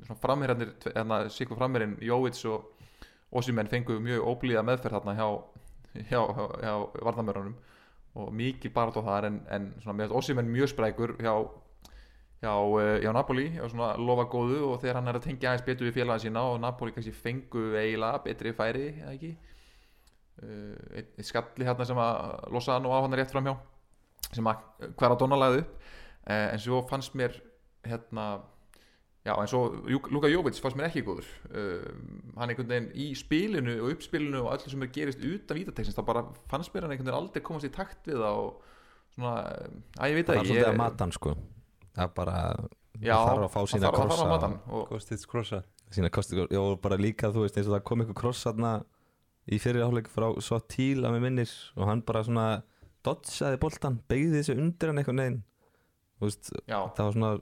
svona 0.00 0.20
framherjarnir, 0.24 0.72
hérna 0.88 1.20
Sikko 1.30 1.58
framherrin 1.58 1.98
Jóvits 2.00 2.46
og 2.48 2.71
Ósimenn 3.32 3.70
fengu 3.72 3.98
mjög 4.02 4.26
óblíða 4.28 4.64
meðferð 4.66 4.98
þarna 4.98 5.14
hjá, 5.16 5.28
hjá, 6.10 6.20
hjá, 6.20 6.44
hjá 6.62 6.74
varnamörunum 7.08 7.54
og 8.12 8.32
mikið 8.36 8.74
barátt 8.74 8.98
á 9.00 9.02
það 9.02 9.28
en, 9.28 9.38
en 9.48 9.68
svona 9.80 9.98
með 10.02 10.16
Ósimenn 10.18 10.50
mjög 10.52 10.74
sprækur 10.74 11.16
hjá 11.22 11.32
hjá, 12.42 12.54
eh, 12.82 13.00
hjá 13.02 13.12
Napoli 13.14 13.46
og 13.60 13.70
svona 13.70 13.94
lofa 13.96 14.26
góðu 14.26 14.60
og 14.72 14.80
þegar 14.82 14.98
hann 14.98 15.08
er 15.08 15.18
að 15.18 15.26
tengja 15.28 15.50
aðeins 15.50 15.66
betur 15.66 15.86
við 15.86 15.96
félagin 16.00 16.26
sína 16.26 16.42
og 16.50 16.60
Napoli 16.60 16.92
kannski 16.92 17.14
fengu 17.14 17.72
eiginlega 17.76 18.22
betri 18.24 18.52
færi 18.52 18.88
eða 18.98 19.12
ekki? 19.14 19.36
Uh, 20.42 20.74
eitt, 20.96 21.12
eitt 21.20 21.28
skalli 21.28 21.66
hérna 21.68 21.84
sem 21.86 21.98
að 22.00 22.48
losa 22.50 22.74
hann 22.74 22.86
og 22.88 22.96
á 22.96 23.04
hann 23.04 23.14
rétt 23.14 23.30
framhjá 23.30 23.52
sem 24.32 24.46
að 24.48 24.62
hver 24.96 25.12
að 25.12 25.18
donna 25.20 25.38
lagði 25.38 25.60
upp. 25.62 25.74
Uh, 26.24 26.48
en 26.54 26.62
svo 26.62 26.80
fannst 26.88 27.14
mér 27.14 27.36
hérna 27.86 28.26
já 29.22 29.32
en 29.38 29.46
svo 29.50 29.60
Luka 30.10 30.28
Jovic 30.32 30.58
fannst 30.58 30.76
mér 30.78 30.88
ekki 30.90 31.04
góður. 31.06 31.28
Uh, 31.52 31.86
hann 32.38 32.50
einhvern 32.50 32.68
veginn 32.72 32.88
í 32.98 33.08
spilinu 33.18 33.76
og 33.84 33.92
uppspilinu 33.94 34.40
og 34.42 34.52
öllu 34.56 34.72
sem 34.72 34.82
er 34.82 34.90
gerist 34.96 35.22
utan 35.22 35.60
vítateksins 35.60 35.94
þá 35.98 36.02
bara 36.08 36.22
fannst 36.50 36.74
mér 36.74 36.86
hann 36.86 36.94
einhvern 36.96 37.06
veginn 37.10 37.20
aldrei 37.20 37.42
komast 37.46 37.68
í 37.68 37.72
takt 37.74 38.06
við 38.10 38.18
það 38.22 38.40
og 38.42 38.62
svona, 39.14 39.34
að 39.98 40.10
ég 40.10 40.18
veit 40.18 40.26
Það 40.26 40.34
það 40.34 40.40
var 40.42 40.48
svolítið 40.50 40.70
að 40.72 40.80
mata 40.82 41.04
hann 41.06 41.14
sko. 41.18 41.34
Það 41.92 42.04
er 42.08 42.14
bara 42.18 42.38
Já, 43.02 43.14
það 43.16 43.28
þarf 43.28 43.44
að 43.46 43.52
fá 43.54 43.60
sína 43.72 43.86
þarf- 43.86 43.94
það 43.94 44.02
þarf 44.02 44.08
krossa 44.08 44.24
að 44.26 44.32
mata 44.34 44.48
hann 44.48 44.58
og, 44.72 44.82
Kostits 44.90 45.26
krossa. 45.30 45.62
Sína 45.92 46.10
kosti 46.14 46.38
Já, 46.42 46.58
og 46.62 46.80
bara 46.82 46.96
líka 47.00 47.30
þú 47.34 47.42
veist 47.46 47.56
eins 47.60 47.68
og 47.70 47.74
það 47.76 47.86
kom 47.88 48.02
eitthvað 48.02 48.20
kross 48.22 48.42
þarna 48.46 48.72
í 49.52 49.58
fyrir 49.62 49.82
áleik 49.86 50.08
frá 50.10 50.28
svo 50.40 50.58
tíl 50.70 51.02
að 51.04 51.16
mér 51.16 51.24
minnir 51.28 51.54
og 51.76 51.88
hann 51.88 52.02
bara 52.06 52.22
svona 52.26 52.44
dodsaði 53.04 53.58
boltan, 53.58 53.96
beigði 54.08 54.38
þessu 54.40 54.54
undir 54.62 54.92
hann 54.92 55.00
eitthvað 55.02 55.18
neginn 55.18 55.40
Þú 56.22 56.28
veist, 56.28 56.52
það 56.70 57.02
var 57.02 57.16
svona 57.16 57.32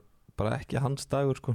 bara 0.40 0.57
ekki 0.59 0.81
hans 0.83 1.07
dagur 1.11 1.38
sko. 1.38 1.55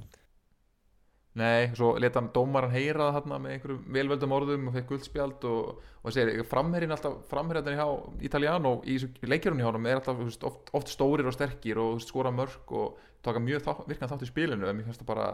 Nei, 1.36 1.67
svo 1.76 1.98
leta 2.00 2.21
hann 2.21 2.30
dómaran 2.32 2.71
heyra 2.71 3.10
það 3.10 3.15
hérna 3.17 3.38
með 3.43 3.54
einhverjum 3.54 3.88
velvöldum 3.98 4.36
orðum 4.38 4.69
og 4.69 4.76
fekk 4.78 4.86
guldspjald 4.93 5.48
og, 5.50 5.82
og 6.00 6.13
segir, 6.15 6.45
framherrin 6.48 6.95
alltaf 6.95 7.17
framherrin 7.28 7.76
hjá 7.76 7.89
Italiano 8.24 8.78
í 8.88 8.95
leikjörunni 9.28 9.65
hjá 9.65 9.67
honum 9.67 9.89
er 9.91 10.00
alltaf 10.00 10.21
veist, 10.21 10.45
oft, 10.48 10.71
oft 10.80 10.93
stórir 10.93 11.28
og 11.28 11.36
sterkir 11.36 11.82
og 11.84 11.98
veist, 11.98 12.13
skora 12.13 12.32
mörg 12.32 12.71
og 12.80 13.04
taka 13.26 13.43
mjög 13.43 13.65
þá, 13.67 13.71
virkan 13.89 14.13
þátt 14.13 14.24
í 14.24 14.32
spilinu. 14.32 14.69
En 14.69 14.80
mér 14.80 14.88
finnst 14.88 15.04
það 15.04 15.12
bara 15.12 15.28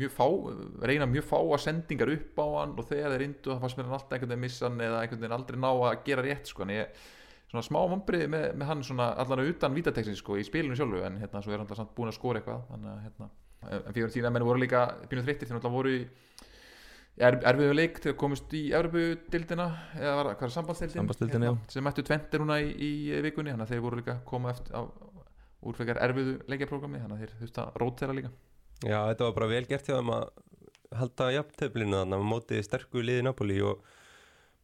mjög 0.00 0.14
fá, 0.16 0.26
reyna 0.88 1.10
mjög 1.12 1.28
fáa 1.28 1.60
sendingar 1.60 2.14
upp 2.14 2.40
á 2.40 2.46
hann 2.62 2.72
og 2.80 2.88
þegar 2.88 3.12
þeir 3.12 3.26
indu 3.26 3.52
það 3.52 3.64
fannst 3.66 3.82
mér 3.82 3.90
hann 3.90 3.98
alltaf 3.98 4.16
einhvern 4.16 4.32
veginn 4.32 4.46
missa 4.46 4.70
hann 4.70 4.86
eða 4.86 5.02
einhvern 5.02 5.26
veginn 5.26 5.36
aldrei 5.36 5.60
ná 5.60 5.70
að 5.74 6.04
gera 6.08 6.24
rétt 6.24 6.48
sko. 6.48 6.64
En 6.64 6.72
ég 6.78 7.04
svona 7.52 7.66
smá 7.66 7.78
vombriði 7.84 8.26
með, 8.32 8.44
með 8.56 8.70
hann 8.70 8.82
svona 8.86 9.10
allan 9.20 9.44
utan 9.44 9.74
vítateksin 9.76 10.16
sko 10.16 10.38
í 10.40 10.44
spilinu 10.46 10.76
sjálfu 10.78 11.02
en 11.04 11.18
hérna 11.20 11.42
svo 11.44 11.52
er 11.52 11.60
hann 11.60 11.66
alltaf 11.66 11.82
samt 11.82 11.94
búin 11.96 12.08
að 12.08 12.16
skora 12.16 12.40
eitthvað 12.40 12.62
þannig 12.70 12.92
að 12.92 13.02
hérna 13.06 13.28
en 13.68 13.94
fyrir 13.94 14.12
tína 14.14 14.30
menn 14.32 14.46
voru 14.46 14.62
líka 14.62 14.84
pínu 15.10 15.24
þreyttir 15.26 15.50
þegar 15.50 15.60
alltaf 15.60 15.74
voru 15.74 15.92
í 15.92 15.98
er, 17.20 17.36
erfiðu 17.52 17.74
leik 17.76 18.00
til 18.00 18.12
að 18.14 18.18
komast 18.22 18.54
í 18.56 18.62
Evropudildina 18.72 19.66
eða 19.98 20.14
var 20.18 20.30
hvað 20.30 20.46
er 20.48 20.54
sambandsdildin? 20.56 21.00
Sambandsdeildina, 21.02 21.50
já. 21.50 21.72
sem 21.74 21.84
mættu 21.84 22.04
tventir 22.08 22.42
núna 22.42 22.56
í, 22.64 22.72
í 22.72 23.20
vikunni 23.26 23.52
þannig 23.52 23.66
að 23.68 23.74
þeir 23.74 23.84
voru 23.84 24.00
líka 24.00 24.16
koma 24.28 24.54
eftir 24.54 24.78
á 24.78 24.82
úrfekar 25.62 26.00
erfiðu 26.02 26.38
leikjaprógrami 26.50 27.02
þannig 27.02 27.18
að 27.18 27.26
þeir 27.26 27.36
þurftu 27.42 27.62
að 27.66 27.76
rótera 27.82 28.16
líka 28.16 28.32
Já, 28.82 28.98
þetta 29.12 29.28
var 29.28 29.36
bara 29.36 29.50
vel 29.52 29.66
gert 29.68 29.86
hjá 29.86 29.98
þeim 29.98 30.14
að 30.16 30.24
halda 31.02 31.28
jafntöflinu 31.36 32.00
þannig 32.00 32.16
að 32.16 32.30
mótið 32.32 32.64
sterku 32.66 33.04
liði 33.04 33.26
Napoli 33.28 33.60
og 33.62 33.84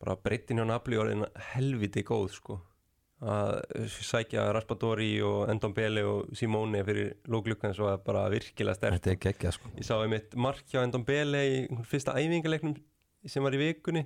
bara 0.00 0.16
breytin 0.24 0.58
hjá 0.58 0.66
Napoli 0.72 0.98
einn 1.04 1.28
helviti 1.52 2.02
góð 2.06 2.32
sko 2.34 2.58
að 3.18 3.88
sækja 3.90 4.44
Raspadori 4.54 5.08
og 5.26 5.48
Endon 5.50 5.72
Bele 5.74 6.04
og 6.06 6.28
Simone 6.38 6.84
fyrir 6.86 7.14
lóklukkans 7.26 7.80
og 7.82 8.04
bara 8.06 8.28
virkilega 8.30 8.76
stert 8.78 8.98
Þetta 9.00 9.10
er 9.14 9.20
geggjað 9.24 9.56
sko. 9.56 9.72
Ég 9.80 9.88
sá 9.88 9.96
einmitt 10.04 10.36
mark 10.38 10.62
hjá 10.70 10.84
Endon 10.84 11.04
Bele 11.08 11.40
í 11.48 11.58
fyrsta 11.90 12.14
æfingaleiknum 12.20 12.76
sem 13.26 13.42
var 13.42 13.56
í 13.58 13.60
vikunni. 13.64 14.04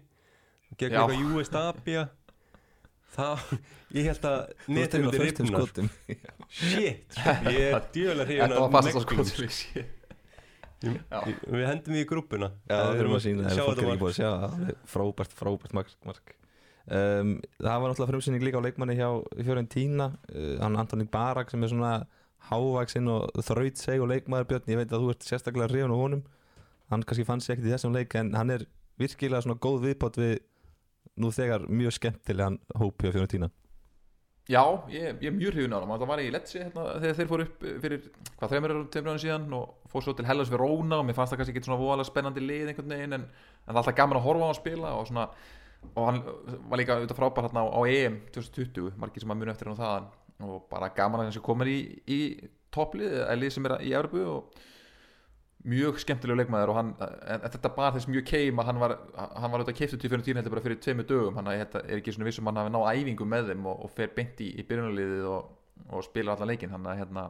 Gegn 0.81 0.97
eitthvað 0.97 1.37
US 1.37 1.53
Dabia 1.53 2.07
það, 3.13 3.43
ég 3.93 4.07
held 4.09 4.25
að 4.25 4.39
Þú 4.65 4.77
netið 4.79 4.93
tekur 4.93 5.05
myndi 5.05 5.19
á 5.19 5.23
föstum 5.23 5.49
rifna. 5.49 5.59
sko. 5.59 5.67
skotum. 5.67 5.91
Shit, 6.49 7.03
sko. 7.13 7.35
ég 7.53 7.67
er 7.69 7.83
djöfulega 7.93 8.29
hrifin 8.31 8.55
sé 9.53 9.85
Já. 10.83 11.19
Ég- 11.29 11.43
Við 11.47 11.67
hendum 11.69 11.95
því 11.95 12.01
í 12.03 12.07
grúppuna. 12.11 12.49
Já, 12.67 12.79
við 12.89 12.97
þurfum 13.03 13.13
að 13.19 13.21
sína 13.23 13.51
sjá 13.53 13.61
það, 13.61 13.67
fólk 13.67 13.77
er 13.77 13.77
þetta 13.77 13.93
ekki 13.93 14.01
búið 14.01 14.01
mark 14.01 14.09
að 14.09 14.17
sjá. 14.17 14.31
Það 14.33 14.89
Frábært, 14.95 15.37
frábært 15.39 15.77
mark. 16.09 16.33
Um, 16.91 17.37
Það 17.63 17.79
var 17.79 17.93
náttúrulega 17.93 18.11
frumsynning 18.11 18.43
líka 18.43 18.59
á 18.59 18.67
leikmanni 18.67 18.97
hjá 18.99 19.09
Fiorentína 19.39 20.09
uh, 20.35 20.57
Hann 20.59 20.79
Antoni 20.81 21.07
Barak 21.07 21.53
sem 21.53 21.63
er 21.63 21.71
svona 21.71 21.93
hávaksinn 22.49 23.07
og 23.07 23.31
þrautseg 23.39 24.03
og 24.03 24.11
leikmaður 24.11 24.49
Björn 24.51 24.73
Ég 24.73 24.81
veit 24.81 24.91
að 24.91 25.05
þú 25.05 25.13
ert 25.15 25.27
sérstaklega 25.29 25.71
hrifun 25.71 25.95
á 25.95 25.99
honum. 26.01 26.25
Hann 26.91 27.05
kannski 27.07 27.27
fann 27.29 27.45
sér 27.45 27.55
ekkert 27.55 27.71
í 27.71 27.75
þessum 27.77 27.95
leik 27.95 28.17
En 28.19 28.33
hann 28.35 28.51
er 28.51 28.67
virkilega 28.99 29.45
svona 29.47 29.63
góð 29.63 29.87
viðbót 29.87 30.19
við 30.19 30.41
Nú 31.23 31.31
þegar 31.31 31.69
mjög 31.71 31.95
skemmtilegan 32.01 32.59
hópi 32.81 33.11
á 33.11 33.15
Fiorentína 33.15 33.53
Já, 34.51 34.65
ég, 34.91 35.21
ég 35.23 35.29
er 35.31 35.35
mjög 35.37 35.55
hrifin 35.55 35.75
á 35.77 35.79
hann 35.79 35.95
Það 36.03 36.09
var 36.11 36.21
í 36.25 36.31
Letsi 36.35 36.59
hérna, 36.59 36.85
þegar 36.99 37.19
þeir 37.21 37.29
fóru 37.31 37.45
upp 37.47 37.65
fyrir 37.85 38.07
hvað 38.41 38.55
þreymur 38.57 38.73
ára 38.83 39.19
síðan 39.23 39.45
og 39.55 39.91
fór 39.93 40.03
svo 40.03 40.15
til 40.19 40.27
Hellas 40.27 40.51
við 40.51 40.65
Róna 40.65 40.99
og 40.99 41.07
mér 41.07 41.15
fannst 41.15 41.37
það 41.37 41.45
kannski 41.45 41.55
ekki 41.55 41.69
svona 41.69 41.79
voðalega 41.79 42.11
spennandi 42.11 42.43
lið 42.43 42.73
einhvern 42.73 42.95
veginn 42.97 43.17
en, 43.21 43.27
en 43.69 43.79
alltaf 43.79 43.95
gaman 43.95 44.19
að 44.19 44.27
horfa 44.27 44.43
á 44.43 44.51
hann 44.51 44.59
spila 44.59 44.95
og 44.99 45.07
svona 45.13 45.29
og 45.93 46.09
hann 46.09 46.21
var 46.71 46.81
líka 46.81 46.97
auðvitað 46.97 47.19
frábær 47.19 47.47
hérna 47.47 47.65
á, 47.65 47.69
á 47.69 47.81
EM 47.89 48.19
2020, 48.35 48.93
margir 49.01 49.25
sem 49.25 49.33
að 49.33 49.41
muni 49.41 49.53
eftir 49.53 49.71
hann 49.71 49.81
þaðan. 49.81 50.11
Og 50.43 50.67
bara 50.71 50.91
gaman 50.97 51.21
að 51.23 51.29
hann 51.29 51.35
sé 51.37 51.43
komin 51.45 51.71
í, 51.71 51.79
í 52.11 52.21
topplið, 52.75 53.19
eða 53.23 53.39
lið 53.39 53.55
sem 53.55 53.69
er 53.69 53.75
í 53.85 53.93
Evropu 53.95 54.23
og 54.27 54.63
mjög 55.69 56.01
skemmtilegu 56.03 56.41
leikmaður. 56.41 56.73
Og 56.73 56.79
hann, 56.81 56.93
en, 57.07 57.37
en 57.37 57.53
þetta 57.55 57.73
bar 57.77 57.95
þess 57.97 58.11
mjög 58.11 58.27
keim 58.33 58.63
að 58.63 58.71
hann 58.71 58.81
var, 58.83 58.97
hann 59.19 59.53
var 59.53 59.63
auðvitað 59.63 59.79
keiftu 59.79 60.01
til 60.01 60.13
fyrir 60.13 60.25
tíðin 60.27 60.41
heldur 60.41 60.57
bara 60.57 60.65
fyrir 60.65 60.81
tveimur 60.83 61.09
dögum. 61.11 61.39
Hann 61.39 61.53
er 61.53 61.99
ekki 61.99 62.17
svona 62.17 62.31
vissum 62.31 62.49
hann 62.51 62.63
hafi 62.63 62.73
náð 62.75 62.89
æfingu 62.93 63.29
með 63.29 63.53
þeim 63.53 63.69
og, 63.71 63.85
og 63.87 63.93
fer 63.99 64.15
beint 64.17 64.41
í, 64.43 64.49
í 64.57 64.67
byrjunarliðið 64.71 65.29
og, 65.31 65.53
og 65.93 66.07
spila 66.09 66.37
allan 66.37 66.55
leikin 66.55 66.73
hann 66.75 66.89
að 66.89 67.05
hérna 67.05 67.29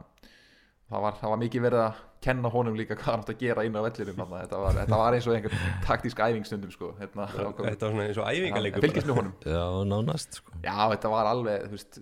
það 0.93 1.05
var, 1.05 1.15
það 1.19 1.31
var 1.33 1.39
mikið 1.41 1.63
verið 1.67 1.83
að 1.83 2.01
kenna 2.23 2.49
honum 2.53 2.75
líka 2.79 2.95
hvað 2.95 3.09
hann 3.09 3.23
átt 3.23 3.31
að 3.33 3.41
gera 3.41 3.63
inn 3.67 3.75
á 3.75 3.81
vellinum 3.83 4.19
hann, 4.21 4.33
þetta, 4.45 4.59
var, 4.63 4.77
þetta 4.79 4.99
var 5.01 5.17
eins 5.17 5.27
og 5.27 5.35
einhver 5.35 5.55
taktísk 5.83 6.21
æfingstundum 6.23 6.71
sko, 6.71 6.91
hérna, 6.99 7.25
Þetta 7.33 7.57
var 7.59 7.79
svona 7.81 8.05
eins 8.07 8.19
og 8.21 8.29
æfingaleikur 8.29 8.85
fylgist 8.85 9.09
með 9.09 9.19
honum. 9.19 9.33
Já, 9.43 9.63
nánast 9.89 10.39
sko. 10.39 10.55
Já, 10.63 10.77
þetta 10.93 11.11
var 11.11 11.29
alveg, 11.33 11.65
þú 11.67 11.79
veist, 11.79 11.99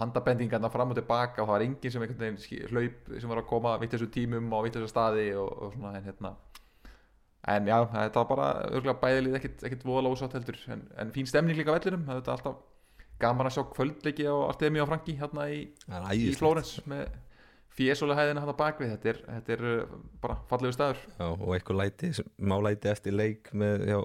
handabendingarna 0.00 0.72
fram 0.72 0.94
og 0.94 1.00
tilbaka 1.00 1.42
og 1.42 1.50
það 1.50 1.54
var 1.56 1.66
enginn 1.66 1.94
sem 1.96 2.06
einhvern 2.06 2.38
veginn 2.38 2.72
hlaup 2.72 3.12
sem 3.12 3.34
var 3.34 3.42
að 3.42 3.50
koma 3.52 3.74
vitt 3.82 3.96
þessu 3.96 4.10
tímum 4.16 4.56
og 4.56 4.64
vitt 4.64 4.78
þessu 4.78 4.90
staði 4.94 5.28
og, 5.36 5.50
og 5.50 5.76
svona, 5.76 5.94
en 5.98 6.08
hérna. 6.08 6.34
En 7.50 7.68
já, 7.68 7.78
þetta 7.92 8.22
var 8.22 8.28
bara 8.32 8.48
örgulega 8.68 9.00
bæðilið 9.00 9.38
ekkit, 9.40 9.62
ekkit 9.68 9.86
voðalega 9.88 10.16
ósátt 10.16 10.36
heldur 10.36 10.58
en, 10.72 10.84
en 11.00 11.12
fín 11.14 11.28
stemning 11.28 11.56
líka 11.56 11.72
á 11.72 11.76
vellinum, 11.76 12.04
þetta 12.08 12.32
er 12.32 12.36
alltaf 12.36 12.58
gaman 13.20 13.48
að 13.48 13.56
sjá 13.56 13.64
kvöldleiki 13.74 14.26
á 14.28 14.36
Artemi 14.48 14.80
og 14.82 14.88
Franki 14.88 15.16
hérna 15.20 15.46
í, 15.52 15.62
í. 16.16 16.30
Flórens 16.36 16.78
með 16.88 17.08
fésóla 17.76 18.16
hæðina 18.18 18.42
hann 18.44 18.56
bakvið, 18.58 18.94
þetta 18.94 19.10
er, 19.12 19.20
þetta 19.26 19.54
er 19.56 19.66
uh, 19.70 19.98
bara 20.22 20.38
fallegu 20.50 20.76
staður. 20.76 21.02
Já, 21.16 21.26
og 21.30 21.52
eitthvað 21.56 21.80
læti, 21.80 22.12
má 22.42 22.56
læti 22.64 22.90
eftir 22.90 23.16
leik 23.16 23.50
með, 23.56 23.86
já, 23.90 23.98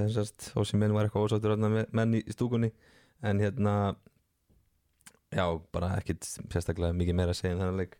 þessast 0.00 0.78
menn 0.80 0.96
var 0.96 1.08
eitthvað 1.08 1.28
ósáttur 1.28 1.56
með 1.62 1.84
menn 1.94 2.18
í 2.18 2.22
stúkunni. 2.34 2.72
En 3.22 3.38
hérna 3.38 3.74
já, 5.32 5.46
bara 5.72 5.94
ekkit 6.00 6.26
sérstaklega 6.26 6.96
mikið 6.96 7.18
meira 7.18 7.34
að 7.34 7.40
segja 7.40 7.56
um 7.56 7.62
þennan 7.62 7.82
leik. 7.82 7.98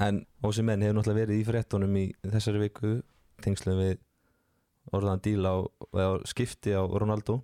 En 0.00 0.22
Ósi 0.46 0.64
menn 0.64 0.80
hefur 0.80 0.96
náttúrulega 0.96 1.26
verið 1.26 1.40
í 1.42 1.46
fréttunum 1.46 1.96
í 2.00 2.06
þessari 2.24 2.62
viku 2.62 2.92
tengslum 3.44 3.80
við 3.82 3.98
orðan 4.96 5.20
díl 5.22 5.42
á, 5.44 5.54
eða 5.92 6.22
skipti 6.30 6.72
á 6.72 6.82
Ronaldo 6.82 7.42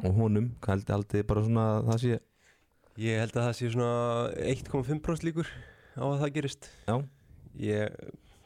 og 0.00 0.16
honum, 0.16 0.50
hvað 0.64 0.80
held 0.80 0.92
haldið 0.94 1.26
bara 1.28 1.44
svona 1.44 1.66
að 1.76 1.90
það 1.90 2.02
sé? 2.02 2.18
Ég 3.00 3.22
held 3.22 3.36
að 3.36 3.46
það 3.46 3.56
sé 3.58 3.70
svona 3.74 3.92
1,5% 4.50 5.28
líkur 5.28 5.52
á 6.00 6.04
að 6.08 6.18
það 6.24 6.34
gerist. 6.38 6.68
Já. 6.88 6.96
Ég 7.60 8.00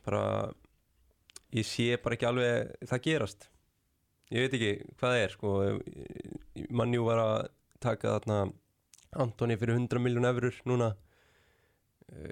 bara 0.05 0.25
ég 1.55 1.67
sé 1.69 1.95
bara 2.03 2.19
ekki 2.19 2.29
alveg 2.29 2.75
það 2.91 3.05
gerast. 3.07 3.49
Ég 4.35 4.45
veit 4.45 4.57
ekki 4.59 4.73
hvað 4.99 5.15
það 5.15 5.23
er 5.23 5.35
sko. 5.35 5.55
Mannjú 6.75 7.07
var 7.07 7.23
að 7.23 7.49
taka 7.85 8.17
þarna 8.19 8.43
Antoni 9.23 9.55
fyrir 9.61 9.79
100 9.79 10.03
miljón 10.03 10.27
eurur 10.27 10.57
núna. 10.67 10.91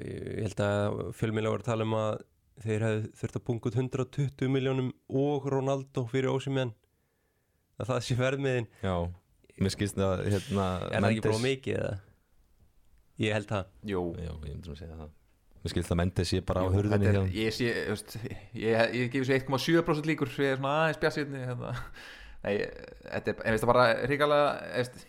Ég 0.02 0.42
held 0.48 0.62
að 0.64 1.00
fjölmjöla 1.18 1.52
var 1.52 1.62
að 1.62 1.68
tala 1.70 1.86
um 1.86 1.96
að 1.98 2.22
þeir 2.62 2.84
hefði 2.86 3.10
þurft 3.20 3.38
að 3.38 3.44
punga 3.46 3.70
út 3.70 3.76
120 3.78 4.50
miljónum 4.52 4.88
og 5.22 5.46
Ronaldo 5.50 6.04
fyrir 6.10 6.32
Ósimenn 6.32 6.74
að 7.80 7.92
það 7.92 8.02
sé 8.06 8.16
verðmiðin. 8.18 8.68
Já, 8.82 8.96
mér 9.58 9.74
skilst 9.74 9.98
það 9.98 10.24
hérna 10.28 10.66
Er 10.90 10.98
það 10.98 11.08
ekki 11.12 11.24
bara 11.28 11.44
mikið 11.46 11.78
eða? 11.78 11.94
Ég 13.22 13.36
held 13.36 13.50
það. 13.50 13.68
Jú, 13.92 14.06
Já, 14.18 14.30
ég 14.32 14.48
myndi 14.48 14.72
að 14.72 14.80
segja 14.80 14.96
það. 14.98 15.12
Mér 15.62 15.70
skilst 15.70 15.92
það 15.92 15.98
Mendes 16.00 16.30
sé 16.32 16.40
bara 16.42 16.64
á 16.64 16.66
hjá 16.74 16.80
er, 16.96 17.18
ég, 17.36 17.54
sé, 17.54 17.68
veist, 17.86 18.16
ég, 18.58 18.96
ég 18.98 19.12
gefur 19.12 19.28
sér 19.28 19.44
1,7% 19.44 20.08
líkur 20.10 20.32
ég 20.42 20.56
er 20.56 20.58
svona 20.58 20.72
aðeins 20.80 21.00
bjassirni 21.04 21.42
hérna. 21.46 21.70
Nei, 22.42 22.56
þetta 23.06 23.30
er, 23.30 23.36
en 23.44 23.54
veist 23.54 23.62
það 23.62 23.70
bara 23.70 23.84
ríkalega 24.10 24.48
veist, 24.80 25.04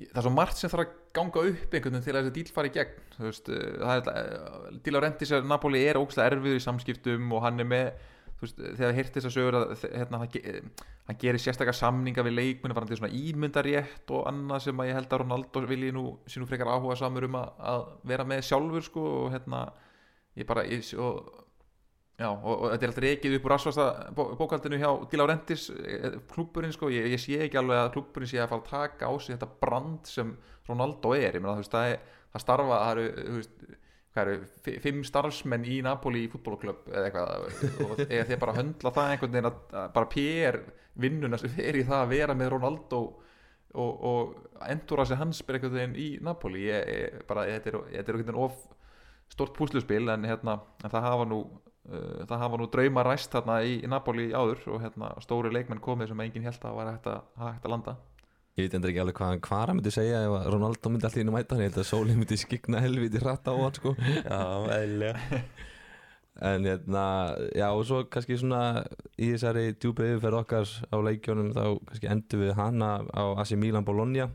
það 0.00 0.18
er 0.18 0.26
svo 0.26 0.32
margt 0.34 0.58
sem 0.58 0.72
þarf 0.72 0.82
að 0.82 0.96
ganga 1.14 1.44
upp 1.52 1.76
einhvern 1.78 1.94
veginn 1.94 2.06
til 2.08 2.16
að 2.16 2.26
þessi 2.26 2.34
díl 2.40 2.54
fari 2.56 2.72
í 2.72 2.74
gegn 2.74 3.22
veist, 3.28 3.52
eh, 3.54 3.76
það 3.78 4.10
er 4.16 4.80
díl 4.82 4.98
á 4.98 5.04
rendi 5.06 5.30
sem 5.30 5.46
Napoli 5.52 5.84
er 5.86 6.00
ógslag 6.00 6.32
erfiður 6.32 6.58
í 6.58 6.64
samskiptum 6.66 7.30
og 7.38 7.46
hann 7.46 7.62
er 7.62 7.70
með 7.70 8.10
veist, 8.44 8.60
þegar 8.78 8.96
hirt 8.98 9.14
þess 9.18 9.28
að 9.30 9.34
sögur 9.36 9.56
að 9.60 9.72
hérna, 9.84 10.20
hann, 10.22 10.32
ge- 10.34 10.62
hann 11.08 11.18
gerir 11.20 11.42
sérstakar 11.42 11.76
samninga 11.78 12.24
við 12.26 12.36
leikmennu 12.38 12.76
varandi 12.78 12.98
svona 13.00 13.12
ímyndarétt 13.18 14.12
og 14.16 14.26
annað 14.30 14.66
sem 14.68 14.80
að 14.84 14.90
ég 14.92 14.98
held 15.00 15.12
að 15.16 15.22
Ronaldo 15.24 15.64
vilji 15.70 15.92
nú 15.96 16.04
sínum 16.30 16.48
frekar 16.50 16.70
áhuga 16.74 16.96
samur 17.02 17.26
um 17.28 17.38
að, 17.40 17.48
að 17.74 17.86
vera 18.12 18.28
með 18.34 18.44
sjálfur 18.48 18.86
sko 18.88 19.06
og 19.24 19.32
hérna 19.34 19.64
ég 20.38 20.48
bara 20.48 20.64
ég, 20.66 20.86
og, 20.98 21.28
já, 22.18 22.28
og, 22.30 22.50
og 22.54 22.64
þetta 22.72 22.86
er 22.86 22.90
alltaf 22.92 23.04
reikið 23.04 23.36
upp 23.38 23.46
úr 23.48 23.54
rasvasta 23.56 23.86
bó, 24.16 24.22
bókaldinu 24.38 24.80
hjá 24.80 24.90
Díla 25.12 25.26
Rentis 25.30 25.68
klúburinn 26.32 26.74
sko, 26.74 26.90
ég, 26.94 27.08
ég 27.14 27.22
sé 27.22 27.38
ekki 27.46 27.58
alveg 27.60 27.80
að 27.84 27.92
klúburinn 27.98 28.30
sé 28.30 28.40
að 28.42 28.50
fara 28.54 28.64
að 28.64 28.72
taka 28.74 29.10
á 29.10 29.12
sig 29.18 29.36
þetta 29.36 29.50
brand 29.62 30.10
sem 30.10 30.34
Ronaldo 30.68 31.12
er, 31.16 31.36
ég 31.36 31.42
meina 31.44 31.56
þú 31.58 31.64
veist 31.64 31.74
það, 31.76 31.94
er, 31.94 32.20
það 32.34 32.44
starfa, 32.46 32.78
það 32.80 32.92
eru 32.94 33.08
þú 33.28 33.38
veist, 33.40 33.64
eru, 34.22 34.36
fi- 34.62 34.78
fimm 34.84 35.02
starfsmenn 35.06 35.64
í 35.66 35.80
Napoli 35.84 36.24
fútbolklub 36.30 36.86
eða 36.92 37.08
eitthvað 37.08 37.88
og 37.88 38.02
eða 38.06 38.26
þeir 38.30 38.40
bara 38.44 38.56
höndla 38.60 38.92
það 38.94 39.10
einhvern 39.14 39.34
veginn 39.34 39.50
að, 39.50 39.58
bara 39.96 40.10
PR 40.14 40.60
vinnuna 41.04 41.40
sem 41.40 41.50
fer 41.56 41.78
í 41.80 41.82
það 41.88 42.04
að 42.04 42.12
vera 42.14 42.36
með 42.38 42.52
Ronaldo 42.54 43.00
og, 43.74 44.06
og 44.06 44.62
endura 44.70 45.04
sig 45.08 45.18
hans 45.18 45.42
bara 45.42 45.58
einhvern 45.58 45.74
veginn 45.80 45.98
í 45.98 46.08
Napoli. 46.22 46.68
Ég, 46.68 46.88
ég, 46.94 47.20
bara, 47.28 47.48
þetta 47.50 47.72
er, 47.72 47.80
er 47.90 48.00
einhvern 48.04 48.22
veginn 48.22 48.42
of 48.46 48.62
stort 49.34 49.54
púsluspil 49.56 50.08
en, 50.12 50.26
hérna, 50.28 50.60
en 50.84 50.92
það 50.92 51.06
hafa 51.08 51.26
nú 51.26 51.40
uh, 51.42 52.24
það 52.28 52.42
hafa 52.44 52.60
nú 52.60 52.70
drauma 52.70 53.04
ræst 53.06 53.34
þarna 53.34 53.60
í, 53.66 53.78
í 53.82 53.90
Napoli 53.90 54.28
áður 54.36 54.62
og 54.76 54.82
hérna, 54.84 55.10
stóri 55.24 55.50
leikmenn 55.54 55.82
komið 55.82 56.12
sem 56.12 56.20
enginn 56.26 56.46
held 56.46 56.62
að 56.68 56.76
var 56.78 56.92
hægt 56.92 57.08
að, 57.10 57.24
hægt 57.40 57.66
að 57.66 57.74
landa 57.74 57.96
Ég 58.54 58.68
veit 58.68 58.74
endur 58.78 58.92
ekki 58.92 59.00
alveg 59.02 59.16
hvað 59.18 59.30
hann 59.32 59.40
kvara 59.42 59.72
myndi 59.74 59.90
segja 59.90 60.20
ef 60.22 60.32
að 60.36 60.44
Ronaldo 60.54 60.90
myndi 60.92 61.08
alltaf 61.08 61.18
inn 61.18 61.30
að 61.32 61.34
mæta 61.34 61.56
hann. 61.56 61.62
Ég 61.64 61.72
held 61.72 61.78
að 61.82 61.86
Sóli 61.88 62.14
myndi 62.14 62.36
skigna 62.38 62.82
helviti 62.84 63.22
hratt 63.22 63.48
á 63.50 63.54
hann 63.58 63.74
sko. 63.74 63.94
Já, 63.98 64.42
eðlilega. 64.76 65.40
En 66.44 66.66
hérna, 66.66 67.02
já 67.54 67.66
og 67.70 67.82
svo 67.86 68.00
kannski 68.10 68.36
svona 68.38 68.60
í 69.18 69.32
þessari 69.32 69.72
djúpa 69.74 70.06
yfirferð 70.06 70.38
okkar 70.40 70.70
á 70.70 70.96
leikjónum 71.06 71.52
þá 71.54 71.62
kannski 71.90 72.10
endur 72.10 72.42
við 72.44 72.52
hana 72.58 72.90
á 73.10 73.24
AC 73.42 73.54
Milan 73.58 73.86
Bologna 73.86 74.28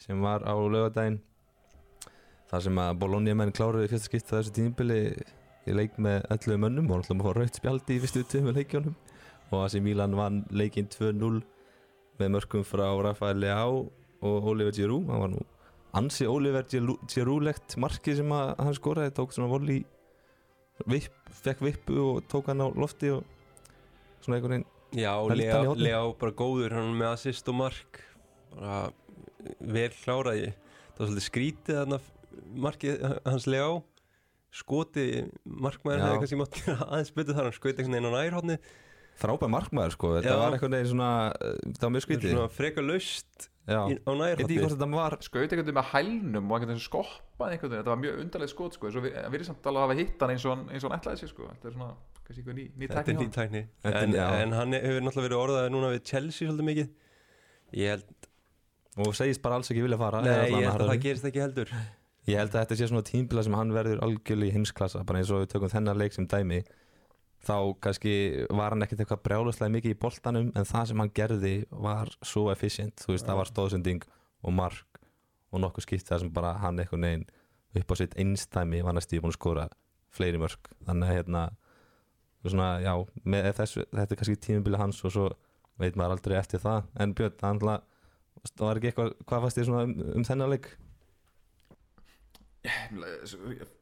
sem 0.00 0.20
var 0.24 0.44
á 0.44 0.52
laugardaginn. 0.56 1.18
Þar 2.48 2.64
sem 2.64 2.80
að 2.80 2.98
Bologna 3.00 3.34
menn 3.36 3.52
kláruði 3.56 3.88
fyrsta 3.92 4.08
skipta 4.08 4.38
þessu 4.38 4.54
tímabili 4.56 5.00
í 5.66 5.76
leik 5.76 5.96
með 6.00 6.24
11 6.32 6.60
mönnum 6.64 6.88
og 6.92 7.02
náttúrulega 7.02 7.22
maður 7.22 7.40
raut 7.42 7.60
spjaldi 7.60 7.96
í 7.96 8.02
fyrstu 8.04 8.24
tveimur 8.24 8.56
leikjónum 8.56 8.96
og 9.50 9.66
AC 9.66 9.80
Milan 9.84 10.16
vann 10.16 10.44
leikinn 10.52 10.88
2-0 10.92 11.40
með 12.20 12.32
mörkum 12.36 12.64
frá 12.66 12.86
Rafael 13.04 13.38
Leao 13.42 13.86
og 14.24 14.48
Oliver 14.52 14.74
Giroud. 14.76 15.06
Hann 15.10 15.22
var 15.24 15.32
nú 15.34 15.42
ansi 15.96 16.26
Oliver 16.28 16.66
Giroud-legt 16.68 17.76
markið 17.80 18.20
sem 18.20 18.32
að 18.36 18.52
hann 18.60 18.76
skoraði 18.76 19.14
tók 19.16 19.32
svona 19.32 19.48
volley 19.48 19.84
vipp, 20.84 21.14
fekk 21.40 21.62
vippu 21.64 21.96
og 22.02 22.26
tók 22.28 22.50
hann 22.50 22.60
á 22.60 22.68
lofti 22.76 23.14
og 23.14 23.24
svona 24.20 24.36
einhvern 24.38 24.58
veginn 24.58 24.72
Já, 24.96 25.12
Held 25.16 25.30
hann 25.32 25.40
í 25.40 25.46
Lea, 25.46 25.62
hornið. 25.64 25.86
Lea 25.88 26.02
bara 26.20 26.36
góður 26.36 26.76
hann 26.76 26.92
með 26.96 27.10
assist 27.10 27.48
og 27.50 27.56
mark. 27.58 27.98
Bara 28.54 28.76
vel 29.60 29.90
kláraði. 29.96 30.52
Það 30.94 31.00
var 31.00 31.10
svolítið 31.10 31.26
skrítið 31.26 31.80
þarna 31.80 31.98
markið 32.66 33.04
hans 33.26 33.48
Lea 33.50 33.68
skoti 34.56 35.06
markmaður 35.44 35.98
Já. 36.00 36.04
hefði 36.06 36.20
kannski 36.22 36.38
mátt 36.40 36.60
aðeins 36.86 37.12
betur 37.16 37.36
þar 37.36 37.48
hann 37.48 37.56
skaut 37.56 37.80
einhvern 37.80 37.96
veginn 37.96 38.08
á 38.08 38.16
nærhóðni 38.16 38.56
frábær 39.20 39.52
markmaður 39.52 39.96
sko, 39.96 40.14
þetta 40.18 40.32
Já. 40.32 40.38
var 40.40 40.56
einhvern 40.56 40.76
veginn 40.76 40.90
svona 40.92 41.12
uh, 41.34 41.60
það 41.76 41.86
var 41.86 41.94
mjög 41.94 42.06
skvítið 42.06 42.34
svona 42.34 42.50
frekar 42.56 42.86
í, 43.66 43.96
á 43.96 44.10
ég 44.30 44.40
veit 44.40 44.44
ekki 44.46 44.58
hvort 44.60 44.76
nærhótti 44.76 44.76
þetta 44.76 44.90
var 44.92 45.16
skaut 45.26 45.46
einhvern 45.46 45.64
veginn 45.66 45.78
með 45.80 45.88
hælnum 45.94 46.50
og 46.50 46.56
einhvern 46.56 46.72
veginn 46.74 46.84
skoppaði 46.84 47.56
einhvern 47.56 47.72
veginn, 47.72 47.80
þetta 47.80 47.94
var 47.94 48.02
mjög 48.04 48.20
undarlega 48.24 48.52
skot 48.52 48.76
sko, 48.76 48.90
en 48.90 49.08
hann 49.16 49.32
virði 49.34 49.48
samt 49.48 49.70
alveg 49.70 49.80
að 49.80 49.86
hafa 49.88 49.98
hitt 50.02 50.22
hann 50.22 50.34
eins 50.36 50.46
og 50.46 50.54
hann, 50.54 50.68
eins 50.70 50.84
og 50.84 50.92
hann 50.92 51.00
ætlaði 51.00 51.22
sér 51.22 51.32
sko, 51.32 51.48
þetta 51.50 51.70
er 51.70 51.74
svona 51.74 51.90
kannski 52.26 52.42
eitthvað 52.42 52.56
ný, 52.58 52.64
ný 52.74 52.86
Þetta 52.86 53.00
er 53.00 53.06
tekník 53.06 53.28
ný 53.28 53.34
tækni. 53.34 53.62
Þetta 53.84 54.00
en, 54.02 54.16
en 54.46 54.54
hann 54.56 54.76
hefur 54.76 55.04
náttúrulega 55.06 55.26
verið 55.28 55.42
orðaði 55.42 55.74
núna 55.74 55.90
við 55.92 56.00
Chelsea 56.10 56.48
svolítið 56.48 56.68
mikið. 56.70 56.88
Ég 57.76 57.92
held, 57.94 58.26
og 59.04 59.14
segist 59.18 59.42
bara 59.44 59.60
alls 59.60 59.70
ekki 59.70 59.84
vilja 59.84 60.00
fara 60.00 60.22
nei, 60.24 60.32
eða 60.32 60.48
ég 60.50 60.66
held 60.70 60.82
að 60.82 60.90
það 60.92 61.04
gerist 61.04 61.28
ekki 61.30 61.44
heldur. 61.44 61.74
Ég 62.26 62.40
held 62.40 62.54
að 62.54 62.64
þetta 62.64 62.78
sé 62.80 62.90
svona 62.90 63.06
tímbila 63.06 63.46
sem 63.46 63.54
hann 63.54 63.74
verður 63.74 64.02
algjörlega 64.06 64.50
í 64.50 64.56
heimsklassa 64.56 65.04
bara 65.06 65.22
eins 65.22 65.30
og 65.30 65.44
við 65.44 65.52
tökum 65.54 65.70
þennan 65.70 66.00
leik 66.00 66.16
sem 66.16 66.26
dæmi 66.30 66.64
þá 67.46 67.56
kannski 67.86 68.12
var 68.50 68.74
hann 68.74 68.84
ekkert 68.84 69.04
eitthvað 69.04 69.24
brjáluslega 69.28 69.74
mikið 69.76 69.94
í 69.94 69.98
boltanum 70.02 70.52
en 70.54 70.68
það 70.68 70.90
sem 70.90 71.02
hann 71.02 71.14
gerði 71.16 71.54
var 71.70 72.12
svo 72.26 72.48
efficient. 72.52 72.98
Þú 73.02 73.14
veist, 73.14 73.26
það 73.28 73.40
var 73.40 73.50
stóðsending 73.52 74.06
og 74.42 74.56
mark 74.56 75.00
og 75.54 75.62
nokkuð 75.62 75.86
skipt 75.86 76.10
það 76.10 76.24
sem 76.24 76.32
bara 76.34 76.56
hann 76.62 76.80
eitthvað 76.82 77.04
neginn 77.04 77.28
upp 77.76 77.92
á 77.92 77.94
sitt 78.00 78.16
einstæmi 78.18 78.82
var 78.84 78.96
næstu 78.96 79.20
búin 79.20 79.32
að 79.32 79.38
skora 79.38 79.68
fleiri 80.16 80.40
mörg 80.40 80.70
þannig 80.86 81.10
að 81.10 81.18
hérna 81.18 81.42
svona, 82.46 82.68
já, 82.84 82.92
með 83.26 83.48
þessu, 83.58 83.84
þetta 83.90 84.14
er 84.14 84.20
kannski 84.20 84.40
tímubili 84.42 84.80
hans 84.80 85.02
og 85.06 85.14
svo 85.14 85.26
veit 85.80 85.96
maður 85.98 86.16
aldrei 86.16 86.36
eftir 86.38 86.62
það. 86.62 86.90
En 87.02 87.14
Björn, 87.16 87.38
hann 87.42 87.62
var 87.62 88.78
ekki 88.78 88.92
eitthvað, 88.92 89.14
hvað 89.26 89.46
fannst 89.46 89.58
þér 89.58 89.68
svona 89.70 89.86
um, 89.86 89.96
um 90.14 90.26
þennan 90.26 90.52
leik? 90.54 90.70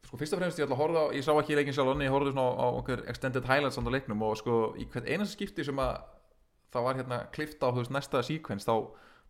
Sko 0.05 0.19
fyrst 0.21 0.35
og 0.35 0.41
fremst 0.41 0.59
ég 0.59 0.67
ætla 0.67 0.77
að 0.77 0.83
horfa 0.83 1.03
á, 1.09 1.13
ég 1.17 1.25
sá 1.25 1.31
ekki 1.33 1.57
leikin 1.57 1.75
sjálf 1.75 1.95
en 1.95 2.05
ég 2.05 2.13
horfði 2.13 2.35
svona 2.35 2.53
á, 2.61 2.67
okkur 2.81 3.01
extended 3.09 3.47
highlights 3.49 3.79
á 3.79 3.81
leiknum 3.89 4.21
og 4.25 4.37
sko 4.39 4.59
í 4.77 4.85
hvert 4.91 5.09
einasta 5.09 5.33
skipti 5.33 5.65
sem 5.65 5.81
að 5.81 5.97
það 6.75 6.87
var 6.87 6.99
hérna 6.99 7.19
klifta 7.35 7.69
á 7.69 7.73
þú 7.73 7.81
veist 7.81 7.93
næsta 7.95 8.21
síkvens 8.25 8.67
þá, 8.67 8.75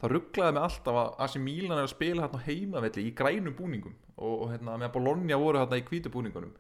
þá 0.01 0.05
rugglaði 0.11 0.57
mig 0.57 0.67
alltaf 0.67 0.99
að 1.01 1.11
Asi 1.25 1.41
Milan 1.41 1.79
er 1.79 1.87
að 1.87 1.93
spila 1.93 2.25
hérna 2.25 2.43
heimavelli 2.45 3.07
í 3.07 3.15
grænum 3.17 3.57
búningum 3.57 3.95
og, 4.15 4.33
og 4.45 4.53
hérna 4.53 4.77
með 4.81 4.93
Bologna 4.97 5.39
voru 5.41 5.61
hérna 5.61 5.79
í 5.79 5.85
hvítu 5.87 6.11
búningunum. 6.13 6.55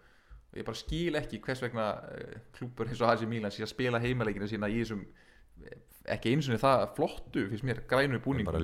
Og 0.51 0.59
ég 0.59 0.67
bara 0.67 0.79
skil 0.79 1.19
ekki 1.19 1.41
hvers 1.43 1.63
vegna 1.65 1.87
uh, 1.99 2.35
klúpur 2.55 2.89
eins 2.89 3.01
og 3.01 3.11
Asi 3.11 3.29
Milan 3.29 3.53
sé 3.53 3.65
að 3.65 3.73
spila 3.73 4.01
heimaleikinu 4.03 4.47
sína 4.51 4.69
í 4.71 4.77
þessum 4.83 5.01
eh, 5.65 5.79
ekki 6.15 6.35
eins 6.35 6.51
og 6.51 6.61
það 6.61 6.85
flottu 6.99 7.47
fyrst 7.51 7.67
mér 7.67 7.83
grænu 7.89 8.21
búningum 8.23 8.61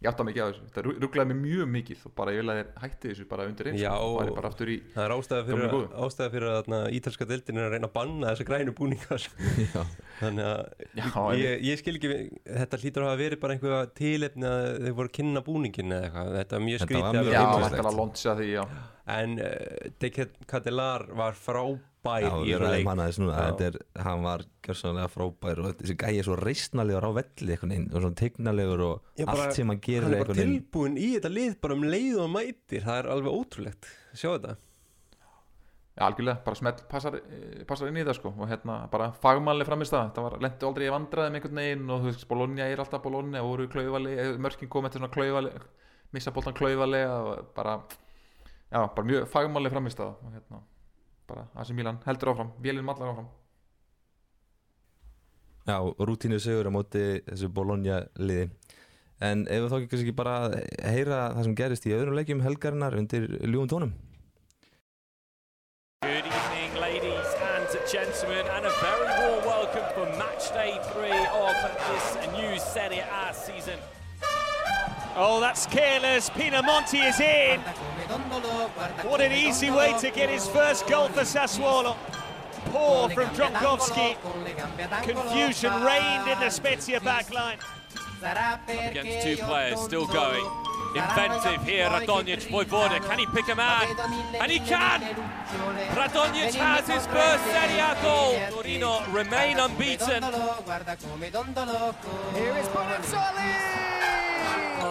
Ég 0.00 0.08
átta 0.08 0.24
mikið 0.24 0.40
á 0.40 0.48
þessu, 0.48 0.62
þetta 0.70 0.82
rugglaði 1.04 1.28
mig 1.28 1.38
mjög 1.44 1.66
mikið. 1.74 2.04
Og 2.08 2.12
bara 2.16 2.32
ég 2.32 2.40
vil 2.40 2.52
að 2.52 2.58
þeir 2.60 2.68
hætti 2.80 3.08
þessu 3.10 3.24
bara 3.28 3.44
undir 3.50 3.68
eins 3.68 3.82
Já, 3.82 3.90
og 4.00 4.30
bara, 4.32 4.48
aftur 4.48 4.70
í 4.72 4.76
Það 4.94 5.04
er 5.04 5.12
ástæða 5.16 5.42
fyrir, 5.50 5.74
ástæða 6.06 6.32
fyrir 6.32 6.48
að 6.48 6.56
þarna, 6.56 6.78
ítalska 6.96 7.26
deildin 7.28 7.60
er 7.60 7.66
að 7.66 7.74
reyna 7.74 7.90
að 7.90 7.92
banna 7.98 8.30
þessa 8.30 8.46
grænu 8.48 8.74
búningar 8.78 9.26
Þannig 10.22 10.48
að 10.48 10.86
Já, 11.02 11.10
ég, 11.42 11.66
ég 11.68 11.82
skil 11.82 11.94
ekki, 11.98 12.14
þetta 12.48 12.80
hlýtur 12.80 13.04
að 13.04 13.12
hafa 13.12 13.20
verið 13.20 13.42
bara 13.44 13.58
einhverja 13.58 13.82
tilefni 14.00 14.48
að 14.48 14.64
þau 14.86 14.96
voru 15.02 15.12
að 15.12 15.14
kynna 15.20 15.44
búningin 15.50 15.96
eða 15.98 16.08
eitthvað. 16.08 16.32
Þetta 16.40 16.56
er 16.56 16.64
mjög 16.70 16.80
Þetta 16.80 16.88
skrítið 16.88 17.04
var 17.04 17.20
að 17.20 17.28
mjög 17.28 17.36
Já, 17.36 17.44
þetta 17.66 17.84
er 17.84 17.90
að 17.92 18.00
lonsa 18.00 18.36
því, 18.40 18.50
já. 18.56 18.64
En 19.20 19.36
uh, 19.36 19.94
Deke 20.00 20.30
Catellar 20.48 21.06
var 21.20 21.36
frábær 22.00 22.22
Já, 22.24 22.30
í 22.44 22.54
leik. 22.60 22.86
er, 23.66 23.76
hann 24.04 24.22
var 24.24 24.44
gjörsanlega 24.66 25.10
frábær 25.12 25.60
og 25.64 25.74
þessi 25.80 25.96
gæi 26.00 26.18
er 26.18 26.26
svo 26.28 26.36
reisnalegur 26.40 27.06
á 27.06 27.10
velli 27.20 27.56
og 27.60 28.00
svona 28.00 28.16
tegnalegur 28.20 28.80
og 28.86 29.02
Já, 29.18 29.26
bara- 29.26 29.44
allt 29.46 29.54
sem 29.54 29.66
hann 29.68 29.76
Hann 29.76 29.84
gerir 29.86 30.14
er 30.14 30.24
bara 30.24 30.34
tilbúin 30.34 30.96
í 30.98 31.08
þetta 31.16 31.32
lið 31.34 31.60
bara 31.60 31.74
um 31.74 31.82
leið 31.82 32.16
og 32.16 32.22
hann 32.26 32.34
mætir. 32.36 32.82
Það 32.84 32.98
er 32.98 33.10
alveg 33.14 33.32
ótrúlegt. 33.40 33.90
Sjá 34.14 34.28
þetta. 34.38 34.56
Já, 35.98 36.06
algjörlega, 36.06 36.44
bara 36.44 36.56
smell 36.56 36.78
passar, 36.88 37.14
eh, 37.16 37.64
passar 37.68 37.88
inn 37.88 37.96
í 37.96 38.04
það 38.04 38.14
sko. 38.16 38.32
Og 38.38 38.48
hérna 38.48 38.88
bara 38.90 39.12
fagmannlega 39.12 39.66
framist 39.66 39.92
það 39.92 40.06
þetta 40.10 40.22
var, 40.22 40.38
lentu 40.40 40.66
aldrei 40.66 40.86
í 40.86 40.94
vandræðum 40.94 41.34
einhvern 41.36 41.60
veginn 41.60 41.90
og 41.90 42.00
þú 42.00 42.04
veist, 42.12 42.28
Bologna 42.28 42.62
er 42.70 42.78
alltaf 42.78 43.02
Bologna 43.02 43.42
og 43.42 43.50
voru 43.50 43.68
klaufali, 43.68 44.16
mörkin 44.38 44.68
kom 44.70 44.84
eftir 44.86 45.00
svona 45.00 45.12
klaufali 45.12 45.50
missa 46.12 46.32
boltan 46.34 46.54
klaufalega 46.54 47.18
og 47.22 47.54
bara, 47.54 47.76
já, 48.72 48.80
bara 48.94 49.06
mjög 49.06 49.28
fagmannlega 49.30 49.74
framist 49.76 49.98
það 50.00 50.14
og 50.24 50.32
hérna 50.34 50.62
bara, 51.30 51.46
Asi 51.54 51.76
Milan 51.76 52.00
heldur 52.06 52.34
áfram, 52.34 52.50
vélinn 52.62 52.86
mallar 52.86 53.14
áfram. 53.14 53.30
Já, 55.68 55.78
rútínu 55.78 56.40
sigur 56.42 56.66
á 56.66 56.72
móti 56.72 57.04
þessu 57.26 57.50
Bologna 57.54 58.02
liði. 58.18 58.50
En 59.20 59.44
ef 59.52 59.66
þá 59.68 59.76
ekki 59.76 59.90
kannski 59.92 60.14
bara 60.16 60.36
að 60.46 60.54
heyra 60.88 61.18
það 61.36 61.44
sem 61.46 61.56
gerist 61.58 61.86
í 61.86 61.92
öðrum 61.92 62.16
leikjum 62.16 62.40
helgarinnar 62.40 62.96
undir 62.96 63.28
ljúum 63.44 63.68
tónum? 63.68 63.92
Good 66.00 66.24
evening, 66.24 66.80
ladies 66.80 67.34
and 67.52 67.68
gentlemen, 67.84 68.48
and 68.56 68.64
a 68.64 68.72
very 68.80 69.10
warm 69.20 69.44
welcome 69.44 69.88
for 69.94 70.08
match 70.16 70.48
day 70.56 70.80
three 70.94 71.22
of 71.44 71.54
this 71.92 72.06
new 72.32 72.58
Serie 72.58 73.04
A 73.04 73.34
season. 73.34 73.78
Oh, 75.16 75.40
that's 75.40 75.66
careless. 75.66 76.30
Pinamonti 76.30 77.08
is 77.08 77.20
in. 77.20 77.60
What 79.08 79.20
an 79.20 79.32
easy 79.32 79.70
way 79.70 79.94
to 79.98 80.10
get 80.10 80.30
his 80.30 80.46
first 80.48 80.86
goal 80.86 81.08
for 81.08 81.22
Sassuolo. 81.22 81.96
Poor 82.66 83.08
from 83.10 83.28
Dronkowski. 83.30 84.16
Confusion 85.02 85.72
reigned 85.82 86.28
in 86.28 86.38
the 86.38 86.50
Spezia 86.50 87.00
backline. 87.00 87.58
Against 88.68 89.26
two 89.26 89.36
players, 89.44 89.80
still 89.80 90.06
going. 90.06 90.44
Inventive 90.94 91.62
here, 91.64 91.88
Radonjic, 91.88 92.48
Vojvoda. 92.48 93.00
Can 93.06 93.18
he 93.20 93.26
pick 93.26 93.48
a 93.48 93.54
man? 93.54 93.86
And 94.40 94.50
he 94.50 94.58
can! 94.58 95.00
Radonjic 95.94 96.54
has 96.54 96.86
his 96.88 97.06
first 97.06 97.44
Serie 97.44 97.78
A 97.78 97.96
goal. 98.02 98.36
Torino 98.50 99.02
remain 99.10 99.58
unbeaten. 99.58 100.22
Here 102.34 102.56
is 102.58 102.68
Bonazzoli! 102.68 103.79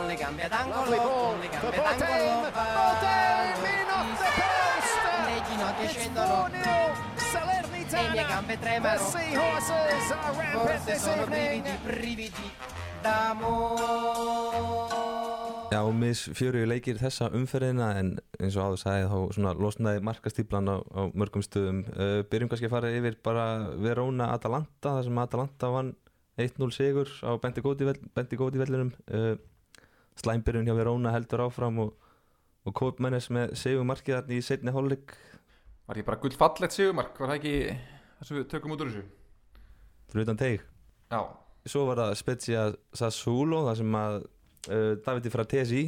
Lovely 0.09 0.97
ball 0.97 1.37
for 1.61 1.69
Boateng. 1.69 2.41
Boateng 2.49 3.61
in 3.61 3.89
off 3.93 4.17
the 4.17 4.29
post! 4.41 4.93
It's 5.85 6.07
4-0 6.07 6.57
Salernitana. 7.29 8.23
The 8.81 8.97
Seahorses 8.97 10.09
are 10.11 10.33
rampant 10.33 10.85
this 10.87 11.07
evening. 11.07 11.63
Já, 15.69 15.81
mis 15.93 16.23
fjöru 16.33 16.65
leikir 16.65 16.97
þessa 16.97 17.29
umferðina 17.29 17.91
en 17.99 18.09
eins 18.41 18.57
og 18.57 18.65
áður 18.65 18.81
sagði 18.81 19.05
þá 19.11 19.19
svona 19.37 19.53
losnaði 19.61 20.01
markastýplan 20.09 20.73
á, 20.73 20.81
á 20.89 21.01
mörgum 21.13 21.45
stöðum 21.45 21.83
uh, 21.93 22.25
byrjum 22.25 22.49
kannski 22.49 22.65
að 22.65 22.73
fara 22.73 22.89
yfir 22.97 23.19
bara 23.23 23.45
Verona 23.77 24.33
Atalanta 24.33 24.97
þar 24.97 25.05
sem 25.05 25.21
Atalanta 25.21 25.69
vann 25.69 25.93
1-0 26.41 26.73
sigur 26.73 27.13
á 27.21 27.37
Benti 27.37 27.61
Góti 27.61 28.57
vellinum 28.57 28.91
uh, 29.13 29.37
slæmbyrjun 30.21 30.69
hjá 30.69 30.75
Verona 30.77 31.13
heldur 31.15 31.45
áfram 31.47 31.79
og, 31.85 31.93
og 32.67 32.75
Kópmennes 32.75 33.29
með 33.33 33.55
sigur 33.59 33.87
markiðarni 33.87 34.39
í 34.39 34.45
setni 34.45 34.73
hóllik 34.75 35.15
Var 35.89 35.97
ekki 35.97 36.09
bara 36.09 36.21
gullfallett 36.21 36.75
sigumark, 36.75 37.15
var 37.17 37.31
það 37.31 37.39
ekki 37.39 37.55
það 38.19 38.27
sem 38.27 38.39
við 38.39 38.49
tökum 38.51 38.75
út 38.75 38.83
úr 38.83 38.91
þessu? 38.91 39.07
fyrir 40.09 40.25
utan 40.25 40.39
teig 40.41 40.65
Já, 41.09 41.21
svo 41.69 41.87
var 41.89 42.03
það 42.03 42.19
Spezia 42.19 42.67
Sassuolo 42.97 43.63
þar 43.69 43.81
sem 43.81 43.97
að 43.97 44.19
uh, 44.19 44.93
Davidi 45.05 45.33
Fratesi 45.33 45.83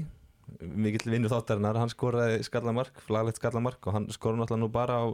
mikill 0.59 1.11
vinnur 1.13 1.31
þáttarinnar 1.31 1.79
hann 1.79 1.91
skoraði 1.91 2.41
skallamark, 2.45 3.01
flaglegt 3.05 3.39
skallamark 3.39 3.87
og 3.87 3.95
hann 3.95 4.07
skoraði 4.11 4.43
náttúrulega 4.43 4.63
nú 4.63 4.71
bara 4.73 4.99
á, 4.99 5.05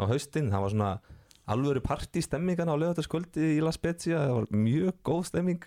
á 0.00 0.02
haustin. 0.10 0.50
Það 0.52 0.64
var 0.64 0.74
svona 0.74 0.92
alvöru 1.52 1.82
partystemmingan 1.84 2.70
á 2.70 2.76
lögataskvöldi 2.80 3.56
í 3.56 3.62
La 3.62 3.72
Spezia. 3.74 4.24
Það 4.26 4.36
var 4.38 4.48
mjög 4.64 5.00
góð 5.06 5.24
stemming 5.30 5.66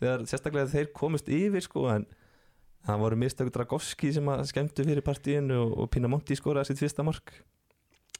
þegar 0.00 0.26
sérstaklega 0.30 0.72
þeir 0.72 0.90
komust 0.96 1.30
yfir 1.32 1.64
sko 1.64 1.86
en 1.92 2.06
það 2.86 3.02
voru 3.02 3.18
mistöku 3.20 3.52
Dragowski 3.54 4.12
sem 4.14 4.28
að 4.32 4.46
skemmtu 4.50 4.86
fyrir 4.86 5.04
partíinu 5.06 5.58
og, 5.64 5.76
og 5.82 5.90
Pinamonti 5.94 6.38
skoraði 6.38 6.70
sitt 6.70 6.82
fyrsta 6.84 7.04
mark. 7.06 7.34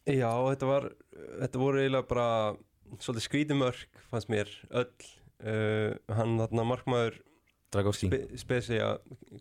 Já, 0.06 0.30
þetta 0.30 0.70
var 0.70 0.90
Þetta 1.16 1.60
voru 1.60 1.82
eiginlega 1.82 2.08
bara 2.08 2.30
Svolítið 3.02 3.24
skrítið 3.24 3.86
fannst 4.12 4.28
mér 4.30 4.50
öll. 4.70 5.08
Uh, 5.42 5.96
Hann 6.14 6.36
þarna 6.38 6.64
markmaður 6.64 7.16
Dragowski. 7.74 8.06
Spe, 8.08 8.38
Spesja 8.38 8.92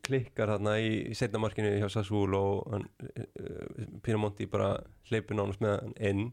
klikkar 0.03 0.49
þarna 0.55 0.73
í, 0.81 0.89
í 1.11 1.15
setna 1.15 1.39
markinu 1.43 1.75
hjá 1.77 1.85
Sasúl 1.93 2.33
og 2.35 2.65
hann, 2.73 2.87
uh, 3.05 3.85
Pinamonti 4.03 4.49
bara 4.49 4.71
hleypur 5.11 5.37
nánast 5.37 5.61
með 5.63 5.77
hann 5.77 5.95
inn. 6.09 6.25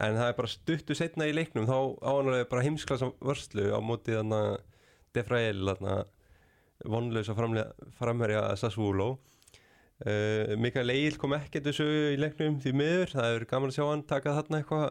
En 0.00 0.16
það 0.16 0.30
er 0.30 0.38
bara 0.40 0.52
stuttu 0.52 0.96
setna 0.96 1.28
í 1.28 1.36
leiknum 1.36 1.68
þá 1.68 1.76
ánlega 2.08 2.48
bara 2.50 2.64
heimsklassa 2.64 3.12
vörslu 3.20 3.68
á 3.72 3.78
móti 3.84 4.16
þarna 4.16 4.40
Defrael 5.16 5.60
þarna 5.60 6.00
vonlösa 6.84 7.36
framherja 7.36 8.44
Sasúló 8.60 9.08
uh, 9.16 10.54
Mikael 10.60 10.92
Egil 10.94 11.18
kom 11.20 11.36
ekkert 11.38 11.70
þessu 11.70 11.88
í 12.12 12.20
leiknum 12.20 12.60
því 12.62 12.74
miður, 12.76 13.14
það 13.16 13.34
er 13.34 13.48
gaman 13.50 13.72
að 13.72 13.78
sjá 13.78 13.86
hann 13.88 14.06
taka 14.08 14.36
þarna 14.36 14.62
eitthvað 14.62 14.88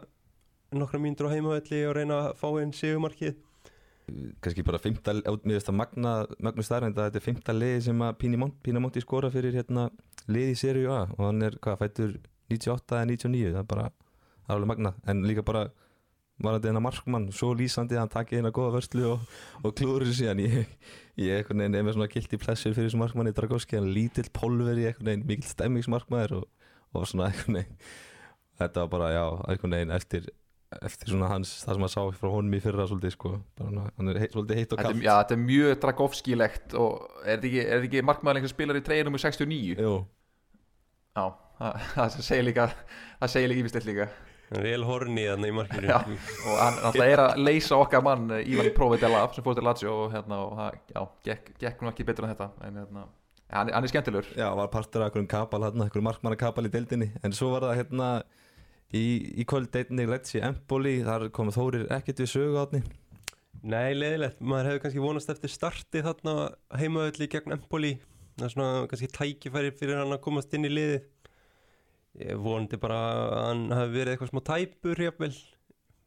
nokkra 0.76 1.00
mínútur 1.02 1.30
á 1.30 1.34
heimavelli 1.36 1.84
og 1.86 1.94
reyna 1.96 2.22
að 2.24 2.32
fá 2.40 2.48
einn 2.58 2.74
sigumarkið 2.74 3.36
kannski 4.42 4.62
bara 4.66 4.78
fymta, 4.78 5.14
veist 5.44 5.70
að 5.70 5.78
magna 5.80 6.12
magna 6.42 6.64
starrend 6.64 6.98
að 6.98 7.08
þetta 7.08 7.20
er 7.20 7.24
fymta 7.24 7.54
liði 7.56 7.80
sem 7.88 8.02
að 8.06 8.18
Pinamonti 8.62 9.02
skora 9.02 9.30
fyrir 9.34 9.56
hérna 9.58 9.88
liði 10.30 10.54
í 10.54 10.60
Serie 10.60 10.90
A. 10.92 11.00
Og 11.16 11.24
hann 11.28 11.42
er 11.46 11.56
hvað 11.62 11.80
fættur 11.82 12.12
98 12.52 13.00
eða 13.00 13.08
99, 13.10 13.50
það 13.54 13.62
er 13.62 13.70
bara 13.72 13.88
alveg 14.54 14.70
magna, 14.70 14.94
en 15.10 15.24
líka 15.26 15.42
bara 15.46 15.66
var 16.42 16.56
þetta 16.56 16.72
eina 16.72 16.82
markmann 16.84 17.28
svo 17.34 17.52
lýsandi 17.56 17.96
að 17.96 18.02
hann 18.04 18.12
takið 18.12 18.42
eina 18.42 18.52
góða 18.54 18.76
vörslu 18.76 19.04
og, 19.14 19.36
og 19.62 19.76
klúður 19.78 20.10
síðan 20.12 20.42
ég, 20.44 20.56
ég 21.20 21.40
einhvern 21.40 21.62
veginn 21.64 21.78
er 21.78 21.86
með 21.86 21.96
svona 21.96 22.10
guilty 22.12 22.40
pleasure 22.40 22.76
fyrir 22.76 22.90
þessu 22.90 23.00
markmanni 23.00 23.34
Dragowski, 23.36 23.78
hann 23.78 23.92
lítill 23.94 24.28
pólveri 24.36 24.90
einhvern 24.90 25.10
veginn, 25.10 25.28
mikill 25.28 25.52
stemmingsmarkmaður 25.52 26.40
og, 26.40 26.50
og 26.92 27.06
svona 27.08 27.30
einhvern 27.30 27.62
veginn 27.62 27.86
þetta 28.60 28.84
var 28.84 28.92
bara, 28.92 29.14
já, 29.14 29.24
einhvern 29.52 29.78
veginn 29.78 29.96
eftir 29.96 30.28
eftir 30.82 31.12
svona 31.12 31.30
hans, 31.30 31.52
það 31.62 31.76
sem 31.76 31.82
maður 31.84 31.94
sá 31.94 32.18
frá 32.20 32.30
honum 32.34 32.54
í 32.58 32.60
fyrra 32.60 32.88
svolítið 32.90 33.12
sko, 33.14 33.32
bara, 33.56 33.86
hann 33.96 34.12
er 34.12 34.18
heit, 34.20 34.32
svolítið 34.34 34.60
heitt 34.60 34.74
og 34.74 34.80
kallt 34.82 35.00
já, 35.00 35.12
þetta 35.14 35.36
er 35.36 35.42
mjög 35.44 35.74
Dragowski-legt 35.84 36.76
og 36.76 37.22
er 37.22 37.38
þetta 37.38 37.48
ekki, 37.48 37.66
ekki 37.78 38.04
markmaður 38.04 38.40
einhver 38.40 38.52
spilar 38.52 38.80
í 38.80 38.84
treyjunum 38.84 39.16
úr 39.16 39.22
69? 39.22 39.78
Jú, 39.86 39.94
Já, 41.16 41.30
það, 41.56 41.76
það 41.94 42.16
segir 42.26 42.44
líka 42.44 42.64
það 42.74 43.30
segir 43.32 43.86
líka 43.86 44.08
ívislegt 44.46 44.56
líka 44.56 44.62
Real 44.62 44.84
horni 44.86 45.26
þannig 45.26 45.50
í 45.50 45.56
markinu. 45.56 45.92
Og 46.46 46.58
hann 46.60 46.80
alltaf 46.82 47.04
er 47.06 47.22
að 47.22 47.42
leysa 47.42 47.76
okkar 47.76 48.02
mann 48.06 48.30
eh, 48.30 48.46
Ívan 48.46 48.72
Provedela 48.74 49.24
sem 49.34 49.44
fór 49.44 49.54
til 49.58 49.64
Lazio 49.66 49.94
og 50.04 50.12
hérna, 50.12 50.40
og 50.44 50.56
það, 50.58 50.80
já, 50.94 51.00
gekk, 51.30 51.54
gekk 51.60 51.82
nú 51.82 51.90
ekki 51.90 52.06
betur 52.06 52.26
en 52.26 52.34
þetta 52.34 52.50
en 52.66 52.80
hérna, 52.80 53.06
hann, 53.50 53.72
hann 53.74 53.84
er 53.84 53.92
skemmtilegur. 53.92 54.28
Já, 54.36 54.48
var 54.54 54.70
partur 54.70 55.02
af 55.02 55.10
einhverjum 55.10 55.30
kapal 55.30 55.66
hann, 55.66 55.80
einhverjum 55.82 56.06
markmanna 56.06 56.38
kapal 56.38 56.66
í 56.66 56.72
deildinni. 56.72 57.10
En 57.26 57.34
svo 57.34 57.50
var 57.54 57.66
það 57.66 57.80
hérna 57.80 58.10
í, 58.94 59.04
í 59.34 59.48
kvöldeitinni 59.48 60.06
Letsi 60.10 60.42
Empoli, 60.46 61.00
þar 61.06 61.28
kom 61.34 61.50
Þórir 61.54 61.88
ekkert 61.98 62.22
við 62.22 62.32
sögu 62.36 62.62
átni 62.62 62.84
Nei, 63.66 63.96
leðilegt, 63.96 64.38
maður 64.44 64.68
hefði 64.70 64.80
kannski 64.84 65.02
vonast 65.02 65.30
eftir 65.32 65.50
starti 65.50 66.02
þarna 66.04 66.34
heimaöldi 66.78 67.26
gegn 67.32 67.56
Empoli. 67.56 67.96
Það 68.36 68.44
er 68.46 68.52
svona 68.52 68.84
kannski 68.90 69.08
tækifæri 69.10 69.72
fyrir 69.74 69.98
hann 69.98 70.14
að 70.14 70.20
komast 70.22 70.52
inn 70.54 70.68
í 70.68 70.70
liði 70.70 71.00
ég 72.22 72.40
vonandi 72.40 72.78
bara 72.80 72.96
að 73.10 73.36
hann 73.42 73.62
hafi 73.76 73.94
verið 73.94 74.14
eitthvað 74.14 74.32
smá 74.32 74.42
tæpur 74.46 75.02
jafnvel 75.06 75.34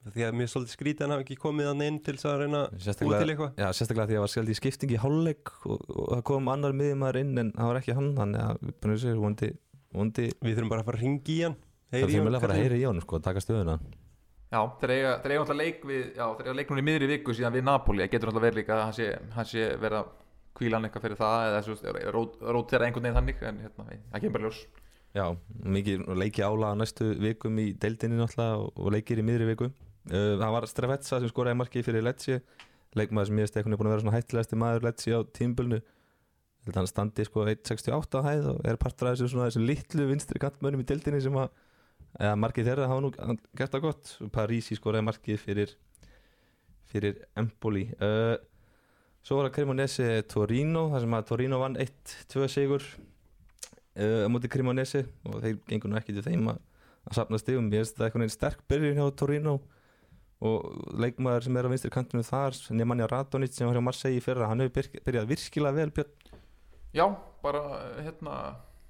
því 0.10 0.26
að 0.26 0.36
mér 0.40 0.46
er 0.46 0.52
svolítið 0.54 0.74
skrítið 0.74 1.04
að 1.04 1.06
hann 1.06 1.14
hafi 1.16 1.26
ekki 1.26 1.38
komið 1.44 1.70
hann 1.70 1.86
inn 1.86 1.98
til 2.04 2.16
þess 2.16 2.28
að 2.30 2.38
reyna 2.44 2.62
búa 2.72 3.20
til 3.20 3.32
eitthvað. 3.34 3.50
Já, 3.60 3.68
sérstaklega 3.76 4.10
því 4.10 4.16
að 4.16 4.20
það 4.20 4.26
var 4.26 4.34
skjald 4.34 4.52
í 4.52 4.58
skipting 4.58 4.94
í 4.96 5.00
hálfleik 5.04 5.52
og, 5.68 5.82
og 5.92 6.12
það 6.14 6.24
kom 6.30 6.52
annar 6.54 6.78
miðjumæður 6.80 7.20
inn 7.22 7.42
en 7.44 7.52
það 7.56 7.72
var 7.72 7.82
ekki 7.82 7.98
hann 8.00 8.12
þannig 8.18 8.46
að 8.46 8.96
segir, 9.04 9.20
vondi, 9.20 9.50
vondi 10.00 10.28
við 10.40 10.56
þurfum 10.56 10.72
bara 10.74 10.86
að 10.86 10.90
fara 10.90 11.02
að 11.02 11.06
ringi 11.06 11.36
í 11.36 11.42
hann 11.46 11.58
það 11.60 12.00
heyri 12.00 12.12
fyrir 12.14 12.24
honum, 12.24 12.38
að 12.40 12.46
fara 12.46 12.56
að 12.56 12.64
heyra 12.64 12.80
í 12.80 12.88
honum 12.88 13.06
sko, 13.06 13.22
taka 13.28 13.44
stöðuna. 13.44 13.78
Já, 14.50 14.62
þeir 14.82 14.96
eiga, 14.96 15.14
þeir 15.22 15.34
eiga 15.34 15.42
alltaf 15.44 15.60
leik 15.60 15.84
við 15.86 16.04
já, 16.16 16.26
þeir 16.40 16.48
eiga 16.48 16.58
leik 16.58 16.72
núna 16.72 16.82
í 16.82 16.88
miðri 16.88 17.10
viku 17.12 17.36
síðan 17.38 17.54
við 17.54 17.66
Napoli. 17.68 18.02
Það 18.02 18.14
getur 18.16 18.32
alltaf 18.32 18.46
verið 18.48 18.62
líka 18.64 18.76
að 18.76 18.84
hann 18.88 18.96
sé, 18.98 19.10
hann 19.36 19.50
sé 19.50 19.68
verið 19.78 20.00
að 20.00 20.08
kvíla 20.58 20.80
hann 20.80 20.88
eitthvað 20.88 21.06
fyrir 21.06 21.20
það 21.20 21.50
eða 21.50 21.60
svo 21.68 22.24
rótera 22.56 22.88
einhvern 22.88 23.06
veginn 23.06 23.20
þannig 23.20 23.44
en 23.46 23.60
hérna, 23.64 23.86
það 24.10 24.24
kemur 24.24 24.36
bara 24.40 24.48
ljós 24.48 24.64
Já, 25.16 25.26
mikið 25.66 26.04
leiki 26.20 26.44
ála 26.46 26.76
næstu 26.78 27.12
vikum 27.18 27.56
í 27.62 27.72
deildinni 27.82 28.20
náttúrulega 28.20 28.66
og, 28.70 28.90
leikir 28.94 29.22
í 29.22 29.26
miðri 29.26 29.48
viku. 29.50 29.70
Uh, 30.10 30.36
Það 30.40 30.52
var 30.56 30.68
Strefetsa 30.70 31.22
sem 31.22 31.32
skoraði 31.32 31.60
markið 31.60 31.88
fyrir 31.88 32.06
Lecce 32.06 32.42
leikmaður 32.98 33.30
sem 33.30 33.40
ég 33.40 33.48
veist 33.48 33.58
eitthvað 33.58 33.76
er 33.76 33.80
búin 33.82 33.90
að 33.90 33.96
vera 33.96 34.04
svona 34.04 34.18
hættilegasti 34.18 34.60
maður 34.60 34.86
Lecce 34.88 35.18
á 35.18 35.22
tímbölnu 35.38 35.82
hann 36.76 36.90
standi 36.90 37.26
sko 37.26 37.48
1.68 37.50 38.20
á 38.20 38.22
hæð 38.28 38.48
og 38.52 38.60
er 38.68 38.78
af 38.78 38.94
þessu 39.00 39.30
svona 39.32 39.48
þessu 39.48 39.64
litlu 39.66 40.06
vinstri 40.12 40.42
kantmönnum 40.42 40.84
í 40.84 40.88
deildinni 40.90 41.22
sem 41.24 41.38
að 41.42 41.50
eða 42.20 42.36
markið 42.42 42.70
þeirra 42.70 42.90
hafa 42.92 43.02
nú 43.06 43.38
gert 43.58 43.74
það 43.74 43.86
gott. 43.88 44.12
Parísi 44.34 44.78
skoraði 44.78 45.08
markið 45.08 45.42
fyrir 45.42 45.74
fyrir 46.90 47.24
Empoli. 47.38 47.88
Uh, 48.02 48.38
Svo 49.26 49.36
var 49.38 49.50
það 49.50 49.56
Cremonese 49.58 50.06
Torino 50.32 50.86
þar 50.94 51.04
sem 51.04 51.16
að 51.18 51.26
Torino 51.28 51.58
vann 51.62 51.76
1-2 51.78 52.46
sigur 52.50 52.86
uh, 53.98 54.26
á 54.26 54.30
móti 54.32 54.52
Cremonese 54.52 55.06
og 55.26 55.42
þeir 55.44 55.60
gengur 55.70 55.92
nú 55.92 56.00
ekki 56.00 56.16
til 56.16 56.26
þeim 56.26 56.52
að, 56.54 56.62
að 57.10 57.20
safna 57.20 57.42
stigum. 57.42 57.72
Ég 57.74 57.84
veist 57.84 57.98
það 57.98 58.08
eitthvað 58.08 58.26
einn 58.26 58.36
sterk 58.36 58.64
byrjun 58.70 59.00
hjá 59.00 59.10
Torino 59.18 59.60
og 60.40 60.96
leikmaður 60.96 61.48
sem 61.48 61.58
er 61.60 61.68
á 61.68 61.72
vinstri 61.72 61.92
kantinu 61.92 62.24
þar 62.24 62.56
Nemanja 62.72 63.10
Radonic 63.12 63.52
sem 63.56 63.68
var 63.68 63.76
hjá 63.76 63.84
Marseille 63.84 64.22
í 64.22 64.24
fyrra 64.24 64.48
hann 64.48 64.64
hefur 64.64 64.88
byrjað 65.04 65.28
virkilega 65.34 65.76
vel 65.76 65.92
Björn. 65.92 66.14
Já, 66.96 67.06
bara 67.44 67.64
hérna 68.00 68.36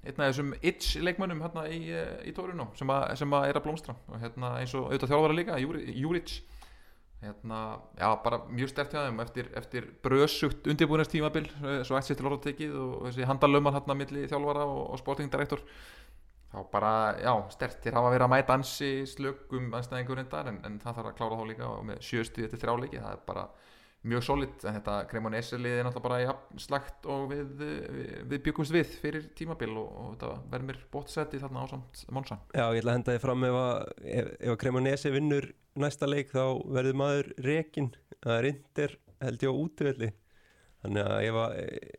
einn 0.00 0.22
af 0.22 0.30
þessum 0.30 0.54
itch 0.64 0.94
leikmönnum 1.02 1.42
hérna 1.44 1.66
í, 1.68 1.80
eh, 1.92 2.20
í 2.30 2.32
Torino 2.32 2.70
sem, 2.78 2.88
að, 2.88 3.16
sem 3.20 3.34
að 3.36 3.48
er 3.50 3.58
að 3.58 3.66
blómstra 3.66 3.96
og 4.08 4.22
hérna 4.22 4.54
eins 4.60 4.72
og 4.78 4.86
auðvitað 4.88 5.12
þjálfara 5.12 5.36
líka 5.36 5.58
Júric 5.60 6.38
hérna, 7.20 7.60
já, 7.98 8.08
bara 8.24 8.40
mjög 8.48 8.70
stert 8.72 8.94
hjá 8.94 9.02
þeim 9.04 9.20
eftir, 9.20 9.48
eftir 9.60 9.88
brösugt 10.04 10.68
undirbúinastímabil 10.72 11.48
svo 11.84 11.98
eitt 11.98 12.08
sér 12.08 12.16
til 12.16 12.28
orða 12.30 12.40
tekið 12.46 12.76
og 12.80 12.94
þessi 13.08 13.28
handalömmar 13.28 13.76
hérna 13.76 13.96
milli 13.98 14.24
þjálfara 14.30 14.64
og, 14.64 14.80
og 14.94 15.02
sportingdirektor 15.02 15.60
þá 16.50 16.62
bara, 16.72 16.92
já, 17.20 17.34
stert 17.54 17.84
þeir 17.84 17.98
hafa 17.98 18.14
verið 18.14 18.26
að 18.26 18.32
mæta 18.32 18.56
ansi 18.56 18.92
slögum 19.06 19.68
anstæðingur 19.76 20.22
en, 20.24 20.62
en 20.64 20.80
það 20.82 20.96
þarf 20.96 21.10
að 21.12 21.18
klára 21.20 21.40
þá 21.40 21.44
líka 21.50 21.68
og 21.68 21.84
með 21.90 22.00
sjöstuði 22.08 22.48
eftir 22.48 22.62
þrjáleiki, 22.64 23.02
það 23.04 23.12
er 23.12 23.22
bara 23.28 23.44
mjög 24.06 24.24
solid 24.24 24.64
en 24.64 24.78
þetta 24.78 24.96
Cremonese 25.10 25.58
liði 25.60 25.82
er 25.82 25.88
náttúrulega 25.88 26.32
bara 26.32 26.60
slagt 26.62 27.08
og 27.10 27.26
við, 27.32 27.42
við, 27.60 28.14
við 28.30 28.44
byggumst 28.46 28.72
við 28.72 28.94
fyrir 29.02 29.26
tímabil 29.36 29.74
og, 29.74 29.90
og 29.90 30.14
þetta 30.14 30.30
verður 30.54 30.68
mér 30.70 30.80
bóttseti 30.94 31.42
þarna 31.42 31.64
á 31.64 31.66
samt 31.74 32.04
Monsa 32.16 32.40
Já, 32.54 32.64
ég 32.72 32.80
ætla 32.80 32.94
að 32.94 32.98
henda 33.00 33.16
þið 33.16 33.26
fram 33.26 33.46
ef 33.50 33.58
að, 33.60 33.76
ef, 34.14 34.32
ef 34.38 34.54
að 34.54 34.60
Cremonese 34.64 35.12
vinnur 35.14 35.50
næsta 35.80 36.08
leik 36.08 36.32
þá 36.32 36.44
verður 36.72 37.00
maður 37.02 37.32
rekin 37.44 37.92
það 38.24 38.36
er 38.38 38.50
Inter 38.54 38.96
held 39.20 39.44
ég 39.44 39.52
á 39.52 39.60
útivelli. 39.60 40.10
Þannig 40.80 41.08
að 41.12 41.22
ef 41.26 41.38
að, 41.42 41.54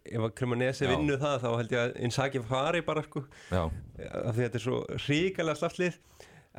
ef 0.10 0.24
að 0.26 0.32
Cremonese 0.40 0.88
Já. 0.88 0.92
vinnur 0.96 1.22
það 1.22 1.44
þá 1.44 1.50
held 1.52 1.76
ég 1.76 1.82
að 1.84 1.92
Inzaghi 2.08 2.42
fari 2.50 2.82
bara 2.86 3.04
sko. 3.06 3.24
Af 3.54 3.76
því 4.02 4.32
að 4.32 4.40
þetta 4.40 4.60
er 4.60 4.66
svo 4.66 4.80
ríkalega 5.06 5.60
slaftlið 5.60 6.00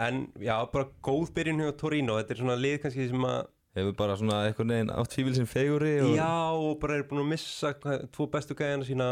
en 0.03 0.23
já, 0.41 0.55
bara 0.73 0.89
góð 1.05 1.33
byrjun 1.37 1.65
hjá 1.65 1.73
Torino. 1.81 2.21
Þetta 2.21 2.35
er 2.37 2.41
svona 2.45 2.61
lið 2.61 2.77
kannski 2.85 3.09
sem 3.11 3.27
að 3.27 3.41
hefur 3.77 3.95
bara 3.97 4.17
svona 4.21 4.43
eitthvað 4.47 4.69
neginn 4.69 4.91
átt 4.93 5.15
fífil 5.17 5.37
sem 5.37 5.49
feguri 5.49 5.95
og, 6.05 6.17
já, 6.19 6.33
og 6.53 6.75
bara 6.83 6.99
er 6.99 7.07
búin 7.09 7.25
að 7.25 7.31
missa 7.33 7.73
tvo 8.13 8.29
bestu 8.33 8.57
gæðina 8.59 8.89
sína 8.89 9.09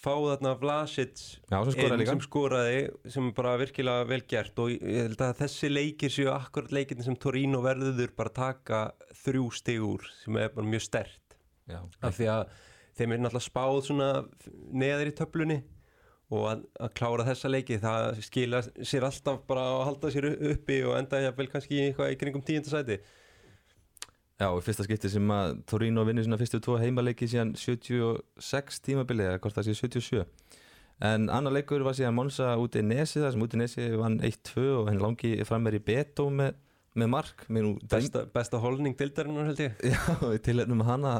fá 0.00 0.14
þarna 0.14 0.54
Vlasic 0.60 1.18
sem 1.20 2.04
sem 2.08 2.22
skoraði 2.24 2.78
sem 3.12 3.26
bara 3.36 3.58
virkilega 3.60 4.06
vel 4.08 4.22
gert 4.28 4.62
og 4.62 4.72
ég 4.72 5.02
held 5.04 5.24
að 5.26 5.42
þessi 5.42 5.70
leikir 5.72 6.14
séu 6.14 6.30
akkurat 6.32 6.72
leikirni 6.72 7.04
sem 7.04 7.18
Torino 7.20 7.60
verður 7.64 8.14
bara 8.16 8.32
taka 8.40 8.80
þrjú 9.24 9.50
stig 9.58 9.84
úr 9.84 10.08
sem 10.22 10.40
er 10.40 10.54
bara 10.54 10.68
mjög 10.68 10.86
stert 10.88 11.36
Já, 11.70 11.82
af 12.00 12.16
því 12.16 12.30
að 12.32 12.56
þeim 12.96 13.12
er 13.12 13.20
náttúrulega 13.20 13.46
spáð 13.46 13.82
svona 13.86 14.08
neðar 14.72 15.12
í 15.12 15.14
töflunni 15.20 15.60
og 16.30 16.46
að, 16.46 16.64
að 16.80 16.92
klára 16.96 17.26
þessa 17.26 17.50
leiki 17.50 17.78
það 17.82 18.20
skila 18.24 18.60
sér 18.64 19.06
alltaf 19.06 19.44
bara 19.50 19.66
að 19.68 19.84
halda 19.88 20.12
sér 20.14 20.28
uppi 20.54 20.80
og 20.86 20.96
enda 20.96 21.20
vel 21.36 21.48
kannski 21.50 21.80
í 21.82 21.90
í 21.92 22.18
kringum 22.18 22.44
tíundasæti 22.46 23.00
Já, 24.40 24.48
fyrsta 24.64 24.86
skipti 24.86 25.10
sem 25.12 25.32
að 25.34 25.58
Torino 25.68 26.04
vinnur 26.08 26.24
svona 26.24 26.38
fyrstu 26.40 26.62
tvo 26.64 26.78
heimaleiki 26.80 27.28
síðan 27.28 27.52
76 27.60 28.80
tímabilið 28.86 29.34
eða 29.34 29.42
hvort 29.44 29.58
það 29.58 29.68
sé 29.68 29.74
77 29.82 30.24
en 31.10 31.28
annar 31.32 31.54
leikur 31.54 31.84
var 31.84 31.96
síðan 31.96 32.16
Monza 32.16 32.54
út 32.60 32.76
í 32.76 32.82
Nesi 32.84 33.20
þar 33.22 33.34
sem 33.34 33.44
út 33.44 33.56
í 33.56 33.60
Nesi 33.60 33.86
vann 34.00 34.18
1-2 34.24 34.64
og 34.78 34.90
henn 34.90 35.00
langi 35.00 35.32
fram 35.48 35.68
er 35.68 35.78
í 35.78 35.82
Beto 35.84 36.26
með, 36.32 36.58
með 37.00 37.12
mark. 37.14 37.46
Nú 37.52 37.74
besta, 37.88 38.26
besta 38.34 38.60
holning 38.60 38.96
dildarinnar 38.98 39.48
held 39.48 39.62
ég. 39.64 39.78
Já, 39.94 40.00
við 40.20 40.42
tilhefnum 40.48 40.84
hana. 40.88 41.14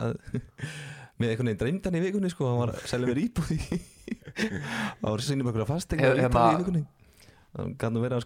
Með 1.20 1.32
einhvern 1.32 1.50
veginn 1.50 1.60
dreymdan 1.60 1.96
í 1.96 2.04
vikunni 2.04 2.32
sko, 2.32 2.48
hann 2.48 2.60
var 2.62 2.74
að 2.74 2.84
selja 2.88 3.08
mér 3.10 3.22
íbúð 3.26 3.50
í 3.56 3.58
það 4.40 5.04
var 5.04 5.24
sínum 5.24 5.50
einhverja 5.50 5.68
fastegna 5.68 6.08
Hérna- 6.08 6.22
í 6.22 6.30
Ítalíu 6.30 6.54
í 6.54 6.60
vikunni 6.62 6.82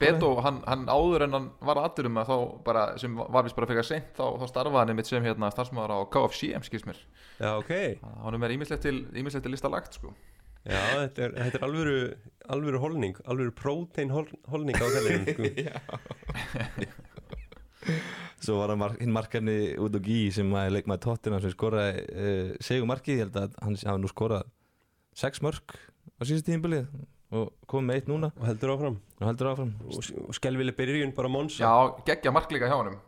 Beto, 0.02 0.34
hann, 0.44 0.58
hann 0.68 0.84
áður 0.92 1.24
en 1.24 1.36
hann 1.38 1.46
var 1.64 1.80
aðdurum 1.80 2.18
að 2.20 2.28
þá 2.28 2.36
bara, 2.66 2.82
sem 3.00 3.14
var 3.16 3.46
vist 3.46 3.56
bara 3.56 3.68
fyrir 3.70 3.86
seint 3.88 4.10
þá, 4.18 4.24
þá 4.42 4.44
starfaði 4.50 4.80
hann 4.82 4.92
einmitt 4.92 5.08
sem 5.08 5.24
hérna 5.24 5.48
starfsmaður 5.54 5.94
á 5.96 5.98
KFCM 6.12 6.66
skilst 6.66 6.88
mér, 6.90 7.00
Já, 7.38 7.54
ok. 7.56 7.72
Hann 8.26 8.44
er 8.44 8.54
ímislegt 8.58 8.84
til, 8.84 8.98
ímislegt 9.16 9.46
til 9.46 9.54
lista 9.54 9.70
lagt 9.72 9.96
sko. 9.96 10.12
Já, 10.64 10.76
þetta 10.76 11.24
er, 11.26 11.32
þetta 11.38 11.58
er 11.58 11.64
alvöru, 11.66 11.96
alvöru 12.52 12.78
holning, 12.80 13.16
alvöru 13.28 13.52
prótein 13.56 14.12
hol, 14.12 14.28
holning 14.48 14.76
á 14.76 14.86
þellinum 14.92 15.26
sko. 15.32 15.44
Svo 18.44 18.60
var 18.60 18.72
hann 18.72 18.84
hinn 19.00 19.12
markarni 19.12 19.56
út 19.80 19.96
og 19.96 20.04
gí 20.04 20.28
sem 20.32 20.52
að 20.56 20.70
leikmaði 20.78 21.04
tóttina 21.04 21.40
sem 21.40 21.52
skoraði 21.52 22.04
uh, 22.04 22.52
segumarkið, 22.64 23.16
ég 23.16 23.26
held 23.26 23.40
að 23.40 23.58
hann 23.64 23.76
hafa 23.80 24.00
nú 24.00 24.12
skorað 24.12 24.48
sex 25.16 25.40
mörg 25.44 25.76
á 26.16 26.22
síðust 26.24 26.48
tíðinbilið 26.48 26.88
og 27.32 27.50
kom 27.70 27.88
með 27.88 28.00
eitt 28.00 28.10
núna. 28.10 28.30
Og 28.38 28.46
heldur 28.48 28.74
áfram. 28.74 29.00
Og 29.20 29.26
heldur 29.28 29.50
áfram. 29.52 29.72
Og, 29.88 30.10
og 30.28 30.36
skelvileg 30.36 30.76
byrjun 30.76 31.14
bara 31.16 31.30
Monsa 31.32 31.64
Já, 31.64 31.74
geggja 32.06 32.32
marklíka 32.34 32.68
hjá 32.70 32.76
honum. 32.76 32.98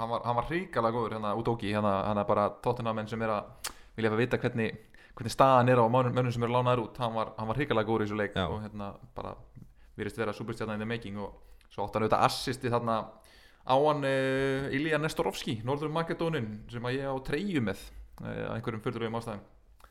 Hann 0.00 0.10
var, 0.10 0.22
hann 0.24 0.38
var 0.38 0.48
hrikalega 0.48 0.96
góður 0.96 1.16
hérna 1.16 1.34
út 1.36 1.48
ógi 1.52 1.74
hérna, 1.74 1.92
hann 2.08 2.18
er 2.22 2.28
bara 2.28 2.46
tóttina 2.64 2.94
menn 2.96 3.08
sem 3.10 3.20
er 3.22 3.34
að 3.34 3.70
vilja 3.98 4.12
að 4.12 4.22
vita 4.22 4.38
hvernig, 4.40 4.78
hvernig 5.18 5.34
staðan 5.34 5.68
er 5.68 5.82
á 5.82 5.86
mönnum, 5.92 6.30
sem 6.32 6.46
eru 6.46 6.54
lánaður 6.56 6.86
út. 6.86 7.00
Hann 7.02 7.16
var, 7.16 7.34
hann 7.36 7.50
var 7.50 7.60
hrikalega 7.60 7.88
góður 7.88 8.06
í 8.06 8.08
þessu 8.08 8.20
leik 8.20 8.38
Já. 8.38 8.46
og 8.46 8.62
hérna 8.64 8.94
bara 9.16 9.34
virðist 10.00 10.20
vera 10.20 10.34
superstjarnan 10.36 10.80
in 10.80 10.86
the 10.86 10.88
making 10.88 11.20
og 11.20 11.34
svo 11.70 11.84
átt 11.84 11.96
hann 11.96 12.06
auðvitað 12.06 12.26
assisti 12.26 12.72
þarna 12.72 12.96
á 13.66 13.76
hann 13.76 14.06
uh, 14.06 14.68
Ilja 14.74 14.98
Nestorovski 15.00 15.60
Norður 15.66 15.92
Makedónin 15.94 16.48
sem 16.72 16.86
að 16.86 16.96
ég 16.96 17.10
á 17.12 17.16
treyju 17.26 17.62
með 17.64 17.82
uh, 18.22 18.54
einhverjum 18.56 18.82
fyrðurlegum 18.84 19.18
ástæðum 19.20 19.44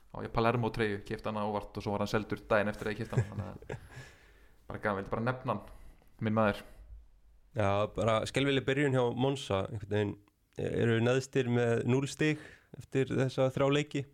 á 0.10 0.18
ég 0.26 0.32
Palermo 0.34 0.70
treyju, 0.74 1.02
kefti 1.06 1.30
hann 1.30 1.38
ávart 1.42 1.78
og 1.78 1.84
svo 1.86 1.92
var 1.94 2.04
hann 2.06 2.12
seldur 2.12 2.42
daginn 2.50 2.72
eftir 2.72 2.88
að 2.90 2.96
ég 2.96 3.02
kefti 3.04 3.16
hann 3.20 3.30
þannig 3.30 3.50
að 3.50 3.84
bara 4.70 4.80
gaf, 4.84 4.96
vildi 5.00 5.10
bara 5.14 5.26
nefna 5.30 5.54
hann 5.56 5.62
minn 6.26 6.38
maður 6.38 6.64
Já, 7.58 7.70
bara 7.96 8.20
skelvileg 8.30 8.66
byrjun 8.68 8.94
hjá 8.94 9.04
Monsa 9.18 9.64
einhvern 9.70 9.94
veginn 9.96 10.16
eru 10.70 11.00
neðstir 11.02 11.48
með 11.50 11.86
0 11.90 12.08
stig 12.12 12.42
eftir 12.78 13.10
þessa 13.16 13.50
þrjá 13.56 13.70
leiki 13.74 14.06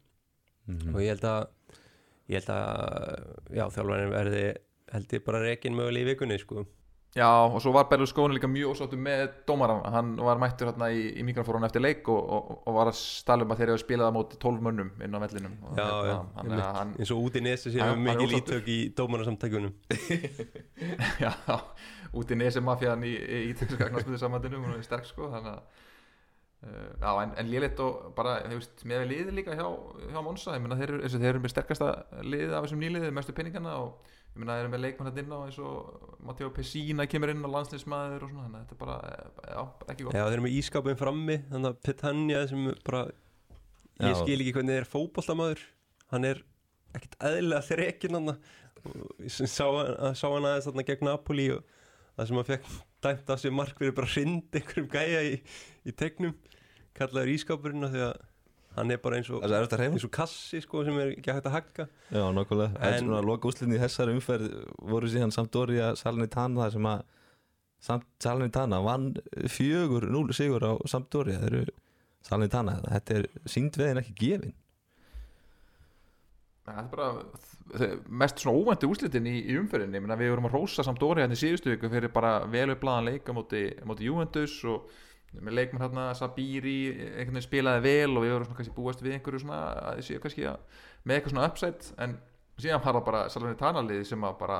Mhm. 0.65 0.95
og 0.95 1.01
ég 1.03 1.11
held 1.13 1.25
að 1.29 1.43
ég 2.25 2.39
held 2.39 2.47
að 2.49 3.25
já, 3.53 3.65
þjálfarinn 3.75 4.09
verði 4.15 4.39
held 4.95 5.11
ég 5.13 5.21
bara 5.27 5.41
rekin 5.43 5.75
mögulega 5.77 6.01
í 6.01 6.07
vikunni 6.09 6.39
sko. 6.41 6.63
Já, 7.15 7.29
og 7.47 7.61
svo 7.63 7.71
var 7.71 7.85
Berlusconi 7.87 8.35
líka 8.35 8.47
mjög 8.51 8.73
ósáttu 8.73 8.97
með 8.99 9.21
dómaran, 9.47 9.85
hann 9.87 10.09
var 10.19 10.39
mættur 10.41 10.67
hérna 10.67 10.89
í, 10.91 11.05
í 11.15 11.23
mikrofóran 11.23 11.63
eftir 11.63 11.79
leik 11.79 12.09
og, 12.11 12.17
og, 12.19 12.49
og 12.67 12.75
var 12.75 12.91
að 12.91 12.97
stala 12.99 13.45
um 13.47 13.53
að 13.55 13.61
þeir 13.61 13.71
eru 13.71 13.83
spilað 13.85 14.11
á 14.11 14.17
móti 14.17 14.39
12 14.41 14.65
mönnum 14.65 14.89
inn 14.99 15.15
á 15.15 15.19
vellinum. 15.23 15.53
Já, 15.79 15.85
hérna, 16.41 16.57
já, 16.59 16.83
eins 16.99 17.13
og 17.15 17.21
út 17.23 17.39
í 17.39 17.43
nesi 17.45 17.71
séum 17.71 17.85
hann 17.85 17.95
er 17.95 18.03
mikil 18.09 18.27
ósáttur. 18.27 18.59
ítök 18.59 18.67
í 18.67 18.77
dómararsamtækunum 18.99 19.73
já, 21.23 21.31
út 22.19 22.35
í 22.35 22.39
nesi 22.43 22.65
mafjan 22.67 23.07
í, 23.07 23.15
í 23.15 23.41
ítökskagnarsmyndu 23.53 24.19
samandinu, 24.19 24.59
hún 24.65 24.75
er 24.75 24.83
sterk 24.83 25.07
sko 25.07 25.31
þannig 25.31 25.55
að 25.55 25.85
já, 26.65 27.09
en, 27.23 27.31
en 27.37 27.49
lélitt 27.51 27.79
og 27.83 28.11
bara, 28.17 28.37
þú 28.49 28.57
veist, 28.59 28.83
með 28.89 29.03
liði 29.11 29.33
líka 29.37 29.55
hjá, 29.57 29.65
hjá 30.11 30.21
Monsa, 30.25 30.55
ég 30.57 30.63
meina 30.63 30.77
þeir 30.79 30.93
þeir 31.05 31.27
eru 31.31 31.41
með 31.43 31.53
sterkasta 31.53 31.89
liði 32.25 32.51
af 32.57 32.65
þessum 32.65 32.81
nýliði, 32.81 33.11
mestu 33.13 33.35
peningana 33.37 33.75
og 33.83 34.07
ég 34.33 34.39
meina 34.41 34.55
þeir 34.57 34.63
eru 34.65 34.71
með 34.73 34.83
leikmann 34.85 35.11
hérna 35.11 35.23
inn 35.25 35.35
á 35.35 35.39
eins 35.45 35.59
og 35.61 36.15
Matteo 36.25 36.49
Pessina 36.55 37.05
kemur 37.11 37.31
inn 37.35 37.45
á 37.45 37.49
landsliðsmaður 37.53 38.25
og 38.25 38.33
svona, 38.33 38.47
þannig 38.47 38.57
að 38.57 38.65
þetta 38.65 38.75
er 38.77 38.81
bara, 38.81 38.97
eh, 39.11 39.53
já, 39.53 39.61
bara 39.83 39.93
ekki 39.95 40.07
gott. 40.07 40.17
Já, 40.17 40.23
þeir 40.25 40.33
eru 40.39 40.45
með 40.47 40.57
ískapin 40.59 40.99
frammi 41.03 41.37
þannig 41.53 41.69
að 41.71 41.79
Petanja 41.85 42.41
sem 42.49 42.65
bara 42.89 43.03
ég 44.01 44.11
Já. 44.11 44.19
skil 44.23 44.39
ekki 44.41 44.55
hvernig 44.57 44.75
þeir 44.75 44.83
er 44.87 44.91
fótboltamaður 44.91 45.61
hann 46.11 46.25
er 46.33 46.41
ekkert 46.97 47.15
eðlilega 47.29 47.67
þrekin 47.69 48.17
hann 48.17 48.33
og 48.33 49.23
ég 49.23 49.31
sá, 49.31 49.65
hann- 49.69 50.17
sá 50.17 50.27
hann 50.33 50.49
aðeins 50.49 50.67
þarna 50.67 50.85
gegn 50.89 51.07
Napoli 51.07 51.47
og 51.55 51.63
það 52.17 52.27
sem 52.27 52.41
hann 52.41 52.49
fekk 52.49 52.67
dæmt 53.05 53.29
af 53.33 53.39
sér 53.41 53.53
mark 53.55 53.77
fyrir 53.79 53.95
bara 53.95 54.09
hrind 54.11 54.55
einhverjum 54.57 54.89
gæja 54.91 55.21
í, 55.29 55.33
í 55.85 55.93
tegnum 55.95 56.35
kallaður 56.97 57.33
ískapurinn 57.35 57.87
af 57.87 57.93
því 57.93 58.03
að 58.07 58.15
hann 58.75 58.91
er 58.91 58.99
bara 58.99 59.19
eins 59.19 59.29
og, 59.31 59.43
Það 59.43 59.55
er 59.55 59.67
að 59.67 59.83
eins 59.85 60.05
og 60.07 60.13
kassi 60.15 60.59
sko 60.63 60.83
sem 60.87 60.97
er 60.99 61.13
ekki 61.13 61.31
hægt 61.31 61.47
að 61.47 61.55
hagga. 61.55 61.87
Já, 62.11 62.23
nokkulega 62.35 62.81
En 62.83 62.97
svona 63.05 63.21
loka 63.23 63.47
úslinni 63.49 63.77
í 63.77 63.83
þessari 63.83 64.15
umferð 64.17 64.49
voru 64.91 65.11
síðan 65.11 65.33
Sampdoria 65.35 65.93
Salernitana 65.99 66.65
þar 66.65 66.75
sem 66.75 66.89
að 66.91 67.05
Samt 67.85 68.07
Salernitana 68.23 68.79
vann 68.81 69.11
fjögur 69.51 70.07
núl 70.09 70.31
sigur 70.33 70.63
á 70.65 70.73
Sampdoria. 70.89 71.39
Þeir 71.43 71.57
eru 71.61 71.73
Salernitana. 72.25 72.79
Þetta 72.87 73.19
er 73.19 73.27
sínd 73.45 73.77
veðin 73.77 74.01
ekki 74.01 74.15
gefin. 74.21 74.55
Ja, 76.65 76.79
þetta 76.79 76.85
er 76.87 76.93
bara 76.95 77.99
mest 78.23 78.41
svona 78.41 78.57
óvænti 78.57 78.89
úslitin 78.89 79.27
í, 79.29 79.35
í 79.53 79.57
umferðinni. 79.59 80.01
Við 80.01 80.31
vorum 80.33 80.49
að 80.49 80.55
rósa 80.57 80.85
samt 80.85 81.03
orði 81.05 81.25
hérna 81.25 81.37
í 81.37 81.41
síðustu 81.43 81.75
viku 81.75 81.91
fyrir 81.93 82.13
bara 82.13 82.39
vel 82.49 82.71
upplæðan 82.73 83.11
leik 83.11 83.29
á 83.29 83.33
móti, 83.37 83.67
á 83.77 83.85
móti 83.85 84.07
Juventus 84.07 84.57
og 84.71 84.89
með 85.33 85.57
leikmenn 85.57 85.83
hérna 85.83 86.05
Sabiri 86.15 87.41
spilaði 87.43 87.83
vel 87.83 88.15
og 88.15 88.23
við 88.23 88.33
vorum 88.35 88.47
svona 88.47 88.59
kannski 88.59 88.75
búast 88.75 89.03
við 89.03 89.17
einhverju 89.17 89.43
svona 89.43 89.59
að 89.73 89.99
þessi 89.99 90.21
kannski 90.23 90.47
að, 90.47 90.81
með 91.03 91.17
eitthvað 91.17 91.33
svona 91.33 91.47
upside 91.49 91.95
en 92.05 92.17
síðan 92.55 92.83
var 92.83 92.95
það 92.95 93.05
bara 93.09 93.23
Salernitana 93.33 93.83
liði 93.83 94.07
sem 94.07 94.25
að 94.27 94.37
bara 94.39 94.59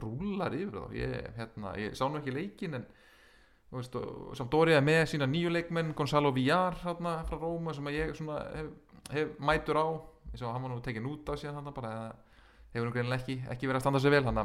rúlar 0.00 0.54
yfir 0.56 0.74
þá. 0.74 0.96
Ég, 0.98 1.28
hérna, 1.36 1.74
ég 1.78 1.94
sá 1.98 2.04
nú 2.08 2.18
ekki 2.20 2.34
leikin 2.34 2.78
en 2.80 2.86
veist, 3.76 3.96
Sampdoria 4.38 4.80
er 4.80 4.86
með 4.86 5.04
sína 5.12 5.28
nýju 5.30 5.52
leikmenn 5.54 5.94
Gonzalo 5.96 6.32
Villar 6.34 6.78
hérna 6.82 7.20
frá 7.28 7.38
Róma 7.38 7.74
sem 7.76 7.86
að 7.86 7.98
ég 8.00 8.14
svona 8.18 8.40
hef, 8.56 8.70
hef 9.14 9.34
mætur 9.38 9.78
á. 9.78 9.86
Eins 10.32 10.42
og 10.42 10.52
hann 10.52 10.66
var 10.66 10.74
nú 10.74 10.80
tekin 10.82 11.06
út 11.06 11.28
af 11.30 11.38
síðan 11.38 11.60
hann 11.60 11.76
bara 11.76 11.92
hefur 12.74 12.88
nú 12.88 12.94
greinilega 12.96 13.22
ekki, 13.22 13.38
ekki 13.52 13.70
verið 13.70 13.78
að 13.78 13.86
standa 13.86 14.02
sig 14.02 14.14
vel 14.16 14.24
hann 14.26 14.42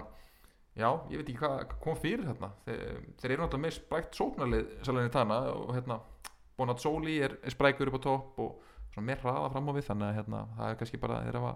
já, 0.77 0.87
ég 1.11 1.19
veit 1.19 1.29
ekki 1.29 1.39
hvað 1.41 1.75
kom 1.83 1.99
fyrir 1.99 2.25
hérna 2.29 2.51
þeir, 2.65 2.81
þeir 3.21 3.33
eru 3.33 3.43
náttúrulega 3.43 3.65
með 3.65 3.77
sprækt 3.77 4.19
sóknarlið 4.19 4.73
Salernitana 4.87 5.39
og 5.53 5.71
hérna 5.75 5.99
Bonazzoli 6.59 7.17
er, 7.25 7.37
er 7.41 7.55
sprækur 7.55 7.91
upp 7.91 7.99
á 7.99 8.05
topp 8.07 8.41
og 8.43 8.67
svona 8.93 9.07
meir 9.07 9.23
hraða 9.23 9.51
fram 9.53 9.71
á 9.71 9.73
við 9.77 9.87
þannig 9.89 10.09
að 10.09 10.19
hérna, 10.19 10.43
það 10.57 10.73
er 10.73 10.81
kannski 10.81 11.01
bara 11.01 11.21
þeir 11.25 11.39
hafa 11.41 11.55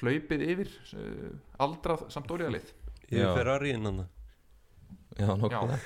hlaupið 0.00 0.46
yfir 0.48 0.74
uh, 0.96 1.28
aldrað 1.66 2.08
Sampdoria 2.12 2.50
lið 2.52 2.72
yfir 3.08 3.22
Já. 3.22 3.30
Ferrari 3.36 3.76
hann 3.76 4.04
Já, 5.18 5.28
nokkulega 5.36 5.78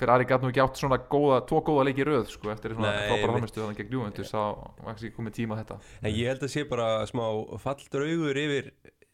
fyrir 0.00 0.12
Ari 0.12 0.26
gæt 0.28 0.44
nú 0.44 0.50
ekki 0.50 0.62
átt 0.62 0.80
svona 0.80 0.98
góða, 1.10 1.40
tvo 1.48 1.60
góða 1.64 1.86
leiki 1.88 2.04
röð 2.06 2.30
sko, 2.32 2.50
eftir 2.52 2.74
svona 2.76 2.92
frábæra 3.06 3.36
hamistu 3.36 3.62
þannig 3.62 3.80
gegn 3.80 3.94
Juventus 3.96 4.32
þá 4.32 4.40
var 4.82 4.94
ekki 4.94 5.12
komið 5.16 5.36
tíma 5.38 5.56
á 5.56 5.60
þetta. 5.60 5.76
En 6.02 6.14
ég 6.16 6.30
held 6.30 6.44
að 6.46 6.52
sé 6.52 6.64
bara 6.68 6.88
smá 7.08 7.24
falldraugur 7.62 8.40
yfir, 8.42 8.70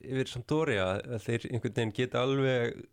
yfir 0.07 0.31
Sampdoria 0.31 0.91
að 1.01 1.25
þeir 1.27 1.49
einhvern 1.51 1.77
veginn 1.77 1.97
geta 1.97 2.23
alveg 2.23 2.85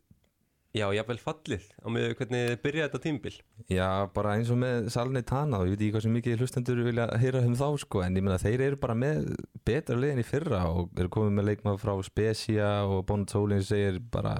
já, 0.73 0.87
jafnvel 0.97 1.19
fallið 1.21 1.65
á 1.85 1.87
með 1.93 2.07
hvernig 2.17 2.45
þeir 2.49 2.61
byrja 2.63 2.85
þetta 2.87 3.01
tímbil 3.03 3.33
Já, 3.69 3.87
bara 4.15 4.35
eins 4.37 4.51
og 4.53 4.59
með 4.61 4.87
Salernitana 4.93 5.59
og 5.61 5.69
ég 5.69 5.75
veit 5.75 5.83
ekki 5.83 5.93
hvað 5.95 6.05
sem 6.05 6.15
mikið 6.17 6.41
hlustendur 6.41 6.83
vilja 6.87 7.07
heyra 7.21 7.43
um 7.45 7.57
þá 7.57 7.67
sko, 7.83 8.01
en 8.05 8.17
ég 8.17 8.25
meina 8.25 8.39
þeir 8.41 8.65
eru 8.67 8.79
bara 8.81 8.97
með 8.97 9.27
betra 9.67 9.97
liðin 9.99 10.23
í 10.23 10.27
fyrra 10.27 10.63
og 10.71 10.93
eru 10.97 11.11
komið 11.13 11.35
með 11.37 11.49
leikmað 11.51 11.81
frá 11.83 11.93
Spezia 12.07 12.71
og 12.89 13.03
Bonazzoli 13.09 13.59
sem 13.61 13.69
segir 13.69 13.99
bara 14.13 14.37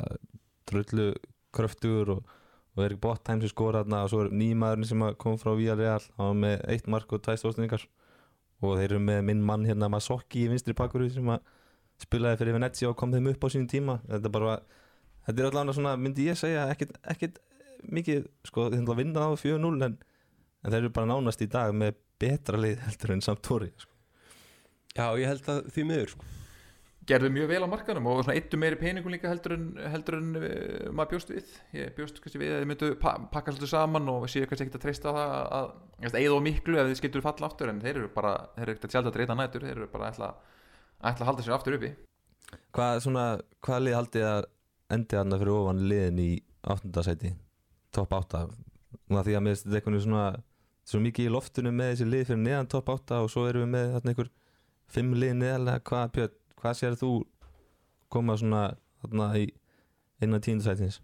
trullu 0.70 1.12
kröftugur 1.54 2.16
og, 2.18 2.38
og 2.74 2.86
er 2.86 2.96
ekki 2.96 3.04
bótt 3.06 3.26
tæm 3.28 3.44
sem 3.44 3.54
skora 3.54 3.84
þarna 3.84 4.06
og 4.08 4.14
svo 4.14 4.24
er 4.26 4.34
nýmaðurinn 4.34 4.90
sem 4.90 5.10
kom 5.22 5.38
frá 5.42 5.54
Villarreal 5.54 6.02
hann 6.18 6.32
var 6.32 6.40
með 6.48 6.64
eitt 6.74 6.90
mark 6.90 7.14
og 7.14 7.22
tvæst 7.26 7.46
óstinningar 7.46 7.86
og 8.64 8.80
þeir 8.80 8.96
eru 8.96 9.04
með 9.04 9.26
minn 9.28 9.44
mann 9.46 9.68
hérna 9.68 9.92
Masokki 9.92 10.48
í 10.48 10.50
vinstri 10.50 10.74
pakkur 10.78 11.06
sem 11.12 11.30
að 11.30 11.44
spilaði 12.04 12.42
fyrir 12.42 12.58
Venezia 12.58 12.92
og 12.92 12.98
kom 13.00 13.14
þeim 13.14 13.32
upp 13.34 13.46
á 13.46 13.48
sínum 13.54 13.70
tíma 13.72 13.98
þetta 14.06 14.30
er 14.30 14.36
bara, 14.38 14.60
þetta 15.28 15.42
er 15.42 15.50
allavega 15.50 15.78
svona 15.80 15.96
myndi 16.00 16.28
ég 16.30 16.40
segja, 16.40 16.68
ekkit, 16.74 16.96
ekkit 17.16 17.42
mikið, 17.92 18.28
sko, 18.48 18.70
þeir 18.72 18.84
ætla 18.84 18.96
að 18.96 19.02
vinna 19.02 19.28
á 19.28 19.32
4-0 19.40 19.88
en, 19.88 19.98
en 20.64 20.72
þeir 20.72 20.82
eru 20.84 20.94
bara 20.96 21.10
nánast 21.10 21.44
í 21.44 21.50
dag 21.52 21.74
með 21.76 21.98
betra 22.22 22.60
lið 22.60 22.86
heldur 22.88 23.16
en 23.16 23.26
Sampdoria 23.26 23.74
sko. 23.76 23.92
Já, 24.94 25.06
ég 25.18 25.30
held 25.30 25.50
að 25.50 25.68
því 25.74 25.86
miður 25.90 26.12
sko. 26.14 26.32
gerðu 27.10 27.30
mjög 27.36 27.50
vel 27.50 27.66
á 27.66 27.74
markanum 27.74 28.06
og 28.08 28.22
svona 28.22 28.36
eittu 28.40 28.58
meiri 28.62 28.78
peningum 28.80 29.12
líka 29.12 29.28
heldur 29.28 29.58
en, 29.58 29.66
heldur 29.92 30.20
en 30.22 30.30
uh, 30.40 30.92
maður 30.96 31.16
bjóst 31.16 31.34
við 31.34 31.56
ég 31.76 31.96
bjóst 31.98 32.22
kannski 32.24 32.40
við 32.40 32.54
að 32.54 32.62
þið 32.62 32.70
myndu 32.70 32.92
pa 33.02 33.18
pakka 33.34 33.52
svolítið 33.52 33.74
saman 33.74 34.12
og 34.14 34.28
séu 34.32 34.48
kannski 34.48 34.70
ekkert 34.70 34.80
að 34.80 34.86
treysta 34.86 35.12
á 35.12 35.14
það 35.18 35.34
að, 35.42 35.74
að 36.08 36.20
eða 36.22 36.38
og 36.38 36.46
miklu 36.46 36.80
ef 36.80 36.92
þið 36.92 37.00
skildur 37.02 37.26
falla 37.26 37.50
aftur 37.50 37.74
en 37.74 37.82
þeir 37.84 37.98
eru 37.98 38.12
bara, 38.14 38.32
þeir 38.56 38.64
eru 38.64 38.76
ekkert 38.76 38.88
að 38.88 38.96
sjálf 38.96 39.10
að 39.10 39.18
dreita 39.18 39.38
nætur 39.40 39.68
þeir 39.68 39.76
eru 39.82 39.90
bara 39.92 40.14
að 40.14 40.38
ætla, 41.04 41.26
að 41.26 41.30
halda 41.30 41.46
sér 41.46 41.56
aftur 41.58 41.78
uppi. 41.78 41.94
Hvað, 42.76 43.00
svona, 43.06 43.26
hvað 43.66 43.86
lið 43.86 43.98
haldið 44.00 44.28
að 44.30 44.50
endi 44.94 45.20
hann 45.20 45.38
fyrir 45.38 45.56
ofan 45.56 45.86
liðin 45.90 46.22
í 46.24 46.32
8. 46.74 47.06
sæti? 47.06 47.34
Topp 47.94 48.16
8 48.18 48.44
og 49.14 49.26
því 49.26 49.36
að 49.38 49.48
finnst 49.48 49.66
þetta 49.68 49.80
eitthvað 49.80 50.04
svona 50.06 50.26
svo 50.88 51.00
mikið 51.04 51.30
í 51.30 51.32
loftunum 51.34 51.78
með 51.78 51.92
þessi 51.94 52.10
lið 52.10 52.26
fyrir 52.30 52.42
neðan 52.44 52.70
topp 52.72 52.92
8 52.94 53.22
og 53.24 53.32
svo 53.32 53.46
erum 53.50 53.66
við 53.66 53.72
með 53.76 53.94
þarna 53.94 54.14
einhver 54.14 54.30
fimm 54.94 55.16
lið 55.16 55.34
neðalega, 55.40 55.84
hvað, 55.90 56.12
Björn, 56.18 56.36
hvað 56.60 56.78
sér 56.80 56.98
þú 57.00 57.12
koma 58.14 58.38
svona 58.40 58.64
þarna 59.04 59.30
í 59.40 59.48
innan 60.24 60.44
tíundu 60.44 60.66
sætins 60.66 61.00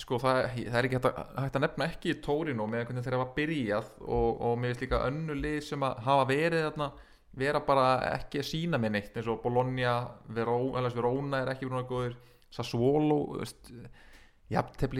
sko 0.00 0.18
það, 0.20 0.40
það 0.58 0.78
er 0.80 0.86
ekki 0.88 0.98
hægt 0.98 1.08
að, 1.08 1.20
hægt 1.38 1.56
að 1.56 1.64
nefna 1.64 1.86
ekki 1.88 2.16
Tórino 2.24 2.66
með 2.68 2.88
hvernig 2.88 3.06
þeir 3.06 3.16
hafa 3.16 3.34
byrjað 3.36 3.92
og, 4.02 4.40
og 4.48 4.58
mér 4.58 4.72
finnst 4.72 4.84
líka 4.84 5.04
önnu 5.06 5.36
lið 5.38 5.60
sem 5.68 5.86
að 5.86 6.02
hafa 6.06 6.26
verið 6.28 6.66
þarna 6.66 6.90
vera 7.38 7.62
bara 7.62 7.86
ekki 8.16 8.40
að 8.40 8.48
sína 8.48 8.80
mér 8.80 8.96
neitt 8.96 9.16
eins 9.16 9.28
og 9.30 9.42
Bologna, 9.44 10.00
Verona 10.96 11.42
er 11.42 11.52
ekki 11.52 11.68
verið 11.68 11.76
náttúrulega 11.76 11.90
góður 11.90 12.16
Sassuolo 12.50 13.18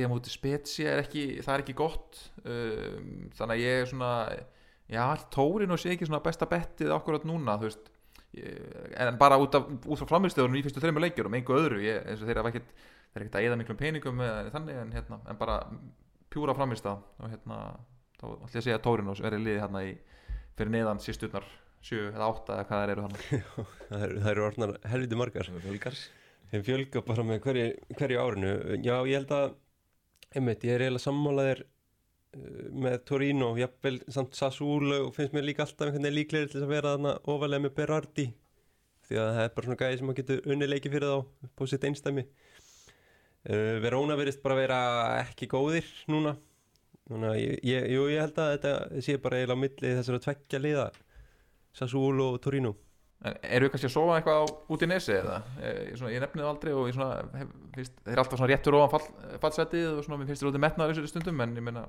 á 0.06 0.12
móti 0.12 0.30
Spezia 0.30 0.92
er 0.94 1.02
ekki, 1.02 1.24
það 1.42 1.54
er 1.54 1.64
ekki 1.64 1.78
gott 1.78 2.20
um, 2.44 3.30
þannig 3.34 3.54
að 3.56 3.62
ég 3.64 3.80
er 3.80 3.88
svona 3.90 4.12
já, 4.86 5.02
Tórino 5.34 5.78
sé 5.78 5.94
ekki 5.94 6.06
svona 6.06 6.22
besta 6.22 6.46
bettið 6.50 6.94
akkurat 6.94 7.26
núna, 7.26 7.58
þú 7.58 7.66
veist 7.66 7.90
en 8.30 9.18
bara 9.18 9.40
út, 9.42 9.56
af, 9.58 9.66
út 9.90 9.98
frá 9.98 10.12
framvistöðunum 10.12 10.60
í 10.60 10.62
fyrstu 10.62 10.82
þreymur 10.82 11.02
leikjurum, 11.02 11.34
einhver 11.34 11.64
öðru 11.64 11.80
ég, 11.82 12.04
eins 12.06 12.22
og 12.22 12.30
þeir 12.30 12.38
hafa 12.38 12.52
ekkert 12.52 12.68
þeir 13.10 13.24
ekkert 13.24 13.38
að 13.40 13.46
eða 13.48 13.58
miklum 13.58 13.80
peningum 13.80 14.22
eða 14.22 14.52
þannig 14.54 14.78
en, 14.84 14.92
hérna, 14.94 15.18
en 15.26 15.40
bara 15.40 15.56
pjúra 16.30 16.54
framvista 16.54 16.94
og 16.94 17.32
hérna, 17.32 17.58
þá 18.20 18.26
ætlum 18.28 18.46
ég 18.46 18.60
að 18.60 18.66
segja 18.68 18.78
að 18.78 18.84
Tórin 18.86 19.10
verið 19.10 19.42
liðið 19.48 19.62
hérna 19.64 19.82
í 19.88 19.90
fyrir 20.54 20.72
neðan 20.76 21.02
sísturnar 21.02 21.48
7 21.86 22.10
eða 22.10 22.28
8 22.28 22.54
eða 22.54 22.66
hvað 22.68 22.80
það 22.80 22.92
eru 22.92 23.04
þannig 23.06 23.26
það 23.88 24.06
eru, 24.06 24.22
eru 24.32 24.46
orðnar 24.46 24.72
helviti 24.92 25.20
margar. 25.20 25.50
Þeim 26.50 26.64
fjölga 26.66 27.02
bara 27.06 27.24
með 27.26 27.42
hverju, 27.44 27.66
hverju 27.98 28.22
árinu. 28.22 28.54
Já, 28.82 28.96
ég 29.06 29.20
held 29.20 29.34
að 29.36 29.52
einmitt, 30.34 30.64
ég 30.66 30.74
er 30.74 30.84
eiginlega 30.84 31.04
sammálaðir 31.04 31.62
með 32.84 32.96
Torino, 33.08 33.50
jafnvel 33.58 33.96
samt 34.12 34.36
Sassuolo 34.38 35.00
og 35.08 35.14
finnst 35.16 35.34
mér 35.34 35.48
líka 35.48 35.64
alltaf 35.64 35.88
einhvern 35.88 36.04
veginn 36.04 36.18
líklegri 36.20 36.52
til 36.52 36.62
að 36.62 36.72
vera 36.74 36.92
þarna 36.94 37.14
ofalega 37.32 37.64
með 37.64 37.74
Berardi. 37.78 38.26
Því 39.08 39.18
að 39.18 39.30
það 39.34 39.42
er 39.42 39.54
bara 39.56 39.66
svona 39.66 39.80
gæði 39.80 39.98
sem 39.98 40.12
að 40.12 40.18
getur 40.20 40.52
unni 40.54 40.68
leiki 40.68 40.92
fyrir 40.92 41.10
þá 41.10 41.18
á 41.58 41.62
sitt 41.66 41.86
einstæmi 41.88 42.22
uh, 42.22 43.76
Verona 43.82 44.18
verðist 44.20 44.42
bara 44.44 44.58
vera 44.60 44.80
ekki 45.24 45.48
góðir 45.50 45.88
núna. 46.12 46.36
Núna, 47.10 47.32
ég, 47.40 47.56
ég, 47.66 47.88
jú, 47.90 48.04
ég 48.12 48.22
held 48.22 48.38
að 48.38 48.52
þetta 48.54 49.02
sé 49.02 49.16
bara 49.18 49.40
eiginlega 49.40 49.58
á 49.58 49.62
milli 49.64 49.94
þessara 49.98 50.22
tveggja 50.26 50.62
liða 50.62 50.84
Sassuolo 51.76 52.32
og 52.34 52.40
Torino 52.44 52.74
En 53.20 53.34
eru 53.52 53.66
við 53.66 53.74
kannski 53.74 53.88
að 53.90 53.92
sofa 53.92 54.14
eitthvað 54.16 54.38
á, 54.40 54.44
út 54.72 54.80
í 54.80 54.86
nesi 54.88 55.12
eða? 55.12 55.34
Ég, 55.60 55.90
svona, 56.00 56.12
ég 56.14 56.22
nefnið 56.24 56.40
það 56.40 56.50
aldrei 56.54 56.70
og 56.72 56.86
ég 56.88 56.94
svona, 56.96 57.18
hef, 57.36 57.50
finnst, 57.74 57.98
þeir 58.00 58.14
eru 58.14 58.22
alltaf 58.22 58.38
svona 58.40 58.48
réttur 58.48 58.76
ofan 58.78 58.92
fall, 58.94 59.08
fallsetið 59.42 59.88
og 59.90 59.98
svona, 60.06 60.16
mér 60.22 60.30
finnst 60.30 60.40
þeir 60.40 60.48
út 60.50 60.56
í 60.56 60.62
metnaður 60.64 60.94
þessari 60.94 61.10
stundum 61.12 61.42
en 61.44 61.52
ég 61.60 61.66
meina, 61.66 61.82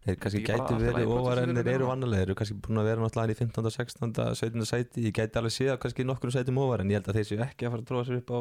Þeir 0.00 0.16
kannski 0.22 0.40
gæti 0.40 0.54
alltaf 0.56 0.80
verið 0.80 1.12
ofar 1.12 1.42
en 1.42 1.52
þeir 1.52 1.68
eru 1.68 1.84
svona. 1.84 1.90
vannalega 1.92 2.22
Þeir 2.22 2.30
eru 2.30 2.36
kannski 2.40 2.56
búin 2.64 2.80
að 2.80 2.86
vera 2.88 3.02
náttúrulega 3.04 3.34
í 3.34 3.40
15. 3.42 3.68
16. 3.76 4.14
17. 4.40 4.64
sæti 4.70 5.04
Ég 5.04 5.12
gæti 5.18 5.36
alveg 5.36 5.52
séð 5.52 5.72
að 5.74 5.80
kannski 5.82 6.06
nokkrum 6.08 6.32
sætum 6.32 6.60
ofar 6.64 6.80
En 6.80 6.88
ég 6.88 6.96
held 6.96 7.10
að 7.12 7.18
þeir 7.20 7.28
séu 7.28 7.42
ekki 7.44 7.68
að 7.68 7.72
fara 7.74 7.84
að 7.84 7.90
tróða 7.90 8.08
sér 8.08 8.16
upp 8.22 8.30
á 8.32 8.38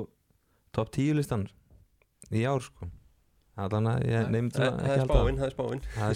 Top 0.80 0.88
10 0.96 1.20
listan 1.20 1.44
Í 2.32 2.48
ár 2.48 2.64
sko 2.64 2.88
Þannig 3.60 3.92
að 3.92 4.08
ég 4.08 4.32
nefndi 4.32 4.56
Það 4.56 4.80
ekki 4.80 4.96
er 4.96 5.04
spáin, 5.04 5.36
það 5.36 5.50
er 5.50 5.56
spáin 5.58 5.84
Það 6.00 6.08
er 6.08 6.16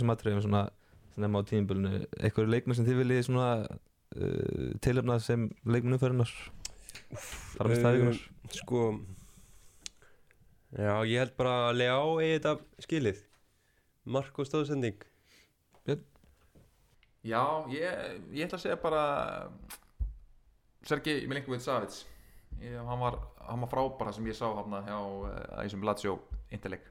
spáin 0.00 0.72
nefna 1.20 1.42
á 1.42 1.48
tíðinbölinu 1.50 1.92
eitthvað 2.18 2.52
leikmenn 2.52 2.78
sem 2.78 2.86
þið 2.88 3.00
viljið 3.02 3.22
svona 3.28 3.48
uh, 3.66 4.68
tilöfna 4.84 5.18
sem 5.22 5.48
leikmenn 5.68 5.98
umfærunar 5.98 6.32
fara 7.12 7.68
með 7.72 7.82
staðvíkunar 7.82 8.20
Eh, 8.22 8.56
Sko 8.58 8.80
Já, 10.72 10.94
ég 11.04 11.18
held 11.20 11.34
bara 11.36 11.54
að 11.68 11.76
lega 11.78 11.96
á 12.00 12.04
eigi 12.16 12.36
þetta 12.38 12.84
skilið. 12.86 13.18
Mark 14.12 14.38
og 14.40 14.48
stóðsending 14.48 15.04
já, 17.22 17.42
ég, 17.70 18.22
ég 18.34 18.46
ætla 18.48 18.58
að 18.58 18.64
segja 18.64 18.78
bara 18.82 19.02
Sergei 20.82 21.26
Milinkovic 21.30 21.62
Savits 21.62 22.00
hann, 22.58 22.98
var, 22.98 23.20
hann 23.46 23.62
var 23.62 23.70
frábara 23.70 24.14
sem 24.14 24.26
ég 24.26 24.34
sá 24.38 24.48
hann 24.58 24.74
hjá 24.88 24.98
uh, 24.98 25.28
þessum 25.62 25.86
Lazio 25.86 26.16
Interleg 26.52 26.82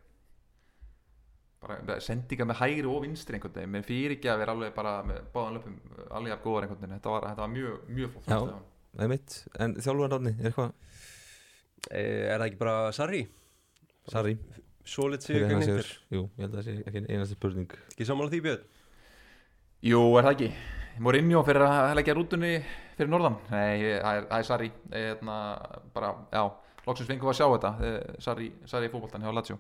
bara 1.61 1.99
sendinga 2.01 2.45
með 2.49 2.57
hægri 2.63 2.89
og 2.89 3.03
vinstri 3.05 3.37
einhvern 3.37 3.53
veginn, 3.53 3.71
menn 3.75 3.85
fyrir 3.85 4.15
ekki 4.15 4.29
að 4.31 4.39
vera 4.41 4.55
alveg 4.55 4.73
bara 4.73 4.93
með 5.05 5.19
báðan 5.35 5.57
löpum, 5.59 5.75
alveg 6.09 6.33
af 6.33 6.41
góðar 6.45 6.65
einhvern 6.65 6.81
veginn. 6.81 6.95
Þetta 6.97 7.13
var, 7.13 7.27
þetta 7.29 7.43
var 7.45 7.51
mjög, 7.53 7.75
mjög 7.99 8.15
flott 8.15 8.31
Já. 8.31 8.39
Það 8.91 9.05
er 9.05 9.11
mitt, 9.13 9.35
en 9.63 9.75
þjálfur 9.77 10.15
Árni, 10.17 10.33
er 10.41 10.49
eitthvað? 10.49 10.73
Eh, 11.91 12.25
Er 12.31 12.41
það 12.41 12.47
ekki 12.49 12.59
bara 12.61 12.75
Sarri? 12.97 13.21
Sarri, 14.11 14.33
Solid 14.91 15.21
sigur 15.23 15.45
sigur 15.45 15.61
Inter. 15.61 15.89
Jú, 16.11 16.23
ég 16.37 16.41
held 16.47 16.55
að 16.55 16.57
það 16.59 16.65
sé 16.67 16.75
ekki 16.89 17.03
einasta 17.13 17.37
spurning. 17.37 17.75
Ekki 17.93 18.07
sammála 18.09 18.33
því 18.33 18.41
Björn? 18.47 18.63
Jú, 19.91 20.01
er 20.17 20.25
það 20.27 20.33
ekki. 20.35 20.49
Mourinho 21.01 21.43
fyrir 21.47 21.63
að 21.69 21.93
leggja 21.99 22.15
rútunni 22.17 22.51
fyrir 22.97 23.11
norðan. 23.13 23.37
Nei, 23.53 23.77
það 24.01 24.17
er, 24.17 24.25
það 24.31 24.37
er 24.41 24.47
Sarri. 24.49 24.71
Eðna, 25.01 25.37
bara, 25.93 26.09
já, 26.33 26.41
loksins 26.89 27.07
fengum 27.13 27.29
við 27.29 27.35
að 27.35 27.39
sjá 27.39 27.47
þetta. 27.53 27.71
Eh, 27.85 28.17
Sarri, 28.25 28.49
Sarri 28.73 28.89
í 28.89 28.93
fótboltan 28.93 29.23
hjá 29.23 29.31
Lazio 29.37 29.59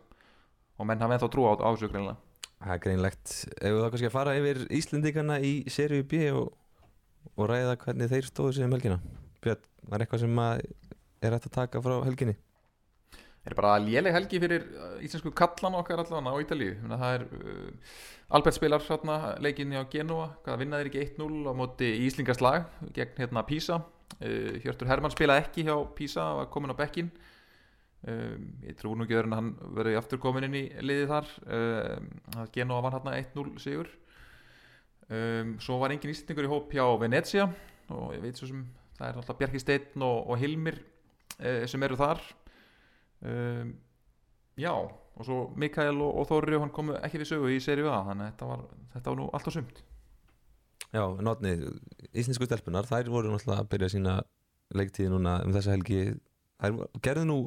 og 0.81 0.89
menn 0.89 1.01
hafa 1.03 1.17
ennþá 1.17 1.31
trú 1.31 1.47
á, 1.47 1.53
þessu 1.61 1.91
greinlega 1.91 2.17
Það 2.61 2.75
er 2.75 2.81
greinlegt. 2.83 3.31
Ef 3.57 3.73
við 3.73 3.79
þá 3.81 3.87
kannski 3.89 4.07
að 4.07 4.13
fara 4.13 4.37
yfir 4.37 4.59
Íslendingana 4.77 5.39
í 5.41 5.51
seríu 5.73 6.05
B 6.05 6.27
og, 6.29 6.51
og 7.33 7.49
ræða 7.49 7.73
hvernig 7.81 8.11
þeir 8.11 8.27
stóðu 8.27 8.53
sig 8.57 8.67
um 8.67 8.75
helgina? 8.75 8.99
Björn, 9.41 9.63
var 9.89 10.03
eitthvað 10.03 10.21
sem 10.27 10.41
er 10.45 11.33
hægt 11.33 11.47
að 11.49 11.55
taka 11.55 11.81
frá 11.81 11.95
helginni? 12.05 12.35
Er 13.41 13.55
bara 13.57 13.79
léleg 13.81 14.13
helgi 14.13 14.37
fyrir 14.37 14.67
uh, 14.77 14.99
íslensku 15.01 15.31
kallan 15.33 15.79
okkar 15.79 16.03
allan 16.03 16.29
á 16.29 16.33
Ítalíu. 16.37 16.75
Það 16.85 17.15
er 17.15 17.23
uh, 17.25 17.95
Albert 18.37 18.55
spilar 18.59 18.85
hérna, 18.85 19.15
leikinni 19.41 19.81
á 19.81 19.83
Genova 19.91 20.29
Hvað 20.45 20.61
vinnaðir 20.61 20.91
ekki 20.91 21.01
1-0 21.17 21.49
á 21.49 21.53
móti 21.57 21.89
Íslingaslag 22.05 22.69
gegn 22.93 23.17
hérna 23.17 23.43
Písa 23.47 23.81
uh, 23.81 24.53
Hjörtur 24.61 24.87
Hermann 24.91 25.11
spilaði 25.15 25.47
ekki 25.47 25.65
hjá 25.65 25.73
Písa 25.97 26.27
var 26.37 26.51
komin 26.53 26.71
á 26.71 26.77
bekkin 26.77 27.09
um, 28.09 28.45
Ég 28.65 28.77
trú 28.79 28.93
nú 28.95 29.05
ekki 29.05 29.19
en 29.19 29.35
að 29.35 29.41
hann 29.41 29.51
verið 29.77 29.99
aftur 29.99 30.21
komin 30.23 30.47
inn 30.47 30.57
í 30.57 30.63
liðið 30.81 31.11
þar. 31.11 31.33
Um, 31.59 32.07
að 32.37 32.53
Genova 32.55 32.85
var 32.87 32.97
hérna 32.97 33.17
1-0 33.19 33.53
sigur. 33.63 33.91
Um, 35.11 35.57
Svo 35.63 35.81
var 35.81 35.93
engin 35.93 36.13
íslendingur 36.13 36.47
í 36.47 36.51
hóp 36.51 36.73
hjá 36.75 36.85
Venezia 37.01 37.49
og 37.91 38.13
ég 38.15 38.23
veit 38.23 38.39
svo 38.39 38.47
sem 38.47 38.63
það 38.95 39.07
er 39.09 39.19
alltaf 39.19 39.39
Bjarki 39.39 39.59
Steinn 39.59 40.05
og, 40.07 40.29
og 40.31 40.39
Hilmir 40.39 40.79
uh, 41.41 41.63
sem 41.67 41.87
eru 41.87 41.99
þar. 41.99 42.23
Já 44.57 44.71
og 44.71 45.27
svo 45.27 45.37
Mikael 45.59 45.99
og, 46.01 46.11
og 46.21 46.27
Þorri 46.29 46.59
hann 46.59 46.73
komu 46.73 46.97
ekki 46.99 47.21
við 47.21 47.31
sögu 47.33 47.51
í 47.53 47.61
serju 47.63 47.89
A 47.91 48.01
þannig 48.07 48.25
að 48.25 48.31
þetta 48.31 48.49
var, 48.51 48.61
þetta 48.95 49.11
var 49.11 49.19
nú 49.19 49.29
allt 49.37 49.49
og 49.49 49.55
sumt. 49.57 49.81
Já, 50.91 51.03
notni, 51.23 51.53
íslensku 52.11 52.47
stelpunar 52.47 52.87
þær 52.89 53.11
voru 53.11 53.31
náttúrulega 53.31 53.63
að 53.63 53.69
byrja 53.71 53.91
sína 53.93 54.15
leiktíði 54.75 55.11
núna 55.13 55.37
um 55.45 55.53
þessa 55.55 55.75
helgi 55.75 56.01
þær 56.61 56.79
gerðu 57.03 57.27
nú, 57.27 57.37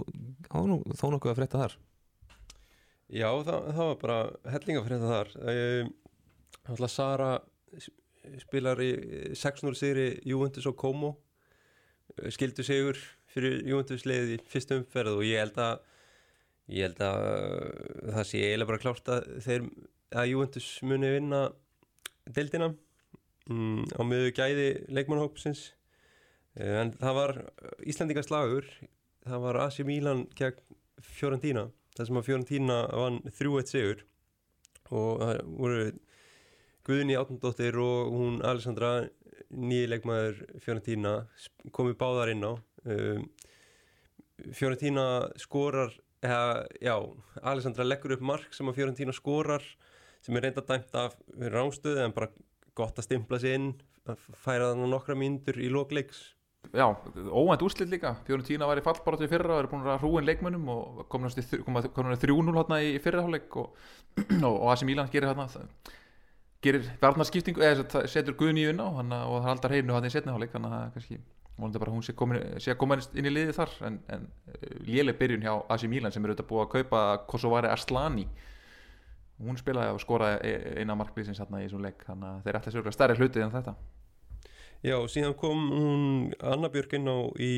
nú 0.69 0.79
þó 0.99 1.07
nokkuð 1.15 1.33
að 1.33 1.41
frétta 1.41 1.61
þar. 1.62 1.77
Já, 3.15 3.29
það, 3.47 3.67
það 3.77 3.89
var 3.91 3.99
bara 4.01 4.19
hellinga 4.55 4.85
fyrir 4.85 5.03
þetta 5.03 5.12
þar. 5.12 5.35
Um, 5.55 5.93
Alltaf 6.65 6.93
Sara 6.95 7.33
spilar 8.41 8.81
í 8.81 8.91
600 9.37 9.77
sigri 9.77 10.07
Juventus 10.25 10.67
og 10.71 10.79
Como. 10.81 11.12
Skildu 12.33 12.65
sigur 12.65 12.99
fyrir 13.33 13.61
Juventus 13.69 14.07
leiði 14.09 14.39
í 14.39 14.45
fyrstu 14.49 14.79
umferð 14.81 15.19
og 15.19 15.27
ég 15.27 15.43
held 15.43 15.59
að 15.61 15.75
ég 16.73 16.89
held 16.89 17.03
að 17.05 17.27
uh, 17.29 18.15
það 18.17 18.29
sé 18.31 18.41
eiginlega 18.41 18.71
bara 18.71 18.83
klárt 18.83 19.11
að 19.12 19.29
þeir 19.45 19.67
að 20.15 20.31
Juventus 20.31 20.69
muni 20.87 21.11
vinna 21.12 21.41
deildina 22.25 22.71
mm, 23.51 23.95
á 23.99 24.01
miður 24.07 24.35
gæði 24.37 24.69
leikmannhópsins 24.95 25.67
en 26.55 26.95
það 27.01 27.19
var 27.19 27.35
Íslandingar 27.85 28.27
slagur 28.27 28.69
það 29.29 29.43
var 29.47 29.59
AC 29.64 29.81
Milan 29.89 30.27
gegn 30.37 30.61
Fiorentina 31.05 31.66
þar 31.97 32.09
sem 32.09 32.18
að 32.20 32.27
Fiorentina 32.29 32.79
vann 32.93 33.20
3-1 33.39 33.70
sigur. 33.70 34.03
Og 34.95 35.20
það 35.22 35.39
voru 35.59 35.85
Guðni 36.85 37.16
Átnandóttir 37.16 37.79
og 37.81 38.11
hún 38.12 38.41
Alessandra 38.45 38.91
nýji 39.55 39.87
leikmaður 39.89 40.43
Fiorentina 40.61 41.14
sp- 41.41 41.70
komu 41.72 41.95
báðar 41.97 42.33
inn 42.35 42.45
á. 42.45 42.53
Um, 42.85 43.25
Fiorentina 44.53 45.31
skorar 45.41 45.95
eða, 46.25 46.66
já, 46.83 46.95
Alessandra 47.43 47.87
leggur 47.87 48.16
upp 48.16 48.25
mark 48.27 48.53
sem 48.57 48.68
að 48.68 48.81
Fiorentina 48.81 49.14
skorar 49.16 49.64
sem 50.25 50.37
er 50.37 50.47
reynda 50.49 50.64
dæmt 50.66 50.95
af 50.99 51.16
ránstöðu 51.39 52.03
en 52.05 52.14
bara 52.16 52.31
gott 52.77 52.99
að 52.99 53.07
stimpla 53.09 53.39
sig 53.41 53.55
inn 53.57 53.70
færa 54.45 54.72
þannig 54.72 54.91
nokkra 54.93 55.16
mínútur 55.16 55.57
í 55.62 55.70
lokleiks 55.72 56.34
já, 56.73 56.87
óvænt 57.31 57.62
úrslit 57.62 57.91
líka. 57.91 58.15
Fiorentina 58.27 58.67
var 58.67 58.81
í 58.81 58.85
fallbarátu 58.85 59.27
í 59.27 59.31
fyrra 59.31 59.57
og 59.57 59.65
er 59.65 59.69
búin 59.71 59.85
að 59.85 60.01
hrúin 60.03 60.29
leikmönnum 60.29 60.71
og 60.73 61.05
komin 61.12 61.29
að 61.29 62.25
3-0 62.25 62.57
hérna 62.57 62.81
í 62.81 62.97
fyrraháleik 63.03 63.57
og, 63.61 63.77
og, 64.49 64.65
AC 64.73 64.87
Milan 64.89 65.11
gerir 65.12 65.33
hérna 65.33 65.49
gerir 66.65 66.89
varnarskiptingu 67.03 67.61
eða 67.61 67.85
að 67.85 68.09
setur 68.09 68.39
Guðni 68.41 68.65
inn 68.71 68.81
á 68.81 68.89
hana, 68.97 69.25
og 69.29 69.43
það 69.43 69.49
er 69.51 69.55
aldrei 69.57 69.75
hreinu 69.75 69.97
hann 69.97 70.09
í 70.09 70.12
setniháleik 70.15 70.55
þannig 70.55 70.77
að 70.79 70.87
kannski 70.95 71.21
bara 71.55 71.93
hún 71.93 72.03
sé, 72.03 72.15
að 72.73 72.79
koma 72.81 72.99
inn 73.15 73.29
í 73.29 73.35
liði 73.35 73.53
þar. 73.55 73.75
En, 73.87 74.01
en 74.11 74.25
léleg 74.89 75.19
byrjun 75.21 75.45
hjá 75.45 75.53
AC 75.69 75.85
Milan 75.91 76.15
sem 76.15 76.25
er 76.25 76.33
auðvitað 76.33 76.51
búið 76.51 76.65
að 76.65 76.73
kaupa 76.79 77.05
Kosovari 77.29 77.71
Aslani 77.71 78.27
hún 79.43 79.59
spilaði 79.59 79.95
og 79.95 80.01
skoraði 80.03 80.51
e- 80.51 80.81
eina 80.81 80.97
markbísins 80.99 81.41
hérna 81.43 81.61
í 81.62 81.67
þessum 81.67 81.85
leik 81.85 82.05
þannig 82.07 82.31
að 82.31 82.43
þeir 82.47 82.59
ætla 82.61 82.73
sér 82.75 82.97
stærri 82.97 83.17
hluti 83.19 83.43
en 83.43 83.55
þetta 83.55 83.75
Já, 84.85 84.99
og 85.01 85.09
síðan 85.09 85.32
kom 85.41 85.61
hún 85.72 86.03
Anna 86.45 86.68
Björk 86.68 86.93
inn 86.99 87.09
á 87.09 87.18
í 87.41 87.55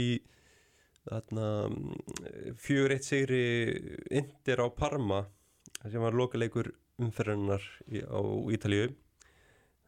þarna 1.06 1.46
fjögur 2.62 2.94
eitt 2.94 3.06
sigri 3.06 3.40
Inter 4.14 4.62
á 4.62 4.66
Parma 4.70 5.24
sem 5.82 5.98
var 6.02 6.14
lokaleikur 6.14 6.70
umferðarnar 7.02 7.64
í, 7.90 8.04
á 8.06 8.20
Ítalíu. 8.54 8.92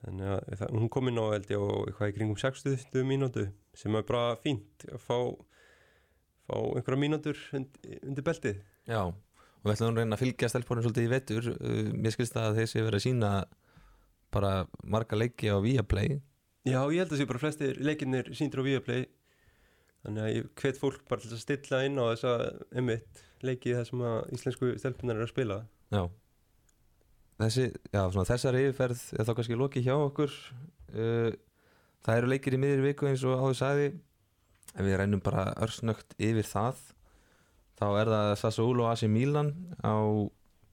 Þannig 0.03 0.33
að 0.35 0.59
það, 0.61 0.75
hún 0.81 0.91
kom 0.95 1.11
inn 1.11 1.23
á 1.23 1.27
ég 1.39 1.55
á 1.55 1.63
eitthvað 1.87 2.11
í 2.11 2.17
kringum 2.17 2.41
60 2.43 3.07
mínútu 3.07 3.47
sem 3.75 3.95
er 3.95 4.07
bara 4.07 4.35
fínt 4.43 4.87
að 4.91 5.03
fá 5.07 5.19
fá 6.49 6.57
einhverja 6.59 7.01
mínútur 7.01 7.41
undir, 7.55 7.99
undir 8.03 8.27
beltið. 8.27 8.63
Já, 8.89 9.03
og 9.07 9.63
við 9.67 9.75
ætlum 9.75 9.93
að 9.93 10.01
reyna 10.03 10.17
að 10.17 10.23
fylgja 10.25 10.51
stelpunum 10.51 10.87
svolítið 10.87 11.07
í 11.07 11.13
vetur. 11.13 11.51
Uh, 11.55 11.91
mér 11.95 12.15
skilst 12.15 12.39
að 12.41 12.59
þeir 12.59 12.71
sé 12.73 12.83
verið 12.83 12.99
að 12.99 13.05
sína 13.05 13.33
bara 14.35 14.53
marga 14.83 15.19
leiki 15.19 15.53
á 15.53 15.57
Viaplay 15.63 16.19
Já, 16.67 16.81
ég 16.91 16.99
held 16.99 17.13
að 17.13 17.21
sé 17.21 17.27
bara 17.29 17.41
flestir 17.43 17.79
leikinnir 17.81 18.31
síndur 18.37 18.65
á 18.65 18.67
Viaplay 18.67 19.07
þannig 20.05 20.25
að 20.25 20.33
ég 20.35 20.49
hvet 20.59 20.81
fólk 20.81 21.05
bara 21.11 21.23
til 21.23 21.35
að 21.35 21.43
stilla 21.43 21.83
inn 21.87 22.01
á 22.01 22.11
þessa 22.11 22.33
emitt 22.81 23.23
leiki 23.47 23.77
þar 23.77 23.87
sem 23.89 24.03
að 24.09 24.19
íslensku 24.37 24.73
stelpunar 24.81 25.19
eru 25.19 25.29
að 25.29 25.35
spila 25.35 25.61
Já 25.95 26.03
Þessi, 27.39 27.69
já, 27.95 28.01
svona 28.11 28.27
þessar 28.27 28.57
yfirferð 28.59 29.03
er 29.15 29.27
þá 29.29 29.33
kannski 29.39 29.59
lokið 29.59 29.85
hjá 29.87 29.95
okkur 29.95 30.33
uh, 30.35 31.31
Það 32.03 32.17
eru 32.17 32.31
leikir 32.33 32.57
í 32.57 32.61
miðri 32.63 32.87
viku 32.89 33.07
eins 33.07 33.23
og 33.27 33.39
áður 33.39 33.59
sagði 33.61 33.89
en 34.75 34.87
við 34.87 34.99
reynum 34.99 35.23
bara 35.23 35.53
örsnögt 35.63 36.17
yfir 36.19 36.47
það 36.47 36.81
þá 37.79 37.87
er 38.01 38.11
það 38.11 38.33
Sassuolo 38.43 38.89
AC 38.91 39.07
Milan 39.11 39.53
á 39.87 39.95
uh, 39.95 40.29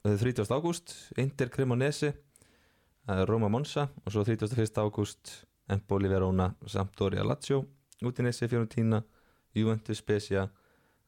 30. 0.06 0.42
ágúst 0.50 0.96
Inter 1.22 1.50
Cremonese 1.54 2.16
það 3.06 3.24
Roma 3.30 3.50
Monza 3.52 3.88
og 4.02 4.14
svo 4.14 4.26
31. 4.26 4.66
ágúst 4.82 5.45
Empoli 5.68 6.08
Verona 6.08 6.50
Sampdoria 6.66 7.24
Lazio 7.24 7.64
Udinese 8.04 8.48
Fiorentina 8.48 9.02
Juventus 9.54 9.98
Spezia 9.98 10.46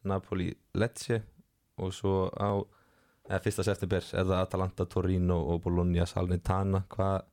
Napoli 0.04 0.50
Lecce 0.74 1.22
og 1.78 1.92
svo 1.94 2.26
á 2.32 2.58
eða 3.28 3.42
fyrsta 3.44 3.64
september 3.66 4.02
er 4.02 4.24
það 4.24 4.38
Atalanta, 4.40 4.86
Torino 4.88 5.36
og 5.52 5.60
Bologna 5.66 6.06
Salnitana 6.08 6.82
hvað 6.88 7.26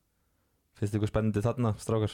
finnst 0.76 0.98
ykkur 0.98 1.10
spennandi 1.10 1.44
þarna, 1.44 1.72
strákar? 1.80 2.14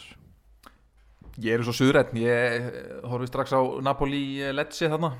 Ég 1.41 1.55
er 1.55 1.63
svo 1.65 1.73
suðrætt, 1.73 2.11
ég 2.19 2.67
horfi 3.09 3.29
strax 3.31 3.55
á 3.57 3.61
Napoli 3.81 4.21
eh, 4.43 4.53
Lecce 4.53 4.89
þarna. 4.91 5.15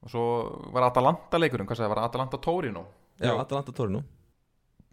Og 0.00 0.10
svo 0.10 0.24
var 0.74 0.88
Atalanta 0.88 1.38
leikurinn, 1.38 1.68
hvað 1.68 1.82
sagði, 1.82 1.92
var 1.92 2.02
Atalanta 2.06 2.40
Torino? 2.42 2.86
Já. 3.20 3.34
Atalanta 3.36 3.74
Torino. 3.76 4.02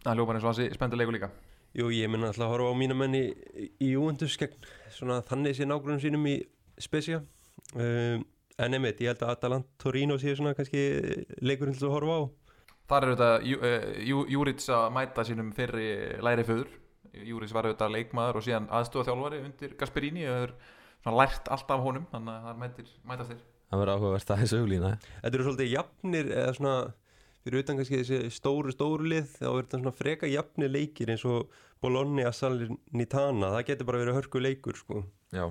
Það 0.04 0.20
hljópar 0.20 0.38
eins 0.38 0.46
og 0.46 0.52
hansi 0.52 0.68
spennandi 0.76 1.00
leikur 1.00 1.16
líka 1.16 1.32
Jú, 1.76 1.90
ég 1.92 2.08
minna 2.10 2.30
alltaf 2.30 2.46
að 2.48 2.52
horfa 2.54 2.72
á 2.72 2.80
mína 2.80 2.94
menn 2.96 3.14
í, 3.18 3.24
í 3.84 3.90
Juventus 3.92 4.38
gegn 4.40 4.56
svona 4.94 5.20
þannig 5.28 5.54
sé 5.58 5.66
nágrunum 5.68 6.00
sínum 6.02 6.24
í 6.30 6.38
Spezia. 6.80 7.20
Um, 7.76 8.24
en 8.58 8.74
einmitt, 8.74 9.00
ég 9.04 9.12
held 9.12 9.22
að 9.26 9.34
Atalanta 9.36 9.68
Torino 9.84 10.16
sé 10.18 10.32
svona 10.38 10.54
kannski 10.58 10.80
leikurinn 11.44 11.76
til 11.76 11.86
að 11.90 11.94
horfa 11.98 12.16
á. 12.18 12.22
Þar 12.88 13.04
er 13.04 13.12
auðvitað 13.12 13.46
Jú- 13.50 13.60
Jú- 14.08 14.26
Júrits 14.32 14.68
að 14.72 14.86
mæta 14.96 15.24
sínum 15.28 15.50
fyrri 15.54 15.88
læri 16.24 16.46
föður. 16.48 16.70
Júrits 17.28 17.52
var 17.52 17.68
auðvitað 17.68 17.92
leikmaður 17.98 18.38
og 18.40 18.46
síðan 18.46 18.70
aðstofa 18.72 19.10
þjálfari 19.10 19.42
undir 19.44 19.74
Gasperini 19.78 20.24
og 20.28 20.34
hefur 20.38 20.54
svona 21.04 21.18
lært 21.20 21.48
allt 21.52 21.70
af 21.76 21.84
honum 21.84 22.06
þannig 22.10 22.32
að 22.34 22.46
það 22.48 22.58
mætir, 22.64 22.88
mætast 23.12 23.30
þér. 23.34 23.42
Það 23.68 23.82
verður 23.82 23.92
áhugavert 23.98 24.30
að 24.32 24.40
þessu 24.42 24.58
auglína 24.62 24.90
Þetta 25.04 25.34
eru 25.36 25.44
svolítið 25.46 25.70
jafnir 25.74 26.30
eða 26.32 26.54
svona 26.56 26.74
fyrir 27.48 27.64
utan 27.64 27.78
kannski 27.80 28.02
þessi 28.02 28.32
stóru 28.34 28.74
stóru 28.74 29.08
lið 29.08 29.30
þá 29.38 29.48
er 29.48 29.62
þetta 29.62 29.80
svona 29.80 29.94
freka 29.96 30.28
jafnir 30.30 30.70
leikir 30.72 31.14
eins 31.14 31.24
og 31.28 31.48
Bologna, 31.82 32.32
Salernitana. 32.34 33.52
Það 33.54 33.64
getur 33.70 33.88
bara 33.88 34.02
verið 34.02 34.18
hörku 34.18 34.42
leikur 34.42 34.78
sko. 34.78 35.02
Já. 35.34 35.46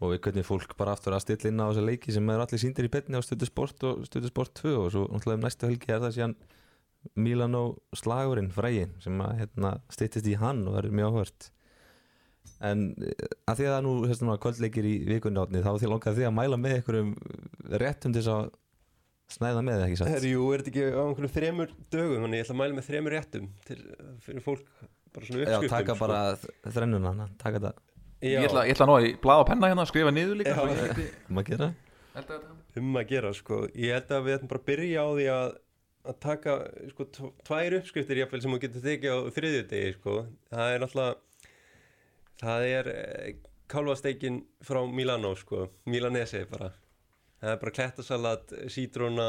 Og 0.00 0.10
við 0.10 0.20
hvernig 0.26 0.46
fólk 0.48 0.74
bara 0.78 0.94
aftur 0.96 1.16
að 1.16 1.24
stilla 1.26 1.50
inn 1.50 1.62
á 1.62 1.68
þessa 1.68 1.84
leiki 1.84 2.14
sem 2.14 2.30
er 2.32 2.42
allir 2.42 2.60
síndir 2.60 2.88
í 2.88 2.92
betni 2.92 3.20
á 3.20 3.22
Stöðu 3.24 3.48
Sport 3.48 3.84
og 3.86 4.04
Stöðu 4.08 4.32
Sport 4.32 4.54
2 4.60 4.74
og 4.74 4.88
svo 4.92 5.04
náttúrulega 5.08 5.38
um 5.38 5.44
næstu 5.46 5.70
helgi 5.70 5.92
er 5.94 6.02
það 6.02 6.16
síðan 6.18 6.36
Milan 7.20 7.56
og 7.58 7.76
slagurinn 7.96 8.52
frægi 8.52 8.88
sem 9.04 9.20
að 9.20 9.36
hérna, 9.42 9.74
styttist 9.92 10.28
í 10.28 10.38
hann 10.40 10.64
og 10.66 10.78
verður 10.78 10.96
mjög 10.98 11.12
áhvert 11.12 11.48
en 12.64 12.84
eh, 13.04 13.26
að 13.48 13.60
því 13.60 13.68
að 13.68 13.74
það 13.74 13.86
nú 13.86 14.34
að 14.34 14.42
kvöldleikir 14.44 14.88
í 14.88 14.94
vikunni 15.08 15.62
þá 15.64 15.72
því 15.76 15.90
langar 15.92 16.16
því 16.16 16.26
að 16.28 16.36
mæla 16.38 16.60
með 16.60 16.76
einhverjum 16.78 17.12
réttum 17.82 18.14
til 18.14 18.22
þess 18.22 18.32
að 18.34 18.48
snæða 19.32 19.62
með 19.64 19.84
ekki 19.86 19.96
satt? 20.00 20.10
Herri, 20.12 20.32
jú, 20.34 20.44
er 20.52 20.62
þetta 20.62 20.70
ekki 20.72 20.84
á 20.92 21.02
einhverjum 21.04 21.32
þremur 21.36 21.72
dögum? 21.94 22.24
Þannig 22.24 22.38
ég 22.40 22.44
ætla 22.44 22.54
að 22.54 22.60
mæla 22.60 22.76
með 22.78 22.88
þremur 22.90 23.14
réttum 23.16 23.48
til, 23.68 23.78
fyrir 24.26 24.44
fólk 24.44 24.66
bara 25.14 25.26
svona 25.28 25.40
Já, 25.40 25.48
uppskriftum 25.56 25.74
taka 25.78 25.94
sko. 25.94 26.04
bara 26.04 26.20
þrennuna 26.74 27.28
taka 27.40 27.58
þetta, 27.62 27.72
Já, 28.24 28.28
Ég 28.40 28.46
ætla, 28.48 28.62
ég 28.68 28.76
ætla 28.76 28.86
að 28.86 28.92
ná 28.92 29.08
í 29.08 29.14
blað 29.24 29.42
og 29.42 29.48
penna 29.50 29.68
hérna 29.72 29.84
að 29.84 29.90
skrifa 29.92 30.12
niður 30.14 30.38
líka 30.40 30.54
Já. 30.54 30.60
svo 30.60 30.68
ég 30.70 30.84
geti 30.98 31.34
maður 31.34 31.48
gera? 31.50 31.68
Eldað 32.14 32.36
þetta. 32.44 32.80
um 32.80 32.96
að 33.00 33.08
gera 33.10 33.32
sko. 33.34 33.56
Ég 33.74 33.92
held 33.96 34.12
að 34.14 34.24
við 34.28 34.36
ætlum 34.38 34.50
bara 34.52 34.60
að 34.62 34.68
byrja 34.70 35.02
á 35.04 35.08
því 35.14 35.26
að 35.34 35.56
að 36.04 36.16
taka 36.20 36.54
sko 36.92 37.04
tv- 37.16 37.32
tvær 37.48 37.74
uppskriftir 37.80 38.18
jafnvel 38.20 38.40
sem 38.44 38.52
þú 38.54 38.58
getur 38.60 38.82
tekið 38.84 39.14
á 39.14 39.18
þriðjudegi 39.34 39.92
sko. 39.96 40.14
Það 40.52 40.72
er 40.74 40.82
náttúrulega 40.84 41.14
það 42.44 42.66
er 42.68 42.90
eh, 42.92 43.34
kálfasteikin 43.72 44.40
frá 44.64 44.80
Milano 44.92 45.30
sko. 45.40 45.68
Milanese 45.88 46.44
bara 46.50 46.68
það 47.44 47.52
er 47.52 47.60
bara 47.60 47.74
klettasalat, 47.78 48.54
sítróna 48.72 49.28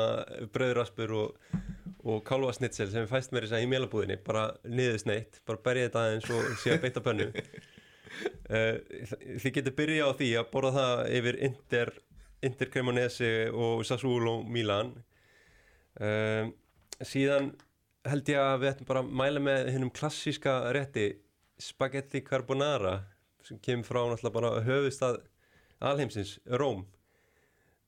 bröðraspur 0.55 1.13
og, 1.19 1.55
og 2.05 2.21
kálfasnitsel 2.27 2.87
sem 2.93 3.07
fæst 3.09 3.33
mér 3.35 3.47
að 3.49 3.65
í 3.65 3.69
mélabúðinni. 3.71 4.19
Bara 4.25 4.47
niður 4.63 5.01
sneitt, 5.03 5.41
bara 5.47 5.63
berja 5.65 5.89
þetta 5.89 6.03
aðeins 6.05 6.29
og 6.31 6.53
síðan 6.63 6.85
beita 6.85 7.05
pönnu. 7.05 7.31
Uh, 8.45 8.77
þið 9.41 9.51
getur 9.57 9.73
byrja 9.75 10.05
á 10.07 10.11
því 10.15 10.27
að 10.39 10.45
borða 10.53 10.69
það 10.75 10.99
yfir 11.17 11.37
Inter 11.43 11.89
Inter 12.47 12.69
Cremonese 12.71 13.31
og 13.51 13.81
Sassuolo 13.83 14.37
Milan. 14.47 14.93
Um, 15.99 16.53
síðan 17.03 17.49
held 18.07 18.31
ég 18.31 18.39
að 18.39 18.61
við 18.61 18.69
ættum 18.69 18.87
bara 18.87 19.01
að 19.03 19.11
mæla 19.19 19.43
með 19.43 19.71
hinnum 19.73 19.91
klassíska 19.91 20.53
rétti 20.77 21.09
Spaghetti 21.59 22.21
Carbonara 22.23 23.01
sem 23.43 23.59
kemur 23.59 23.89
frá 23.89 23.99
náttúrulega 24.05 24.37
bara 24.37 24.63
höfustad 24.63 25.19
alheimsins, 25.83 26.37
Róm 26.47 26.85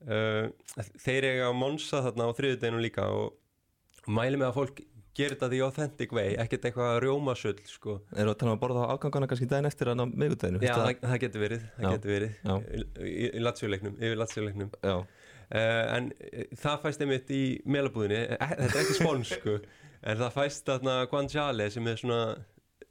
þeir 0.05 1.25
eiga 1.31 1.47
að 1.49 1.57
monsa 1.57 2.03
þarna 2.05 2.29
á 2.29 2.37
þriðudeginu 2.37 2.83
líka 2.83 3.07
og 3.09 4.11
mæli 4.13 4.37
með 4.39 4.51
að 4.51 4.57
fólk 4.59 4.83
gerir 5.17 5.33
þetta 5.33 5.49
því 5.49 5.61
authentic 5.65 6.11
way, 6.13 6.35
ekkert 6.37 6.67
eitthvað 6.69 6.99
rjómasull 7.01 7.55
sko. 7.65 7.95
Erum 8.13 8.29
við 8.29 8.33
að 8.33 8.39
tala 8.41 8.51
um 8.51 8.57
að 8.57 8.61
borða 8.61 8.83
á 8.85 8.93
afgangana 8.93 9.29
kannski 9.31 9.47
daginn 9.49 9.69
eftir 9.69 9.89
hann 9.91 10.03
á 10.03 10.05
miðgudaginu 10.05 10.61
Já, 10.61 10.73
það, 10.75 10.91
það 11.01 11.21
getur 11.23 11.43
verið, 11.43 11.63
það 11.77 11.87
Já. 11.87 11.93
getur 11.95 12.13
verið. 12.13 12.35
Já. 12.43 12.53
í, 12.61 12.83
í, 13.07 13.29
í 13.31 13.41
latsjuleiknum, 13.41 13.95
yfir 13.97 14.21
latsjuleiknum 14.21 14.69
Já, 14.77 14.93
uh, 14.93 15.81
en 15.95 16.11
uh, 16.13 16.43
það 16.61 16.83
fæst 16.85 17.05
einmitt 17.05 17.33
í 17.33 17.41
melabúðinni, 17.65 18.21
eh, 18.37 18.53
þetta 18.61 18.69
er 18.69 18.83
ekki 18.83 18.99
spóns 18.99 19.33
sko, 19.33 19.57
en 20.03 20.21
það 20.21 20.37
fæst 20.37 20.69
þarna 20.69 20.99
guanciale 21.09 21.69
sem 21.73 21.89
er 21.89 22.01
svona 22.03 22.21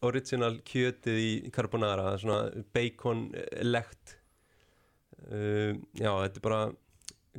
original 0.06 0.58
kjötið 0.66 1.20
í 1.22 1.30
carbonara 1.54 2.16
svona 2.20 2.64
bacon 2.74 3.28
eh, 3.38 3.62
legt 3.64 4.16
uh, 5.30 5.72
já, 5.94 6.10
þetta 6.10 6.42
er 6.42 6.44
bara 6.48 6.60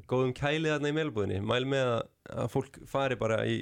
góðum 0.10 0.34
kælið 0.38 0.74
þarna 0.76 0.92
í 0.92 0.96
melabúðinni 0.98 1.44
mæl 1.44 1.64
með 1.70 1.92
að, 1.94 2.48
fólk 2.54 2.82
fari 2.90 3.18
bara 3.20 3.44
í 3.50 3.62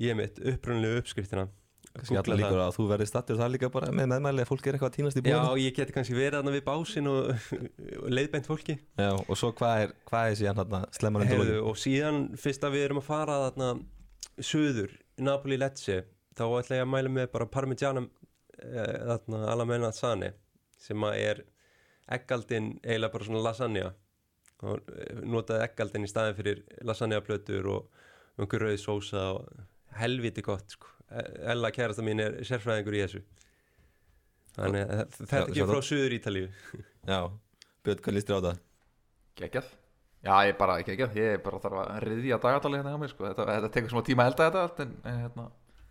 í 0.00 0.10
einmitt 0.12 0.38
upprunalegu 0.40 1.00
uppskriftina. 1.02 1.48
Kannski 1.90 2.14
Googla 2.14 2.36
allar 2.36 2.52
það. 2.52 2.60
að 2.68 2.76
þú 2.76 2.84
verði 2.92 3.06
stattur 3.10 3.38
það 3.40 3.48
líka 3.56 3.68
bara 3.74 3.88
með 3.90 4.06
meðmæli 4.12 4.44
að 4.44 4.50
fólk 4.52 4.66
er 4.68 4.76
eitthvað 4.76 4.90
að 4.92 4.96
týnast 4.96 5.18
í 5.18 5.22
Já, 5.24 5.38
búinu 5.40 5.62
ég 5.64 5.74
geti 5.74 5.94
kannski 5.96 6.14
verið 6.14 6.36
þarna 6.38 6.52
við 6.54 6.62
básin 6.68 7.10
og, 7.10 7.48
leiðbeint 8.16 8.46
fólki. 8.46 8.76
Já, 9.00 9.08
og 9.18 9.40
svo 9.40 9.50
hvað 9.58 9.82
er, 9.86 9.94
hvað 10.06 10.28
er 10.28 10.38
síðan 10.38 10.60
undir 10.62 11.32
Heyrðu, 11.32 11.48
lokin? 11.48 11.64
og 11.66 11.80
síðan 11.82 12.20
fyrst 12.38 12.66
að 12.68 12.76
við 12.76 12.86
erum 12.86 13.02
að 13.02 13.08
fara 13.08 13.40
þarna 13.48 13.72
söður, 14.38 14.94
Napoli 15.18 15.58
Lecce 15.58 15.98
þá 16.38 16.44
ætla 16.60 16.78
ég 16.78 16.86
að 16.86 16.92
mæla 16.94 17.14
með 17.16 17.26
bara 17.34 17.50
parmigianum 17.58 18.06
eh, 18.62 18.94
þarna 19.10 19.42
alla 19.50 19.66
menna 19.68 19.90
sani 19.96 20.30
sem 20.80 21.08
að 21.10 21.18
er 21.24 21.42
eggaldin 22.10 22.76
eiginlega 22.84 23.12
bara 23.16 23.26
svona 23.26 23.42
lasagna 23.48 23.90
notaði 24.60 25.64
eggaldin 25.64 26.06
í 26.06 26.10
staðin 26.10 26.36
fyrir 26.38 26.62
lasagna 26.84 27.20
plötur 27.24 27.68
og 27.72 28.40
einhver 28.40 28.66
rauð 28.66 28.80
sósa 28.82 29.26
og 29.34 29.46
helviti 30.00 30.44
gott 30.44 30.76
sko. 30.76 30.90
Ella 31.10 31.72
kærasta 31.74 32.04
mín 32.06 32.22
er 32.22 32.38
sérfræðingur 32.46 32.96
í 32.98 33.04
þessu 33.04 33.22
þannig 34.54 34.84
að 34.84 35.14
þetta 35.16 35.38
Já, 35.40 35.44
ekki 35.46 35.66
frá 35.70 35.80
söður 35.86 36.16
Ítalíu 36.16 36.48
Já, 37.10 37.18
Björn, 37.84 38.02
hvað 38.04 38.16
líst 38.16 38.30
þér 38.30 38.38
á 38.38 38.46
það? 38.46 38.60
Geggjað 39.40 39.70
Já, 40.20 40.32
ég 40.44 40.52
er 40.52 40.56
bara 40.60 40.76
geggjað, 40.84 41.16
ég 41.16 41.34
er 41.38 41.42
bara 41.44 41.60
þarf 41.62 41.80
að 41.80 41.90
riðja 42.04 42.38
dagatali 42.42 42.76
hérna 42.76 42.92
hjá 42.92 43.00
mér 43.00 43.12
sko. 43.14 43.24
þetta, 43.24 43.46
þetta 43.54 43.70
tekur 43.76 43.94
smá 43.94 44.02
tíma 44.04 44.26
að 44.26 44.32
elda 44.32 44.48
þetta 44.48 44.64
allt 44.66 44.82
en 44.84 44.96
hérna 45.06 45.46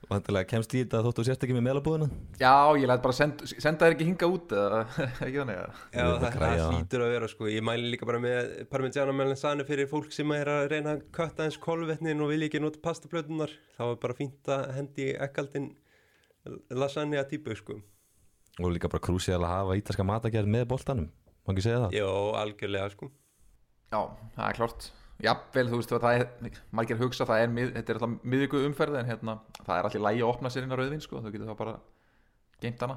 Vantilega 0.08 0.48
kemst 0.48 0.72
í 0.74 0.80
þetta 0.82 1.02
þóttu 1.06 1.24
sérst 1.28 1.44
ekki 1.46 1.54
með 1.58 1.66
meðlabúðina? 1.68 2.06
Já, 2.40 2.54
ég 2.80 2.88
læt 2.90 3.02
bara 3.04 3.14
send, 3.14 3.42
senda 3.52 3.86
þér 3.86 3.96
ekki 3.98 4.08
hinga 4.08 4.30
út 4.32 4.54
eða? 4.56 4.80
Ekki 5.26 5.42
þannig 5.42 5.60
að 5.60 5.82
Já, 5.92 6.06
það, 6.24 6.62
hlýtur 6.72 7.04
að 7.06 7.12
vera 7.14 7.30
sko. 7.30 7.50
Ég 7.52 7.66
mæli 7.68 7.92
líka 7.94 8.08
bara 8.10 8.22
með 8.24 8.50
parmigiana 8.72 9.14
melanzani 9.14 9.66
fyrir 9.68 9.90
fólk 9.92 10.16
sem 10.16 10.34
er 10.34 10.50
að 10.50 10.66
reyna 10.72 10.96
að 10.96 11.04
kötta 11.14 11.46
eins 11.46 11.60
kolvetnin 11.62 12.24
og 12.26 12.32
vilja 12.32 12.50
ekki 12.50 12.64
nota 12.64 12.82
pastaplötunar 12.88 13.54
þá 13.76 13.84
er 13.90 14.00
bara 14.08 14.18
fínt 14.18 14.52
að 14.56 14.66
hendi 14.80 15.10
ekkaldin 15.28 15.70
lasagna 16.74 17.26
típu 17.30 17.60
sko. 17.60 17.78
Og 18.60 18.74
líka 18.74 18.90
bara 18.92 19.04
krúsið 19.04 19.38
að 19.38 19.50
hafa 19.52 19.78
ítalska 19.78 20.08
matagerð 20.08 20.56
með 20.56 20.70
boltanum. 20.72 21.12
Má 21.46 21.54
ekki 21.54 21.68
segja 21.68 21.84
það? 21.86 22.00
Jó, 22.00 22.10
algjörlega 22.40 22.96
sko. 22.96 23.12
Já, 23.90 24.02
það 24.34 24.48
er 24.48 24.58
klart 24.58 24.90
Jafnvel, 25.20 25.68
þú 25.68 25.80
veist, 25.82 25.94
það 26.00 26.22
er, 26.22 26.60
margir 26.72 27.00
hugsa 27.02 27.26
það 27.28 27.42
er, 27.44 27.56
þetta 27.76 27.92
er 27.92 27.98
alltaf 28.00 28.28
miðvíku 28.34 28.62
umferð 28.70 29.00
en 29.02 29.10
hérna, 29.10 29.36
það 29.58 29.74
er 29.76 29.90
allir 29.90 30.04
lægi 30.06 30.24
að 30.24 30.30
opna 30.30 30.52
sér 30.54 30.66
inn 30.66 30.72
á 30.72 30.78
rauðvin 30.80 31.04
sko, 31.04 31.20
þú 31.26 31.34
getur 31.34 31.50
það 31.50 31.58
bara 31.60 31.74
geimt 32.64 32.86
hana. 32.86 32.96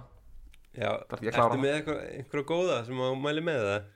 Já, 0.73 0.89
ertu 1.03 1.59
með 1.61 1.75
einhverja 1.81 2.47
góða 2.49 2.79
sem 2.87 3.03
að 3.05 3.19
mæli 3.25 3.45
með 3.45 3.67
það? 3.67 3.91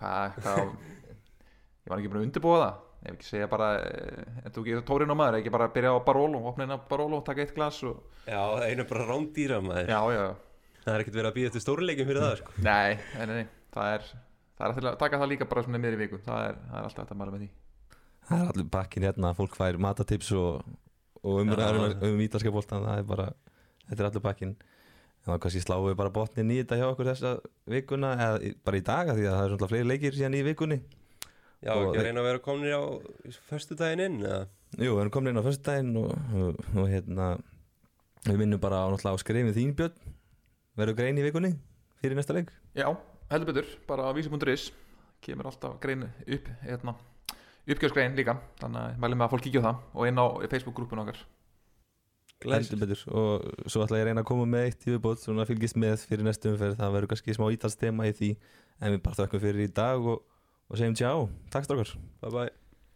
Hvað, 0.00 0.36
hvað 0.42 0.60
Ég 1.88 1.92
var 1.92 2.02
ekki 2.02 2.10
búin 2.12 2.20
að 2.20 2.26
undirbúa 2.26 2.58
það. 2.60 2.82
Ef 2.98 3.14
ekki 3.14 3.28
segja 3.28 3.46
bara, 3.48 3.68
eh, 3.86 4.42
en 4.42 4.52
þú 4.52 4.64
getur 4.66 4.84
tórin 4.90 5.14
á 5.14 5.16
maður 5.16 5.38
ekki 5.38 5.52
bara 5.54 5.70
byrja 5.72 5.94
á 5.94 6.02
Barolo, 6.04 6.42
opna 6.50 6.66
inn 6.66 6.74
á 6.74 6.78
Barolo 6.90 7.22
taka 7.24 7.46
eitt 7.46 7.54
glas 7.56 7.78
og, 7.86 8.02
Já, 8.26 8.42
einu 8.66 8.84
bara 8.90 9.06
rándýra 9.06 9.62
maður. 9.64 9.88
Já, 9.94 10.00
já, 10.18 10.26
Það 10.88 10.94
er 10.94 11.02
ekkert 11.04 11.16
verið 11.18 11.28
að 11.28 11.36
býða 11.36 11.48
eftir 11.50 11.62
stóruleikin 11.64 12.06
fyrir 12.08 12.24
það 12.24 12.36
sko. 12.40 12.52
Nei, 12.64 12.98
nei, 13.14 13.24
nei, 13.28 13.34
nei. 13.38 13.48
það 13.74 13.94
er 13.94 14.04
það 14.58 14.80
er 14.82 14.90
að 14.92 15.00
taka 15.00 15.20
það 15.22 15.32
líka 15.32 15.48
bara 15.48 15.64
svona 15.64 15.80
miðri 15.82 16.00
viku. 16.02 16.20
Það 16.24 16.44
er, 16.48 16.60
það 16.68 16.78
er 16.78 16.88
alltaf 16.88 17.02
þetta 17.04 17.14
að 17.16 17.20
mæla 17.22 17.34
með 17.34 17.44
því. 17.44 17.50
Það 18.28 18.42
er 18.42 18.50
allir 18.52 18.68
bakkin 18.74 19.06
hérna, 19.08 19.34
fólk 19.38 19.54
fær 19.56 19.78
matatips 19.80 20.32
og, 20.36 20.66
og 21.22 21.38
umræður 21.44 21.94
um, 21.94 22.02
um 22.10 22.18
ítalska 22.20 22.52
boltan 22.52 22.84
Það 22.84 23.00
er 23.00 23.06
bara, 23.08 23.28
þetta 23.88 24.02
er 24.02 24.08
allir 24.10 24.24
bakkin 24.26 24.52
En 25.24 25.32
þá 25.32 25.40
kannski 25.42 25.62
sláum 25.64 25.86
við 25.88 25.96
bara 25.98 26.12
botnin 26.14 26.52
í 26.52 26.58
þetta 26.60 26.78
hjá 26.78 26.86
okkur 26.90 27.08
þessa 27.08 27.32
vikuna 27.72 28.12
Eða 28.18 28.52
bara 28.68 28.80
í 28.80 28.84
daga 28.84 29.16
því 29.16 29.24
að 29.24 29.36
það 29.38 29.46
er 29.46 29.54
svona 29.54 29.70
fleiri 29.72 29.88
leikir 29.88 30.18
síðan 30.18 30.36
í 30.38 30.42
vikunni. 30.46 30.78
Já, 31.64 31.72
Og- 31.74 31.88
ekki 31.88 32.02
að 32.02 32.06
reyna 32.06 32.22
að 32.22 32.28
vera 32.28 32.42
komin 32.44 32.70
á 32.70 32.82
förstu 33.48 33.78
daginn 33.80 34.04
inn 34.04 34.20
eða? 34.22 34.42
Jú, 34.76 34.92
við 34.92 35.00
erum 35.02 35.14
komin 35.16 35.32
inn 35.32 35.40
á 35.40 35.48
föstudaginn 35.48 35.96
og, 35.98 36.12
og, 36.38 36.60
og 36.76 36.90
hérna 36.92 37.30
Við 38.28 38.40
minnum 38.42 38.60
bara 38.60 38.82
á 38.84 38.86
á 38.92 39.14
skrifin 39.16 39.54
þín 39.56 39.72
Björn. 39.78 39.94
Verður 40.78 40.98
grein 40.98 41.18
í 41.18 41.24
vikunni 41.24 41.54
fyrir 42.02 42.18
næsta 42.18 42.36
leik? 42.36 42.50
Já, 42.76 42.90
heldur 43.30 43.50
betur, 43.52 43.72
bara 43.88 44.08
á 44.08 44.10
vísi.is 44.16 44.70
kemur 45.24 45.48
alltaf 45.50 45.80
grein 45.82 46.06
upp 46.06 46.52
hérna, 46.62 46.94
uppgjörsgrein 47.66 48.14
líka 48.18 48.38
þannig 48.60 48.84
að 48.84 48.92
ég 48.92 49.02
mælum 49.02 49.18
með 49.18 49.26
að 49.26 49.34
fólk 49.34 49.44
kíkja 49.48 49.64
á 49.64 49.66
það 49.66 49.82
og 49.94 50.08
inn 50.12 50.22
á 50.22 50.26
Facebook-grúpun 50.52 51.02
okkar. 51.02 51.24
Heldur 52.46 52.78
betur. 52.84 53.02
Og 53.10 53.66
svo 53.66 53.82
ætla 53.82 53.98
ég 53.98 54.06
að 54.06 54.12
reyna 54.12 54.22
að 54.22 54.30
koma 54.30 54.46
með 54.46 54.68
eitt 54.68 54.86
í 54.86 54.92
viðbót 54.92 55.24
svona 55.24 55.42
að 55.42 55.50
fylgist 55.50 55.80
með 55.80 56.04
fyrir 56.06 56.28
næstu 56.28 56.52
umferð. 56.52 56.78
Það 56.78 56.94
verður 56.94 57.10
kannski 57.12 57.34
smá 57.34 57.48
ítalstema 57.50 58.06
í 58.06 58.14
því 58.14 58.30
en 58.82 58.94
við 58.94 59.02
bara 59.04 59.18
þökkum 59.22 59.42
fyrir 59.42 59.66
í 59.66 59.74
dag 59.74 60.08
og, 60.14 60.22
og 60.68 60.80
segjum 60.80 60.98
tjá, 60.98 61.12
takk 61.52 61.68
strókar 61.68 61.94
bye 62.22 62.34
bye 62.34 62.50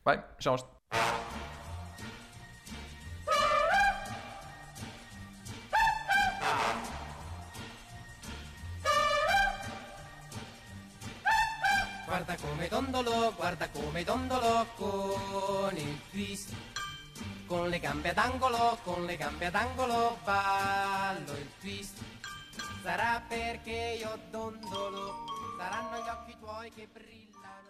Bæ, 0.06 0.18
sjáumst 0.42 1.31
twist. 16.22 16.54
Con 17.46 17.68
le 17.68 17.80
gambe 17.80 18.10
ad 18.10 18.18
angolo, 18.18 18.78
con 18.84 19.04
le 19.04 19.16
gambe 19.16 19.46
ad 19.46 19.54
angolo 19.54 20.18
ballo 20.24 21.32
il 21.32 21.48
twist. 21.60 21.98
Sarà 22.82 23.22
perché 23.26 23.98
io 24.00 24.18
dondolo, 24.30 25.24
saranno 25.58 25.96
gli 25.96 26.08
occhi 26.08 26.36
tuoi 26.38 26.70
che 26.70 26.88
brillano. 26.90 27.21